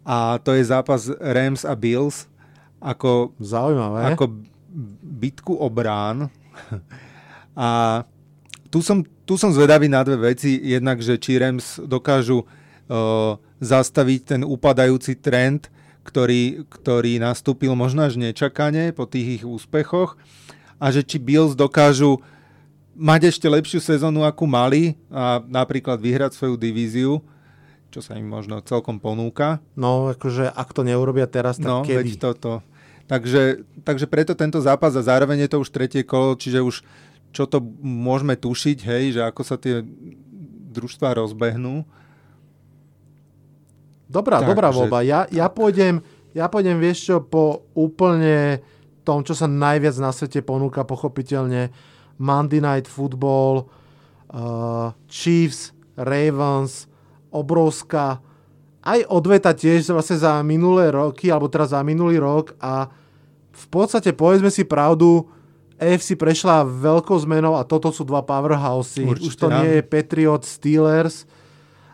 A 0.02 0.42
to 0.42 0.50
je 0.58 0.66
zápas 0.66 1.06
Rams 1.22 1.62
a 1.62 1.78
Bills 1.78 2.26
ako, 2.82 3.38
Zaujímavé. 3.38 4.18
ako 4.18 4.34
bitku 5.22 5.54
o 5.54 5.70
brán. 5.70 6.26
A 7.54 8.02
tu 8.66 8.82
som, 8.82 9.06
tu 9.22 9.38
som 9.38 9.54
zvedavý 9.54 9.86
na 9.86 10.02
dve 10.02 10.34
veci. 10.34 10.58
Jednak, 10.58 10.98
že 10.98 11.22
či 11.22 11.38
Rams 11.38 11.78
dokážu 11.86 12.42
uh, 12.42 13.38
zastaviť 13.62 14.20
ten 14.26 14.42
upadajúci 14.42 15.22
trend, 15.22 15.70
ktorý, 16.02 16.66
ktorý 16.66 17.22
nastúpil 17.22 17.78
možno 17.78 18.02
až 18.10 18.18
nečakane 18.18 18.90
po 18.90 19.06
tých 19.06 19.38
ich 19.38 19.44
úspechoch 19.46 20.18
a 20.78 20.94
že 20.94 21.02
či 21.02 21.18
Bills 21.18 21.58
dokážu 21.58 22.22
mať 22.98 23.30
ešte 23.30 23.46
lepšiu 23.46 23.78
sezónu, 23.78 24.26
ako 24.26 24.46
mali 24.46 24.98
a 25.10 25.38
napríklad 25.46 26.02
vyhrať 26.02 26.34
svoju 26.34 26.58
divíziu, 26.58 27.22
čo 27.94 28.02
sa 28.02 28.18
im 28.18 28.26
možno 28.26 28.58
celkom 28.62 28.98
ponúka. 28.98 29.62
No, 29.78 30.10
akože 30.10 30.50
ak 30.50 30.74
to 30.74 30.82
neurobia 30.82 31.30
teraz, 31.30 31.58
tak 31.58 31.70
no, 31.70 31.86
kedy? 31.86 32.14
Veď 32.14 32.18
toto. 32.18 32.62
Takže, 33.08 33.64
takže 33.86 34.04
preto 34.04 34.36
tento 34.36 34.60
zápas 34.60 34.92
a 34.98 35.02
zároveň 35.02 35.46
je 35.46 35.50
to 35.54 35.62
už 35.62 35.70
tretie 35.72 36.04
kolo, 36.04 36.36
čiže 36.36 36.60
už 36.60 36.76
čo 37.32 37.44
to 37.48 37.60
môžeme 37.80 38.36
tušiť, 38.36 38.78
hej, 38.84 39.04
že 39.16 39.22
ako 39.24 39.42
sa 39.44 39.56
tie 39.60 39.84
družstva 40.74 41.16
rozbehnú. 41.16 41.84
Dobrá, 44.08 44.40
tak, 44.40 44.48
dobrá 44.52 44.68
že... 44.72 44.76
voľba. 44.80 44.98
Ja, 45.04 45.28
ja, 45.28 45.46
pôjdem, 45.52 46.00
ja 46.32 46.48
pôjdem, 46.48 46.80
vieš 46.80 47.08
čo, 47.08 47.16
po 47.20 47.68
úplne 47.76 48.64
tom, 49.08 49.24
čo 49.24 49.32
sa 49.32 49.48
najviac 49.48 49.96
na 49.96 50.12
svete 50.12 50.44
ponúka, 50.44 50.84
pochopiteľne 50.84 51.72
Monday 52.20 52.60
Night 52.60 52.84
Football, 52.84 53.64
uh, 54.28 54.92
Chiefs, 55.08 55.72
Ravens, 55.96 56.84
obrovská 57.32 58.20
aj 58.84 59.04
odveta 59.08 59.56
tiež 59.56 59.88
vlastne 59.92 60.20
za 60.20 60.40
minulé 60.44 60.92
roky, 60.92 61.32
alebo 61.32 61.48
teraz 61.48 61.72
za 61.72 61.80
minulý 61.80 62.20
rok 62.20 62.52
a 62.60 62.88
v 63.52 63.66
podstate 63.72 64.12
povedzme 64.12 64.52
si 64.52 64.68
pravdu, 64.68 65.26
AFC 65.78 66.18
prešla 66.18 66.66
veľkou 66.66 67.14
zmenou 67.22 67.54
a 67.54 67.62
toto 67.62 67.94
sú 67.94 68.02
dva 68.02 68.22
powerhousey. 68.26 69.06
Určite, 69.06 69.28
Už 69.30 69.34
to 69.38 69.48
nie 69.50 69.78
je 69.78 69.82
Patriot 69.86 70.42
Steelers, 70.42 71.26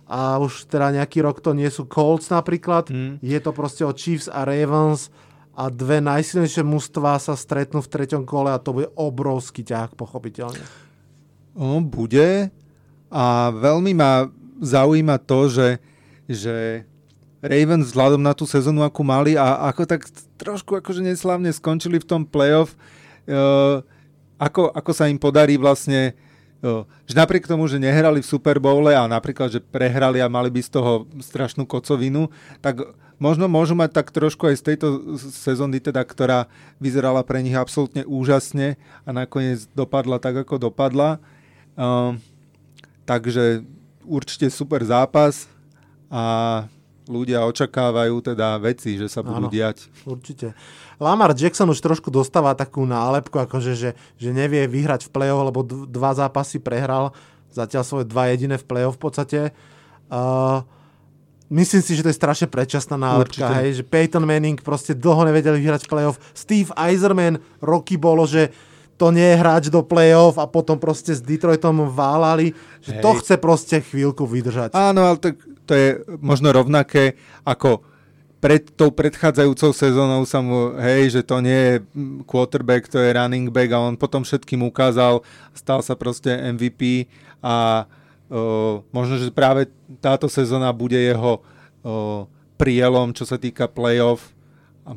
a 0.04 0.36
už 0.36 0.68
teda 0.68 0.92
nejaký 0.92 1.24
rok 1.24 1.40
to 1.40 1.56
nie 1.56 1.68
sú 1.72 1.88
Colts 1.88 2.28
napríklad, 2.28 2.92
Mm. 2.92 3.16
je 3.24 3.38
to 3.40 3.50
proste 3.56 3.82
o 3.84 3.92
Chiefs 3.96 4.28
a 4.28 4.44
Ravens 4.44 5.08
a 5.54 5.70
dve 5.70 6.02
najsilnejšie 6.02 6.66
mužstva 6.66 7.22
sa 7.22 7.38
stretnú 7.38 7.78
v 7.78 7.90
treťom 7.90 8.26
kole 8.26 8.50
a 8.50 8.58
to 8.58 8.74
bude 8.74 8.90
obrovský 8.98 9.62
ťah, 9.62 9.94
pochopiteľne. 9.94 10.62
O, 11.54 11.78
bude 11.78 12.50
a 13.14 13.24
veľmi 13.54 13.94
ma 13.94 14.26
zaujíma 14.58 15.22
to, 15.22 15.46
že, 15.46 15.68
že 16.26 16.82
Ravens 17.38 17.94
vzhľadom 17.94 18.18
na 18.18 18.34
tú 18.34 18.48
sezónu, 18.48 18.82
akú 18.82 19.06
mali 19.06 19.38
a 19.38 19.70
ako 19.70 19.86
tak 19.86 20.10
trošku 20.34 20.74
akože 20.82 21.06
neslavne 21.06 21.54
skončili 21.54 22.02
v 22.02 22.08
tom 22.08 22.22
playoff, 22.26 22.74
uh, 23.30 23.84
ako, 24.40 24.74
ako 24.74 24.90
sa 24.90 25.06
im 25.06 25.20
podarí 25.20 25.54
vlastne 25.54 26.18
uh, 26.64 26.82
že 27.06 27.14
napriek 27.14 27.46
tomu, 27.46 27.70
že 27.70 27.78
nehrali 27.78 28.24
v 28.24 28.26
Super 28.26 28.58
Bowle 28.58 28.96
a 28.96 29.06
napríklad, 29.06 29.52
že 29.52 29.62
prehrali 29.62 30.18
a 30.18 30.26
mali 30.26 30.50
by 30.50 30.60
z 30.64 30.70
toho 30.74 31.06
strašnú 31.22 31.68
kocovinu, 31.68 32.32
tak 32.58 32.82
možno 33.18 33.46
môžu 33.46 33.74
mať 33.78 33.90
tak 33.94 34.10
trošku 34.10 34.50
aj 34.50 34.56
z 34.60 34.64
tejto 34.72 34.86
sezóny, 35.18 35.78
teda, 35.78 36.02
ktorá 36.02 36.50
vyzerala 36.78 37.22
pre 37.22 37.40
nich 37.40 37.54
absolútne 37.54 38.02
úžasne 38.06 38.76
a 39.06 39.10
nakoniec 39.10 39.66
dopadla 39.72 40.18
tak, 40.18 40.44
ako 40.44 40.70
dopadla. 40.70 41.22
Uh, 41.74 42.18
takže 43.08 43.66
určite 44.06 44.52
super 44.52 44.84
zápas 44.84 45.48
a 46.12 46.64
ľudia 47.04 47.44
očakávajú 47.44 48.32
teda 48.32 48.56
veci, 48.60 48.96
že 48.96 49.12
sa 49.12 49.20
budú 49.20 49.48
Áno. 49.48 49.52
diať. 49.52 49.92
Určite. 50.08 50.56
Lamar 50.96 51.36
Jackson 51.36 51.68
už 51.68 51.80
trošku 51.84 52.08
dostáva 52.08 52.56
takú 52.56 52.88
nálepku, 52.88 53.36
akože, 53.36 53.72
že, 53.76 53.90
že 54.16 54.30
nevie 54.32 54.64
vyhrať 54.64 55.08
v 55.08 55.12
play-off, 55.12 55.44
lebo 55.44 55.60
dva 55.66 56.16
zápasy 56.16 56.62
prehral, 56.62 57.12
zatiaľ 57.52 57.84
svoje 57.84 58.04
dva 58.08 58.32
jediné 58.32 58.56
v 58.56 58.64
play-off 58.64 58.96
v 58.96 59.02
podstate. 59.04 59.40
Uh, 60.08 60.64
myslím 61.50 61.82
si, 61.82 61.92
že 61.96 62.04
to 62.04 62.10
je 62.12 62.20
strašne 62.20 62.48
predčasná 62.48 62.96
nálepka, 62.96 63.44
Určite. 63.44 63.58
hej, 63.60 63.70
že 63.80 63.84
Peyton 63.84 64.24
Manning 64.24 64.60
proste 64.60 64.96
dlho 64.96 65.28
nevedeli 65.28 65.60
vyhrať 65.60 65.84
v 65.84 65.90
play-off. 65.90 66.20
Steve 66.32 66.72
Eiserman 66.76 67.40
roky 67.60 68.00
bolo, 68.00 68.24
že 68.24 68.52
to 68.94 69.10
nie 69.10 69.34
je 69.34 69.40
hráč 69.42 69.64
do 69.74 69.82
play-off 69.82 70.38
a 70.38 70.46
potom 70.46 70.78
proste 70.78 71.10
s 71.10 71.20
Detroitom 71.20 71.90
válali, 71.90 72.54
že 72.78 72.94
to 73.02 73.10
Hej. 73.12 73.18
chce 73.20 73.34
proste 73.42 73.76
chvíľku 73.82 74.22
vydržať. 74.22 74.70
Áno, 74.72 75.10
ale 75.10 75.18
tak 75.18 75.34
to 75.66 75.72
je 75.74 75.88
možno 76.22 76.54
rovnaké 76.54 77.18
ako 77.42 77.82
pred 78.38 78.68
tou 78.76 78.92
predchádzajúcou 78.92 79.72
sezónou 79.72 80.28
sa 80.28 80.44
mu, 80.44 80.76
hej, 80.76 81.16
že 81.16 81.24
to 81.24 81.40
nie 81.40 81.56
je 81.56 81.74
quarterback, 82.28 82.92
to 82.92 83.00
je 83.00 83.16
running 83.16 83.48
back 83.48 83.72
a 83.72 83.80
on 83.80 83.96
potom 83.96 84.20
všetkým 84.20 84.60
ukázal, 84.68 85.24
stal 85.56 85.80
sa 85.80 85.96
proste 85.96 86.28
MVP 86.28 87.08
a 87.40 87.88
možno, 88.90 89.14
že 89.20 89.28
práve 89.34 89.68
táto 90.00 90.26
sezóna 90.26 90.72
bude 90.72 90.96
jeho 90.96 91.44
prielom, 92.56 93.12
čo 93.12 93.26
sa 93.28 93.36
týka 93.36 93.68
playoff 93.68 94.32
a 94.86 94.96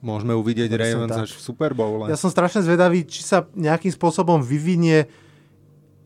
môžeme 0.00 0.32
uvidieť 0.38 0.70
Presne 0.70 1.02
Ravens 1.08 1.18
až 1.28 1.30
v 1.34 1.42
Super 1.42 1.72
Bowl. 1.74 2.06
Ja 2.06 2.16
som 2.16 2.30
strašne 2.30 2.62
zvedavý, 2.62 3.02
či 3.04 3.26
sa 3.26 3.48
nejakým 3.58 3.90
spôsobom 3.90 4.38
vyvinie 4.38 5.10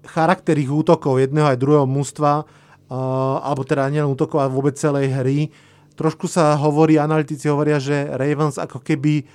charakter 0.09 0.57
ich 0.57 0.73
útokov 0.73 1.21
jedného 1.21 1.45
aj 1.45 1.61
druhého 1.61 1.85
mužstva, 1.85 2.33
uh, 2.43 3.37
alebo 3.45 3.63
teda 3.67 3.93
nielen 3.93 4.09
útokov, 4.09 4.41
ale 4.41 4.49
vôbec 4.49 4.73
celej 4.81 5.13
hry. 5.13 5.53
Trošku 6.01 6.25
sa 6.33 6.57
hovorí, 6.57 6.97
analytici 6.97 7.45
hovoria, 7.53 7.77
že 7.77 8.09
Ravens 8.17 8.57
ako 8.57 8.81
keby 8.81 9.29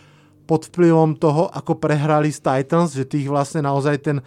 pod 0.50 0.66
vplyvom 0.74 1.14
toho, 1.22 1.46
ako 1.54 1.78
prehrali 1.78 2.34
s 2.34 2.42
Titans, 2.42 2.98
že 2.98 3.06
tých 3.06 3.30
vlastne 3.30 3.62
naozaj 3.62 3.96
ten 4.02 4.18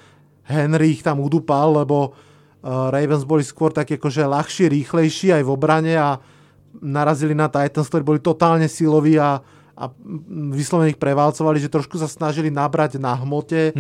Henry 0.46 0.94
ich 0.94 1.02
tam 1.02 1.18
udupal, 1.18 1.82
lebo 1.82 2.14
uh, 2.14 2.37
Ravens 2.62 3.22
boli 3.22 3.46
skôr 3.46 3.70
tak 3.70 3.86
akože 3.86 4.26
ľahšie, 4.26 4.66
rýchlejší 4.66 5.30
aj 5.30 5.42
v 5.46 5.52
obrane 5.54 5.94
a 5.94 6.18
narazili 6.82 7.34
na 7.34 7.46
Titans, 7.46 7.86
ktorí 7.86 8.02
boli 8.02 8.20
totálne 8.20 8.66
siloví 8.66 9.14
a, 9.14 9.38
a 9.78 9.84
mm, 9.90 10.50
vyslovene 10.50 10.90
ich 10.90 11.00
prevalcovali, 11.00 11.62
že 11.62 11.70
trošku 11.70 11.98
sa 11.98 12.10
snažili 12.10 12.50
nabrať 12.50 12.98
na 12.98 13.14
hmote. 13.14 13.74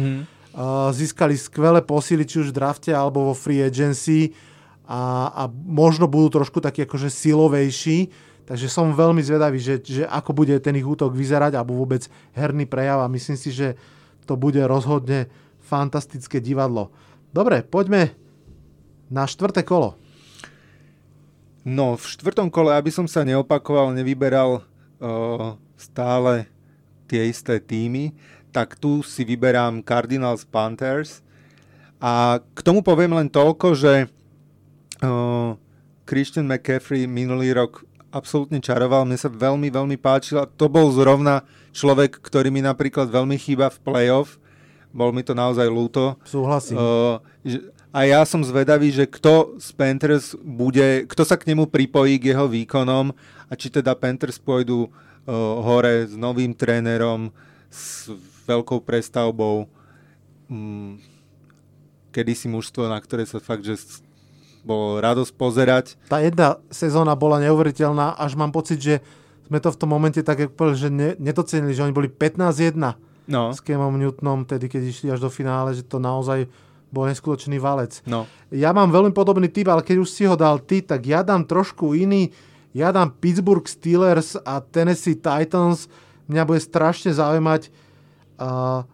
Uh, 0.58 0.90
získali 0.90 1.38
skvelé 1.38 1.78
posily, 1.84 2.26
či 2.26 2.42
už 2.42 2.50
v 2.50 2.56
drafte 2.58 2.90
alebo 2.90 3.30
vo 3.30 3.34
free 3.36 3.62
agency 3.62 4.34
a, 4.88 5.30
a 5.30 5.42
možno 5.52 6.10
budú 6.10 6.40
trošku 6.40 6.58
takí 6.58 6.82
akože 6.82 7.12
silovejší. 7.12 8.10
Takže 8.48 8.66
som 8.66 8.96
veľmi 8.96 9.20
zvedavý, 9.20 9.60
že, 9.60 9.78
že 9.84 10.02
ako 10.08 10.32
bude 10.32 10.56
ten 10.64 10.72
ich 10.74 10.88
útok 10.88 11.12
vyzerať 11.12 11.52
alebo 11.54 11.76
vôbec 11.76 12.08
herný 12.32 12.64
prejav 12.64 13.04
a 13.04 13.12
myslím 13.12 13.36
si, 13.36 13.52
že 13.52 13.76
to 14.24 14.40
bude 14.40 14.58
rozhodne 14.64 15.28
fantastické 15.60 16.40
divadlo. 16.40 16.88
Dobre, 17.30 17.60
poďme 17.60 18.16
na 19.08 19.24
štvrté 19.24 19.64
kolo. 19.64 19.96
No, 21.68 22.00
v 22.00 22.04
štvrtom 22.04 22.48
kole, 22.48 22.72
aby 22.72 22.88
som 22.88 23.04
sa 23.04 23.26
neopakoval, 23.28 23.92
nevyberal 23.92 24.64
uh, 25.00 25.58
stále 25.76 26.48
tie 27.04 27.28
isté 27.28 27.60
týmy, 27.60 28.16
tak 28.52 28.80
tu 28.80 29.04
si 29.04 29.20
vyberám 29.24 29.84
Cardinals 29.84 30.48
Panthers. 30.48 31.20
A 32.00 32.40
k 32.40 32.60
tomu 32.64 32.80
poviem 32.80 33.12
len 33.12 33.28
toľko, 33.28 33.76
že 33.76 34.08
uh, 35.04 35.58
Christian 36.08 36.48
McCaffrey 36.48 37.04
minulý 37.04 37.52
rok 37.52 37.84
absolútne 38.08 38.64
čaroval, 38.64 39.04
mne 39.04 39.20
sa 39.20 39.28
veľmi, 39.28 39.68
veľmi 39.68 40.00
páčil 40.00 40.40
a 40.40 40.48
to 40.48 40.72
bol 40.72 40.88
zrovna 40.88 41.44
človek, 41.76 42.16
ktorý 42.24 42.48
mi 42.48 42.64
napríklad 42.64 43.12
veľmi 43.12 43.36
chýba 43.36 43.68
v 43.68 43.82
playoff. 43.84 44.40
Bol 44.88 45.12
mi 45.12 45.20
to 45.20 45.36
naozaj 45.36 45.68
ľúto. 45.68 46.16
Súhlasím. 46.24 46.80
Uh, 46.80 47.20
že- 47.44 47.76
a 47.88 48.04
ja 48.04 48.20
som 48.28 48.44
zvedavý, 48.44 48.92
že 48.92 49.08
kto 49.08 49.56
z 49.56 49.68
Panthers 49.72 50.36
bude, 50.36 51.08
kto 51.08 51.22
sa 51.24 51.40
k 51.40 51.48
nemu 51.48 51.68
pripojí 51.68 52.20
k 52.20 52.36
jeho 52.36 52.44
výkonom 52.44 53.16
a 53.48 53.52
či 53.56 53.72
teda 53.72 53.96
Panthers 53.96 54.36
pôjdu 54.36 54.88
uh, 54.88 54.90
hore 55.64 56.04
s 56.04 56.14
novým 56.14 56.52
trénerom, 56.52 57.32
s 57.72 58.12
veľkou 58.44 58.84
prestavbou. 58.84 59.68
Mm, 60.52 61.00
kedysi 62.12 62.48
mužstvo, 62.48 62.88
na 62.88 62.96
ktoré 63.00 63.28
sa 63.28 63.40
fakt, 63.40 63.64
že 63.64 63.76
bolo 64.64 65.00
radosť 65.00 65.32
pozerať. 65.36 65.86
Tá 66.08 66.20
jedna 66.20 66.60
sezóna 66.72 67.16
bola 67.16 67.40
neuveriteľná, 67.40 68.16
až 68.16 68.36
mám 68.36 68.52
pocit, 68.52 68.80
že 68.80 69.00
sme 69.48 69.64
to 69.64 69.72
v 69.72 69.78
tom 69.80 69.88
momente 69.92 70.20
tak 70.20 70.52
že 70.76 70.88
ne, 70.92 71.16
nedocenili, 71.16 71.72
že 71.72 71.84
oni 71.84 71.96
boli 71.96 72.08
15-1 72.12 73.08
No, 73.28 73.52
s 73.52 73.60
Kemom 73.60 74.00
Newtonom, 74.00 74.48
tedy 74.48 74.72
keď 74.72 74.82
išli 74.88 75.12
až 75.12 75.20
do 75.20 75.28
finále, 75.28 75.76
že 75.76 75.84
to 75.84 76.00
naozaj 76.00 76.48
bol 76.88 77.04
neskutočný 77.08 77.60
valec. 77.60 78.00
no. 78.08 78.24
Ja 78.48 78.72
mám 78.72 78.88
veľmi 78.88 79.12
podobný 79.12 79.52
typ, 79.52 79.68
ale 79.68 79.84
keď 79.84 79.96
už 80.00 80.08
si 80.08 80.24
ho 80.24 80.32
dal 80.32 80.56
ty, 80.64 80.80
tak 80.80 81.04
ja 81.04 81.20
dám 81.20 81.44
trošku 81.44 81.92
iný. 81.92 82.32
Ja 82.72 82.92
dám 82.92 83.12
Pittsburgh 83.16 83.64
Steelers 83.64 84.40
a 84.40 84.60
Tennessee 84.60 85.16
Titans. 85.16 85.88
Mňa 86.28 86.42
bude 86.48 86.60
strašne 86.60 87.12
zaujímať. 87.12 87.68
Uh, 88.38 88.84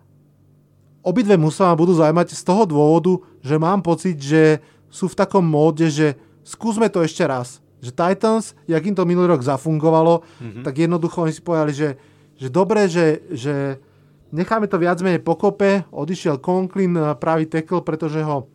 obidve 1.05 1.39
musia 1.39 1.71
ma 1.71 1.77
budú 1.79 1.95
zaujímať 1.95 2.35
z 2.35 2.43
toho 2.43 2.65
dôvodu, 2.67 3.21
že 3.45 3.55
mám 3.61 3.85
pocit, 3.85 4.17
že 4.19 4.59
sú 4.89 5.11
v 5.11 5.19
takom 5.19 5.45
móde, 5.45 5.91
že 5.91 6.15
skúsme 6.47 6.87
to 6.89 7.03
ešte 7.03 7.27
raz. 7.27 7.59
Že 7.85 7.93
Titans, 7.93 8.57
jak 8.65 8.83
im 8.87 8.97
to 8.97 9.05
minulý 9.05 9.37
rok 9.37 9.45
zafungovalo, 9.45 10.25
mm-hmm. 10.25 10.65
tak 10.65 10.75
jednoducho 10.81 11.29
oni 11.29 11.35
si 11.35 11.43
povedali, 11.45 11.73
že, 11.77 12.01
že 12.39 12.49
dobre, 12.49 12.89
že, 12.89 13.21
že 13.29 13.83
necháme 14.35 14.67
to 14.67 14.83
viac 14.83 14.99
menej 14.99 15.23
pokope. 15.23 15.87
Odišiel 15.95 16.43
Conklin, 16.43 16.99
eh, 16.99 17.15
pravý 17.15 17.47
tackle, 17.47 17.87
pretože 17.87 18.19
ho 18.27 18.51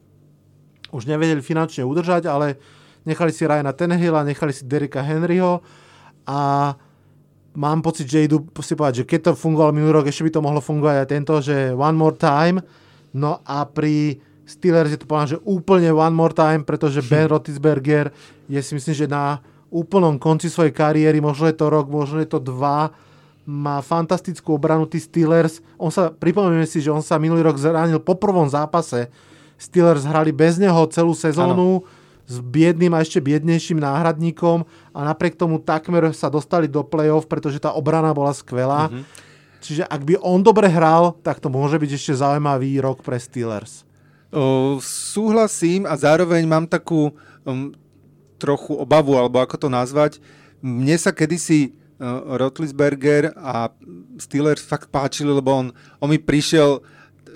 už 0.91 1.07
nevedeli 1.07 1.39
finančne 1.39 1.87
udržať, 1.87 2.27
ale 2.27 2.59
nechali 3.07 3.31
si 3.31 3.47
Ryana 3.47 3.71
Tannehilla, 3.71 4.27
nechali 4.27 4.51
si 4.51 4.67
Derika 4.67 4.99
Henryho 4.99 5.61
a 6.27 6.73
mám 7.55 7.79
pocit, 7.81 8.09
že 8.09 8.25
idú 8.25 8.45
si 8.59 8.73
povedať, 8.73 9.05
že 9.05 9.07
keď 9.07 9.19
to 9.31 9.31
fungovalo 9.39 9.71
minulý 9.73 10.01
rok, 10.01 10.09
ešte 10.09 10.25
by 10.25 10.31
to 10.33 10.45
mohlo 10.45 10.61
fungovať 10.61 10.95
aj 11.05 11.07
tento, 11.07 11.33
že 11.41 11.55
one 11.73 11.97
more 11.97 12.17
time. 12.17 12.61
No 13.13 13.41
a 13.45 13.65
pri 13.65 14.17
Steelers 14.49 14.89
je 14.89 14.99
to 15.01 15.05
povedané, 15.05 15.37
že 15.37 15.43
úplne 15.45 15.89
one 15.93 16.13
more 16.13 16.33
time, 16.33 16.65
pretože 16.65 17.05
Ben 17.05 17.29
Roethlisberger 17.31 18.09
je 18.49 18.59
si 18.61 18.73
myslím, 18.73 18.95
že 18.97 19.05
na 19.05 19.41
úplnom 19.69 20.17
konci 20.17 20.49
svojej 20.49 20.73
kariéry, 20.73 21.21
možno 21.21 21.45
je 21.45 21.57
to 21.57 21.69
rok, 21.69 21.85
možno 21.85 22.17
je 22.17 22.29
to 22.29 22.41
dva, 22.41 22.89
má 23.49 23.81
fantastickú 23.81 24.53
obranu 24.53 24.85
tí 24.85 25.01
Steelers. 25.01 25.65
On 25.81 25.89
sa, 25.89 26.13
pripomíname 26.13 26.69
si, 26.69 26.85
že 26.85 26.93
on 26.93 27.01
sa 27.01 27.17
minulý 27.17 27.41
rok 27.41 27.57
zranil 27.57 27.97
po 27.97 28.13
prvom 28.13 28.45
zápase. 28.45 29.09
Steelers 29.57 30.05
hrali 30.05 30.29
bez 30.29 30.61
neho 30.61 30.85
celú 30.93 31.17
sezónu 31.17 31.81
s 32.29 32.37
biedným 32.37 32.93
a 32.93 33.01
ešte 33.01 33.17
biednejším 33.17 33.81
náhradníkom 33.81 34.61
a 34.93 34.99
napriek 35.01 35.33
tomu 35.33 35.57
takmer 35.57 36.13
sa 36.13 36.29
dostali 36.29 36.69
do 36.69 36.85
play-off, 36.85 37.25
pretože 37.25 37.57
tá 37.57 37.73
obrana 37.73 38.13
bola 38.13 38.29
skvelá. 38.37 38.93
Mm-hmm. 38.93 39.03
Čiže 39.59 39.83
ak 39.89 40.01
by 40.05 40.13
on 40.21 40.45
dobre 40.45 40.69
hral, 40.69 41.17
tak 41.25 41.41
to 41.41 41.49
môže 41.49 41.81
byť 41.81 41.91
ešte 41.91 42.21
zaujímavý 42.21 42.77
rok 42.85 43.01
pre 43.01 43.17
Steelers. 43.17 43.81
O, 44.29 44.77
súhlasím 44.77 45.89
a 45.89 45.97
zároveň 45.97 46.45
mám 46.45 46.69
takú 46.69 47.17
um, 47.43 47.73
trochu 48.37 48.77
obavu, 48.77 49.17
alebo 49.17 49.41
ako 49.41 49.57
to 49.57 49.67
nazvať. 49.67 50.21
Mne 50.61 50.95
sa 51.01 51.09
kedysi 51.09 51.73
Rotlisberger 52.39 53.35
a 53.35 53.69
Steelers 54.15 54.63
fakt 54.63 54.87
páčili, 54.87 55.35
lebo 55.35 55.51
on, 55.51 55.67
on 55.99 56.07
mi 56.07 56.15
prišiel, 56.15 56.79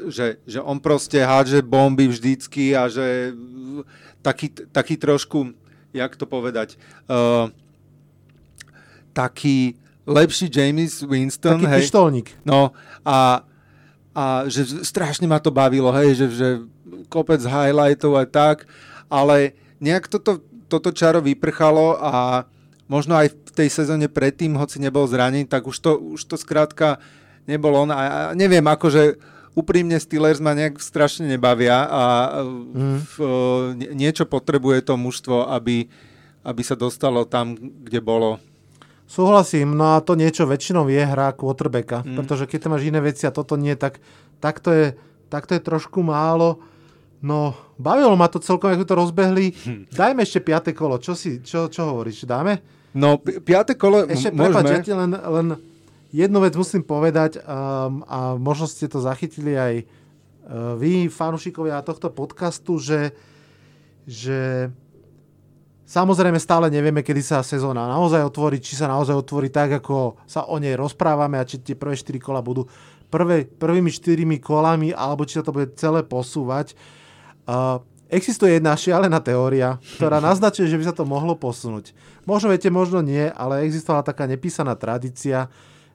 že, 0.08 0.40
že 0.48 0.64
on 0.64 0.80
proste 0.80 1.20
hádže 1.20 1.60
bomby 1.60 2.08
vždycky 2.08 2.72
a 2.72 2.88
že 2.88 3.36
taký, 4.24 4.50
taký 4.72 4.96
trošku 4.96 5.52
jak 5.94 6.18
to 6.18 6.26
povedať, 6.26 6.76
uh, 7.08 7.54
taký 9.14 9.78
lepší 10.10 10.50
James 10.50 11.06
Winston. 11.06 11.62
Taký 11.62 11.70
hej. 11.70 11.82
pištolník. 11.86 12.28
No 12.44 12.74
a, 13.06 13.46
a 14.12 14.26
že 14.50 14.66
strašne 14.84 15.30
ma 15.30 15.38
to 15.38 15.54
bavilo, 15.54 15.94
hej, 15.94 16.18
že, 16.18 16.28
že 16.34 16.50
kopec 17.08 17.40
highlightov 17.46 18.18
a 18.18 18.26
tak, 18.26 18.66
ale 19.08 19.54
nejak 19.78 20.10
toto, 20.10 20.42
toto 20.66 20.90
čaro 20.90 21.22
vyprchalo 21.22 22.02
a 22.02 22.44
možno 22.94 23.18
aj 23.18 23.34
v 23.34 23.52
tej 23.58 23.70
sezóne 23.74 24.06
predtým, 24.06 24.54
hoci 24.54 24.78
nebol 24.78 25.10
zranený, 25.10 25.50
tak 25.50 25.66
už 25.66 25.78
to, 25.82 25.98
už 25.98 26.22
to 26.30 26.38
skrátka 26.38 27.02
nebol 27.50 27.74
on 27.74 27.90
a, 27.90 28.32
neviem, 28.38 28.64
akože 28.64 29.18
úprimne 29.58 29.98
Steelers 29.98 30.42
ma 30.42 30.54
nejak 30.54 30.78
strašne 30.78 31.26
nebavia 31.30 31.86
a 31.86 32.04
mm. 32.46 32.98
v, 33.02 33.16
niečo 33.94 34.26
potrebuje 34.30 34.86
to 34.86 34.94
mužstvo, 34.98 35.50
aby, 35.50 35.90
aby 36.46 36.62
sa 36.62 36.78
dostalo 36.78 37.26
tam, 37.26 37.58
kde 37.58 38.02
bolo. 38.02 38.42
Súhlasím, 39.06 39.78
no 39.78 39.94
a 39.94 40.02
to 40.02 40.18
niečo 40.18 40.50
väčšinou 40.50 40.90
je 40.90 41.04
hra 41.04 41.36
quarterbacka, 41.38 42.02
mm. 42.02 42.16
pretože 42.18 42.50
keď 42.50 42.72
máš 42.72 42.88
iné 42.90 42.98
veci 43.04 43.30
a 43.30 43.36
toto 43.36 43.60
nie, 43.60 43.78
tak, 43.78 44.02
tak, 44.42 44.58
to 44.64 44.74
je, 44.74 44.86
tak 45.30 45.46
to 45.46 45.54
je 45.54 45.62
trošku 45.62 46.02
málo. 46.02 46.58
No, 47.24 47.56
bavilo 47.80 48.20
ma 48.20 48.28
to 48.28 48.42
celkom, 48.42 48.74
ako 48.74 48.84
to 48.84 49.00
rozbehli. 49.00 49.54
Dajme 50.00 50.26
ešte 50.26 50.44
piate 50.44 50.72
kolo. 50.74 50.98
Čo, 50.98 51.14
si, 51.14 51.40
čo, 51.46 51.70
čo 51.70 51.94
hovoríš? 51.94 52.26
Dáme? 52.26 52.83
No, 52.94 53.18
piate 53.18 53.74
kolo 53.74 54.06
Ešte, 54.06 54.30
môžeme. 54.30 54.62
prepáč, 54.62 54.86
ja 54.86 54.98
len, 55.02 55.12
len 55.18 55.48
jednu 56.14 56.38
vec 56.46 56.54
musím 56.54 56.86
povedať 56.86 57.42
um, 57.42 58.06
a 58.06 58.38
možno 58.38 58.70
ste 58.70 58.86
to 58.86 59.02
zachytili 59.02 59.58
aj 59.58 59.74
uh, 59.82 60.78
vy, 60.78 61.10
fanúšikovia 61.10 61.82
tohto 61.82 62.14
podcastu, 62.14 62.78
že, 62.78 63.18
že 64.06 64.70
samozrejme 65.90 66.38
stále 66.38 66.70
nevieme, 66.70 67.02
kedy 67.02 67.22
sa 67.26 67.42
sezóna 67.42 67.90
naozaj 67.90 68.22
otvorí, 68.22 68.62
či 68.62 68.78
sa 68.78 68.86
naozaj 68.86 69.18
otvorí 69.18 69.50
tak, 69.50 69.82
ako 69.82 70.22
sa 70.30 70.46
o 70.46 70.62
nej 70.62 70.78
rozprávame 70.78 71.42
a 71.42 71.50
či 71.50 71.66
tie 71.66 71.74
prvé 71.74 71.98
4 71.98 72.22
kola 72.22 72.46
budú 72.46 72.70
prvé, 73.10 73.50
prvými 73.50 73.90
4 73.90 74.22
kolami, 74.38 74.94
alebo 74.94 75.26
či 75.26 75.42
sa 75.42 75.44
to 75.46 75.50
bude 75.50 75.74
celé 75.82 76.06
posúvať. 76.06 76.78
Uh, 77.50 77.82
existuje 78.14 78.62
jedna 78.62 78.78
šialená 78.78 79.18
teória, 79.20 79.82
ktorá 79.98 80.22
naznačuje, 80.30 80.70
že 80.70 80.78
by 80.78 80.86
sa 80.86 80.96
to 80.96 81.04
mohlo 81.04 81.34
posunúť. 81.34 81.92
Možno 82.30 82.54
viete, 82.54 82.70
možno 82.70 83.02
nie, 83.02 83.28
ale 83.34 83.66
existovala 83.66 84.06
taká 84.06 84.30
nepísaná 84.30 84.78
tradícia, 84.78 85.50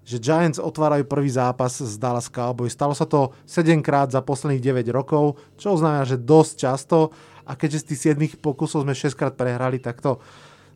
že 0.08 0.16
Giants 0.20 0.56
otvárajú 0.56 1.04
prvý 1.04 1.28
zápas 1.28 1.78
z 1.78 1.94
Dallas 2.00 2.32
Cowboys. 2.32 2.72
Stalo 2.72 2.96
sa 2.96 3.04
to 3.04 3.36
7 3.44 3.84
krát 3.84 4.08
za 4.08 4.24
posledných 4.24 4.84
9 4.84 4.88
rokov, 4.88 5.36
čo 5.60 5.76
znamená, 5.76 6.08
že 6.08 6.16
dosť 6.16 6.52
často 6.56 7.12
a 7.44 7.52
keďže 7.56 7.84
z 7.84 7.86
tých 7.92 8.00
7 8.16 8.40
pokusov 8.40 8.88
sme 8.88 8.96
6 8.96 9.12
krát 9.12 9.36
prehrali, 9.36 9.76
tak 9.76 10.00
to 10.00 10.16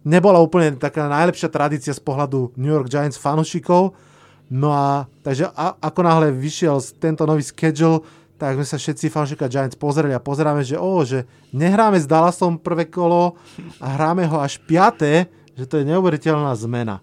nebola 0.05 0.36
úplne 0.36 0.76
taká 0.76 1.09
najlepšia 1.09 1.49
tradícia 1.49 1.97
z 1.97 2.03
pohľadu 2.05 2.53
New 2.61 2.70
York 2.70 2.93
Giants 2.93 3.16
fanúšikov. 3.16 3.97
No 4.53 4.68
a 4.68 5.09
takže 5.24 5.49
a, 5.57 5.80
ako 5.80 6.01
náhle 6.05 6.28
vyšiel 6.28 6.76
tento 7.01 7.24
nový 7.24 7.40
schedule, 7.40 8.05
tak 8.43 8.59
sme 8.59 8.66
sa 8.66 8.74
všetci 8.74 9.07
fanšika 9.07 9.47
Giants 9.47 9.78
pozreli 9.78 10.11
a 10.11 10.18
pozeráme, 10.18 10.66
že, 10.66 10.74
oh, 10.74 11.07
že 11.07 11.30
nehráme 11.55 11.95
s 11.95 12.11
Dallasom 12.11 12.59
prvé 12.59 12.90
kolo 12.90 13.38
a 13.78 13.95
hráme 13.95 14.26
ho 14.26 14.43
až 14.43 14.59
piaté, 14.66 15.30
že 15.55 15.62
to 15.62 15.78
je 15.78 15.86
neuveriteľná 15.86 16.51
zmena. 16.59 16.99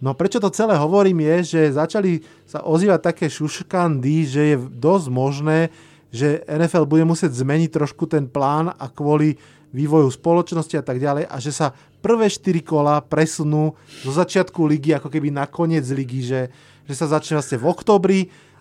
No 0.00 0.16
prečo 0.16 0.40
to 0.40 0.48
celé 0.48 0.80
hovorím 0.80 1.20
je, 1.20 1.36
že 1.52 1.76
začali 1.76 2.24
sa 2.48 2.64
ozývať 2.64 3.12
také 3.12 3.28
šuškandy, 3.28 4.16
že 4.24 4.42
je 4.48 4.56
dosť 4.56 5.06
možné, 5.12 5.68
že 6.08 6.40
NFL 6.48 6.88
bude 6.88 7.04
musieť 7.04 7.36
zmeniť 7.36 7.76
trošku 7.76 8.08
ten 8.08 8.24
plán 8.24 8.72
a 8.72 8.88
kvôli 8.88 9.36
vývoju 9.76 10.08
spoločnosti 10.08 10.80
a 10.80 10.82
tak 10.82 10.96
ďalej 10.96 11.28
a 11.28 11.36
že 11.44 11.52
sa 11.52 11.76
prvé 12.00 12.32
4 12.32 12.56
kola 12.64 13.04
presunú 13.04 13.76
zo 14.00 14.16
začiatku 14.16 14.64
ligy 14.64 14.96
ako 14.96 15.12
keby 15.12 15.28
na 15.28 15.44
koniec 15.44 15.84
ligy, 15.92 16.24
že, 16.24 16.48
že 16.88 16.94
sa 16.96 17.04
začne 17.04 17.36
vlastne 17.36 17.60
v 17.60 17.68
oktobri 17.68 18.20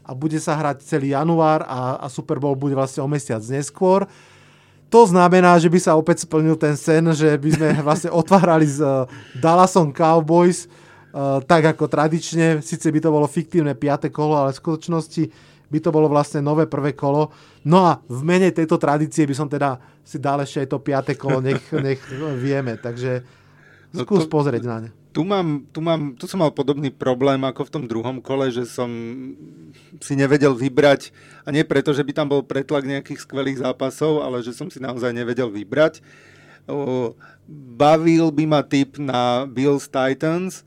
a 0.10 0.18
bude 0.18 0.42
sa 0.42 0.58
hrať 0.58 0.82
celý 0.82 1.14
január 1.14 1.62
a, 1.70 2.02
a 2.02 2.10
Super 2.10 2.42
Bowl 2.42 2.58
bude 2.58 2.74
vlastne 2.74 3.06
o 3.06 3.08
mesiac 3.08 3.46
neskôr. 3.46 4.10
To 4.90 5.06
znamená, 5.06 5.62
že 5.62 5.70
by 5.70 5.78
sa 5.78 5.94
opäť 5.94 6.26
splnil 6.26 6.58
ten 6.58 6.74
sen, 6.74 7.06
že 7.14 7.38
by 7.38 7.50
sme 7.54 7.70
vlastne 7.88 8.10
otvárali 8.10 8.66
s 8.66 8.82
uh, 8.82 9.06
Dallasom 9.38 9.94
Cowboys 9.94 10.66
uh, 10.66 11.38
tak 11.46 11.78
ako 11.78 11.86
tradične. 11.86 12.66
Sice 12.66 12.90
by 12.90 13.00
to 13.06 13.14
bolo 13.14 13.30
fiktívne 13.30 13.78
piate 13.78 14.10
kolo, 14.10 14.34
ale 14.34 14.50
v 14.50 14.62
skutočnosti 14.66 15.24
by 15.70 15.78
to 15.78 15.94
bolo 15.94 16.10
vlastne 16.10 16.42
nové 16.42 16.66
prvé 16.66 16.98
kolo. 16.98 17.30
No 17.70 17.86
a 17.86 18.02
v 18.10 18.22
mene 18.26 18.50
tejto 18.50 18.82
tradície 18.82 19.30
by 19.30 19.36
som 19.38 19.46
teda 19.46 19.78
si 20.02 20.18
dal 20.18 20.42
ešte 20.42 20.66
aj 20.66 20.70
to 20.74 20.82
piate 20.82 21.14
kolo, 21.14 21.38
nech, 21.38 21.62
nech 21.70 22.02
vieme. 22.42 22.82
Takže 22.82 23.22
skús 23.94 24.26
no 24.26 24.30
to... 24.30 24.34
pozrieť 24.34 24.66
na 24.66 24.90
ne 24.90 24.99
tu 25.20 25.28
mám, 25.28 25.68
tu 25.76 25.84
mám, 25.84 26.16
tu 26.16 26.32
som 26.32 26.40
mal 26.40 26.48
podobný 26.48 26.88
problém 26.96 27.44
ako 27.44 27.68
v 27.68 27.74
tom 27.76 27.84
druhom 27.92 28.24
kole, 28.24 28.48
že 28.56 28.64
som 28.64 28.88
si 30.00 30.16
nevedel 30.16 30.56
vybrať, 30.56 31.12
a 31.44 31.52
nie 31.52 31.68
preto, 31.68 31.92
že 31.92 32.08
by 32.08 32.16
tam 32.16 32.32
bol 32.32 32.40
pretlak 32.40 32.88
nejakých 32.88 33.28
skvelých 33.28 33.60
zápasov, 33.60 34.24
ale 34.24 34.40
že 34.40 34.56
som 34.56 34.72
si 34.72 34.80
naozaj 34.80 35.12
nevedel 35.12 35.52
vybrať. 35.52 36.00
Bavil 37.76 38.32
by 38.32 38.46
ma 38.48 38.64
typ 38.64 38.96
na 38.96 39.44
Bills 39.44 39.92
Titans, 39.92 40.64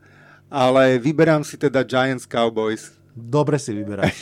ale 0.53 1.01
vyberám 1.01 1.41
si 1.41 1.57
teda 1.57 1.81
Giants 1.81 2.29
Cowboys. 2.29 2.93
Dobre 3.17 3.57
si 3.57 3.73
vyberáš. 3.73 4.13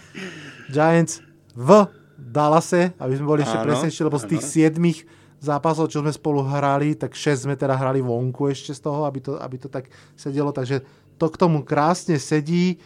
Giants 0.72 1.20
v 1.52 1.92
Dallase, 2.16 2.96
aby 2.96 3.12
sme 3.20 3.36
boli 3.36 3.44
ešte 3.44 3.60
presnejšie, 3.60 4.00
lebo 4.00 4.16
z 4.16 4.32
tých 4.32 4.44
siedmých 4.48 5.04
zápasov, 5.38 5.86
čo 5.90 6.02
sme 6.02 6.10
spolu 6.10 6.42
hrali, 6.42 6.98
tak 6.98 7.14
6 7.14 7.46
sme 7.46 7.54
teda 7.54 7.78
hrali 7.78 8.02
vonku 8.02 8.50
ešte 8.50 8.74
z 8.74 8.80
toho, 8.82 9.06
aby 9.06 9.22
to, 9.22 9.38
aby 9.38 9.56
to 9.58 9.70
tak 9.70 9.86
sedelo, 10.18 10.50
takže 10.50 10.82
to 11.18 11.26
k 11.30 11.36
tomu 11.38 11.62
krásne 11.62 12.18
sedí. 12.18 12.78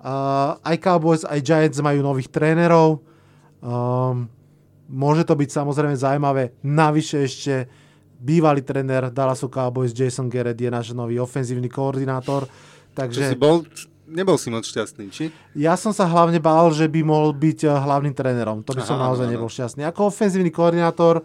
Uh, 0.00 0.56
aj 0.64 0.80
Cowboys, 0.80 1.28
aj 1.28 1.40
Giants 1.44 1.80
majú 1.84 2.00
nových 2.00 2.32
trénerov. 2.32 3.04
Um, 3.60 4.32
môže 4.88 5.28
to 5.28 5.36
byť 5.36 5.48
samozrejme 5.52 5.92
zaujímavé. 5.92 6.56
Navyše 6.64 7.16
ešte 7.20 7.54
bývalý 8.20 8.64
tréner 8.64 9.12
Dallasu 9.12 9.52
Cowboys 9.52 9.92
Jason 9.92 10.28
Garrett 10.32 10.56
je 10.56 10.72
náš 10.72 10.96
nový 10.96 11.20
ofenzívny 11.20 11.68
koordinátor. 11.68 12.48
Takže... 12.96 13.32
si 13.32 13.36
bol, 13.36 13.64
nebol 14.08 14.40
si 14.40 14.48
moc 14.48 14.64
šťastný, 14.64 15.12
či? 15.12 15.28
Ja 15.52 15.76
som 15.76 15.92
sa 15.92 16.04
hlavne 16.04 16.40
bál, 16.40 16.72
že 16.72 16.88
by 16.88 17.00
mohol 17.04 17.36
byť 17.36 17.68
hlavným 17.68 18.12
trénerom. 18.16 18.64
To 18.64 18.72
by 18.72 18.82
Aha, 18.84 18.88
som 18.88 18.96
naozaj 18.96 19.28
ano. 19.28 19.32
nebol 19.36 19.48
šťastný. 19.52 19.84
Ako 19.88 20.08
ofenzívny 20.08 20.48
koordinátor 20.48 21.24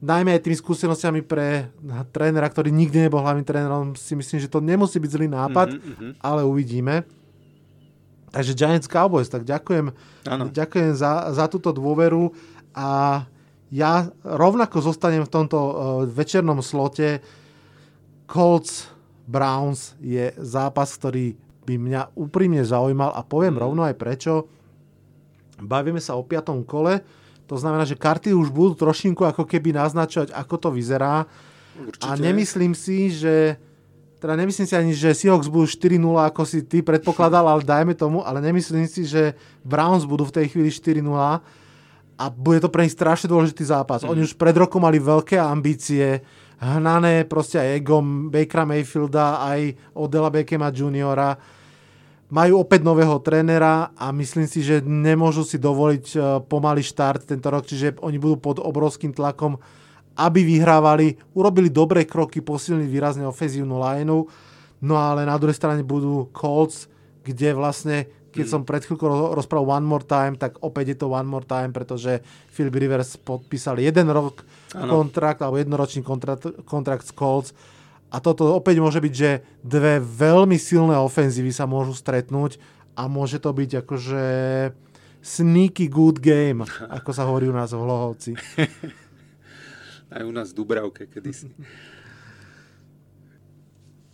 najmä 0.00 0.32
aj 0.36 0.42
tými 0.48 0.56
skúsenostiami 0.56 1.20
pre 1.20 1.68
trénera, 2.10 2.48
ktorý 2.48 2.72
nikdy 2.72 3.06
nebol 3.06 3.20
hlavným 3.20 3.44
trénerom, 3.44 3.92
si 3.94 4.16
myslím, 4.16 4.40
že 4.40 4.48
to 4.48 4.64
nemusí 4.64 4.96
byť 4.96 5.10
zlý 5.12 5.28
nápad, 5.28 5.76
mm-hmm. 5.76 6.12
ale 6.24 6.40
uvidíme. 6.48 7.04
Takže 8.32 8.56
Giants 8.56 8.88
Cowboys, 8.88 9.28
tak 9.28 9.44
ďakujem, 9.44 9.92
ano. 10.24 10.44
ďakujem 10.48 10.96
za, 10.96 11.28
za 11.36 11.44
túto 11.52 11.74
dôveru 11.74 12.32
a 12.72 13.22
ja 13.70 14.08
rovnako 14.24 14.82
zostanem 14.82 15.22
v 15.22 15.30
tomto 15.30 15.58
uh, 15.58 15.72
večernom 16.08 16.58
slote. 16.64 17.22
Colts 18.26 18.90
Browns 19.26 19.94
je 20.02 20.30
zápas, 20.38 20.90
ktorý 20.94 21.38
by 21.66 21.74
mňa 21.78 22.02
úprimne 22.18 22.62
zaujímal 22.66 23.14
a 23.14 23.22
poviem 23.22 23.54
mm. 23.58 23.62
rovno 23.62 23.82
aj 23.86 23.94
prečo. 23.98 24.48
Bavíme 25.60 26.00
sa 26.00 26.16
o 26.16 26.24
piatom 26.24 26.64
kole 26.64 27.19
to 27.50 27.58
znamená, 27.58 27.82
že 27.82 27.98
karty 27.98 28.30
už 28.30 28.54
budú 28.54 28.78
trošinku 28.78 29.26
ako 29.26 29.42
keby 29.42 29.74
naznačovať, 29.74 30.30
ako 30.30 30.54
to 30.54 30.68
vyzerá. 30.70 31.26
Určite. 31.74 32.06
A 32.06 32.14
nemyslím 32.14 32.78
si, 32.78 33.10
že 33.10 33.58
teda 34.22 34.38
nemyslím 34.38 34.68
si 34.68 34.74
ani, 34.78 34.92
že 34.94 35.16
Seahawks 35.16 35.50
budú 35.50 35.66
4-0, 35.66 35.98
ako 36.30 36.46
si 36.46 36.62
ty 36.62 36.84
predpokladal, 36.84 37.42
ale 37.42 37.66
dajme 37.66 37.98
tomu, 37.98 38.22
ale 38.22 38.38
nemyslím 38.38 38.86
si, 38.86 39.02
že 39.02 39.34
Browns 39.66 40.06
budú 40.06 40.28
v 40.30 40.36
tej 40.38 40.46
chvíli 40.54 40.70
4-0 40.70 41.02
a 42.20 42.24
bude 42.28 42.60
to 42.60 42.68
pre 42.70 42.84
nich 42.86 42.94
strašne 42.94 43.26
dôležitý 43.32 43.64
zápas. 43.66 44.04
Mm. 44.04 44.14
Oni 44.14 44.20
už 44.28 44.36
pred 44.36 44.54
rokom 44.54 44.84
mali 44.84 45.00
veľké 45.00 45.40
ambície, 45.40 46.20
hnané 46.60 47.24
proste 47.24 47.58
aj 47.58 47.80
egom 47.80 48.28
Bakera 48.28 48.68
Mayfielda, 48.68 49.40
aj 49.42 49.74
Odela 49.96 50.28
Beckema 50.28 50.68
juniora 50.68 51.34
majú 52.30 52.62
opäť 52.62 52.86
nového 52.86 53.18
trénera 53.20 53.90
a 53.98 54.14
myslím 54.14 54.46
si, 54.46 54.62
že 54.62 54.78
nemôžu 54.80 55.42
si 55.42 55.58
dovoliť 55.58 56.06
e, 56.14 56.18
pomalý 56.46 56.80
štart 56.80 57.26
tento 57.26 57.50
rok, 57.50 57.66
čiže 57.66 57.98
oni 58.00 58.22
budú 58.22 58.38
pod 58.38 58.56
obrovským 58.62 59.10
tlakom, 59.10 59.58
aby 60.14 60.46
vyhrávali, 60.46 61.18
urobili 61.34 61.68
dobré 61.68 62.06
kroky, 62.06 62.38
posilnili 62.38 62.86
výrazne 62.86 63.26
ofenzívnu 63.26 63.74
lineu, 63.82 64.30
no 64.78 64.94
ale 64.94 65.26
na 65.26 65.34
druhej 65.34 65.58
strane 65.58 65.82
budú 65.82 66.30
Colts, 66.30 66.86
kde 67.26 67.50
vlastne, 67.50 68.06
keď 68.30 68.46
mm. 68.46 68.52
som 68.54 68.62
pred 68.62 68.86
chvíľkou 68.86 69.34
rozprával 69.34 69.82
One 69.82 69.86
More 69.90 70.06
Time, 70.06 70.38
tak 70.38 70.62
opäť 70.62 70.94
je 70.94 70.96
to 71.02 71.10
One 71.10 71.26
More 71.26 71.44
Time, 71.44 71.74
pretože 71.74 72.22
Philip 72.54 72.78
Rivers 72.78 73.18
podpísal 73.18 73.82
jeden 73.82 74.06
rok 74.06 74.46
ano. 74.78 75.02
kontrakt, 75.02 75.42
alebo 75.42 75.58
jednoročný 75.58 76.06
kontrakt, 76.06 76.46
kontrakt 76.62 77.10
s 77.10 77.12
Colts 77.12 77.50
a 78.10 78.18
toto 78.18 78.58
opäť 78.58 78.82
môže 78.82 78.98
byť, 78.98 79.14
že 79.14 79.46
dve 79.62 80.02
veľmi 80.02 80.58
silné 80.58 80.98
ofenzívy 80.98 81.54
sa 81.54 81.70
môžu 81.70 81.94
stretnúť 81.94 82.58
a 82.98 83.06
môže 83.06 83.38
to 83.38 83.54
byť 83.54 83.86
akože 83.86 84.24
sneaky 85.22 85.86
good 85.86 86.18
game, 86.18 86.66
ako 86.90 87.10
sa 87.14 87.22
hovorí 87.22 87.46
u 87.46 87.54
nás 87.54 87.70
v 87.70 87.78
Hlohovci. 87.78 88.32
Aj 90.14 90.26
u 90.26 90.32
nás 90.34 90.50
v 90.50 90.58
Dubravke 90.58 91.06
kedysi. 91.06 91.54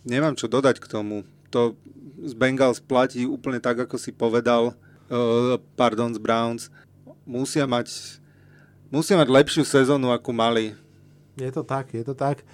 Nemám 0.05 0.37
čo 0.37 0.45
dodať 0.45 0.77
k 0.77 0.87
tomu. 0.87 1.25
To 1.49 1.73
z 2.21 2.37
Bengals 2.37 2.77
platí 2.77 3.25
úplne 3.25 3.57
tak, 3.57 3.81
ako 3.81 3.97
si 3.97 4.13
povedal. 4.13 4.77
Uh, 5.09 5.57
pardon, 5.73 6.13
z 6.13 6.21
Browns. 6.21 6.69
Musia 7.25 7.65
mať, 7.65 8.21
musia 8.93 9.17
mať 9.17 9.27
lepšiu 9.27 9.63
sezónu, 9.65 10.13
ako 10.13 10.29
mali. 10.31 10.77
Je 11.33 11.49
to 11.49 11.65
tak, 11.65 11.91
je 11.97 12.05
to 12.05 12.13
tak. 12.13 12.45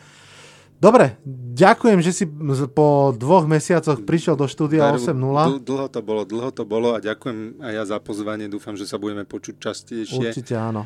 Dobre, 0.83 1.15
ďakujem, 1.55 2.03
že 2.03 2.11
si 2.11 2.27
po 2.75 3.15
dvoch 3.15 3.47
mesiacoch 3.47 4.03
prišiel 4.03 4.35
do 4.35 4.51
štúdia 4.51 4.91
8.0. 4.91 5.63
Dlho 5.63 5.87
to 5.87 6.03
bolo, 6.03 6.27
dlho 6.27 6.51
to 6.51 6.67
bolo 6.67 6.91
a 6.91 6.99
ďakujem 6.99 7.55
aj 7.63 7.71
ja 7.71 7.83
za 7.87 8.03
pozvanie. 8.03 8.51
Dúfam, 8.51 8.75
že 8.75 8.83
sa 8.83 8.99
budeme 8.99 9.23
počuť 9.23 9.63
častejšie. 9.63 10.35
Určite 10.35 10.59
áno. 10.59 10.83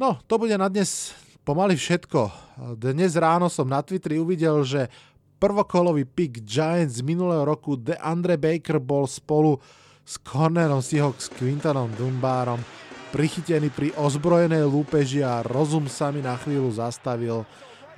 No, 0.00 0.16
to 0.24 0.40
bude 0.40 0.56
na 0.56 0.72
dnes 0.72 1.12
pomaly 1.44 1.76
všetko. 1.76 2.32
Dnes 2.80 3.12
ráno 3.12 3.52
som 3.52 3.68
na 3.68 3.84
Twitteri 3.84 4.16
uvidel, 4.16 4.64
že 4.64 4.88
prvokolový 5.36 6.08
pick 6.08 6.40
Giants 6.48 6.96
z 6.96 7.04
minulého 7.04 7.44
roku 7.44 7.76
DeAndre 7.76 8.40
Baker 8.40 8.80
bol 8.80 9.04
spolu 9.04 9.60
s 10.00 10.16
Cornerom 10.24 10.80
Seahawks 10.80 11.28
Quintonom 11.28 11.92
Dunbarom 11.92 12.88
prichytený 13.10 13.74
pri 13.74 13.90
ozbrojenej 13.98 14.64
lúpeži 14.66 15.20
a 15.26 15.42
rozum 15.42 15.90
sa 15.90 16.14
mi 16.14 16.22
na 16.22 16.38
chvíľu 16.38 16.70
zastavil. 16.70 17.42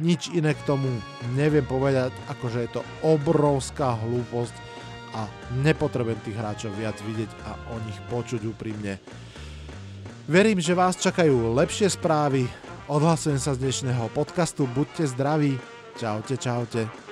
Nič 0.01 0.33
iné 0.33 0.57
k 0.57 0.67
tomu 0.67 0.89
neviem 1.37 1.63
povedať, 1.63 2.11
ako 2.33 2.45
že 2.49 2.59
je 2.67 2.71
to 2.81 2.83
obrovská 3.05 3.95
hlúposť 4.01 4.57
a 5.13 5.29
nepotrebujem 5.61 6.21
tých 6.25 6.39
hráčov 6.41 6.73
viac 6.75 6.97
vidieť 7.05 7.31
a 7.45 7.53
o 7.71 7.77
nich 7.85 7.99
počuť 8.09 8.41
úprimne. 8.49 8.97
Verím, 10.25 10.59
že 10.59 10.73
vás 10.73 10.97
čakajú 10.97 11.53
lepšie 11.53 11.93
správy. 11.93 12.49
Odhlasujem 12.89 13.37
sa 13.37 13.53
z 13.53 13.69
dnešného 13.69 14.09
podcastu. 14.17 14.65
Buďte 14.65 15.13
zdraví. 15.13 15.61
Čaute, 16.01 16.41
čaute. 16.41 17.12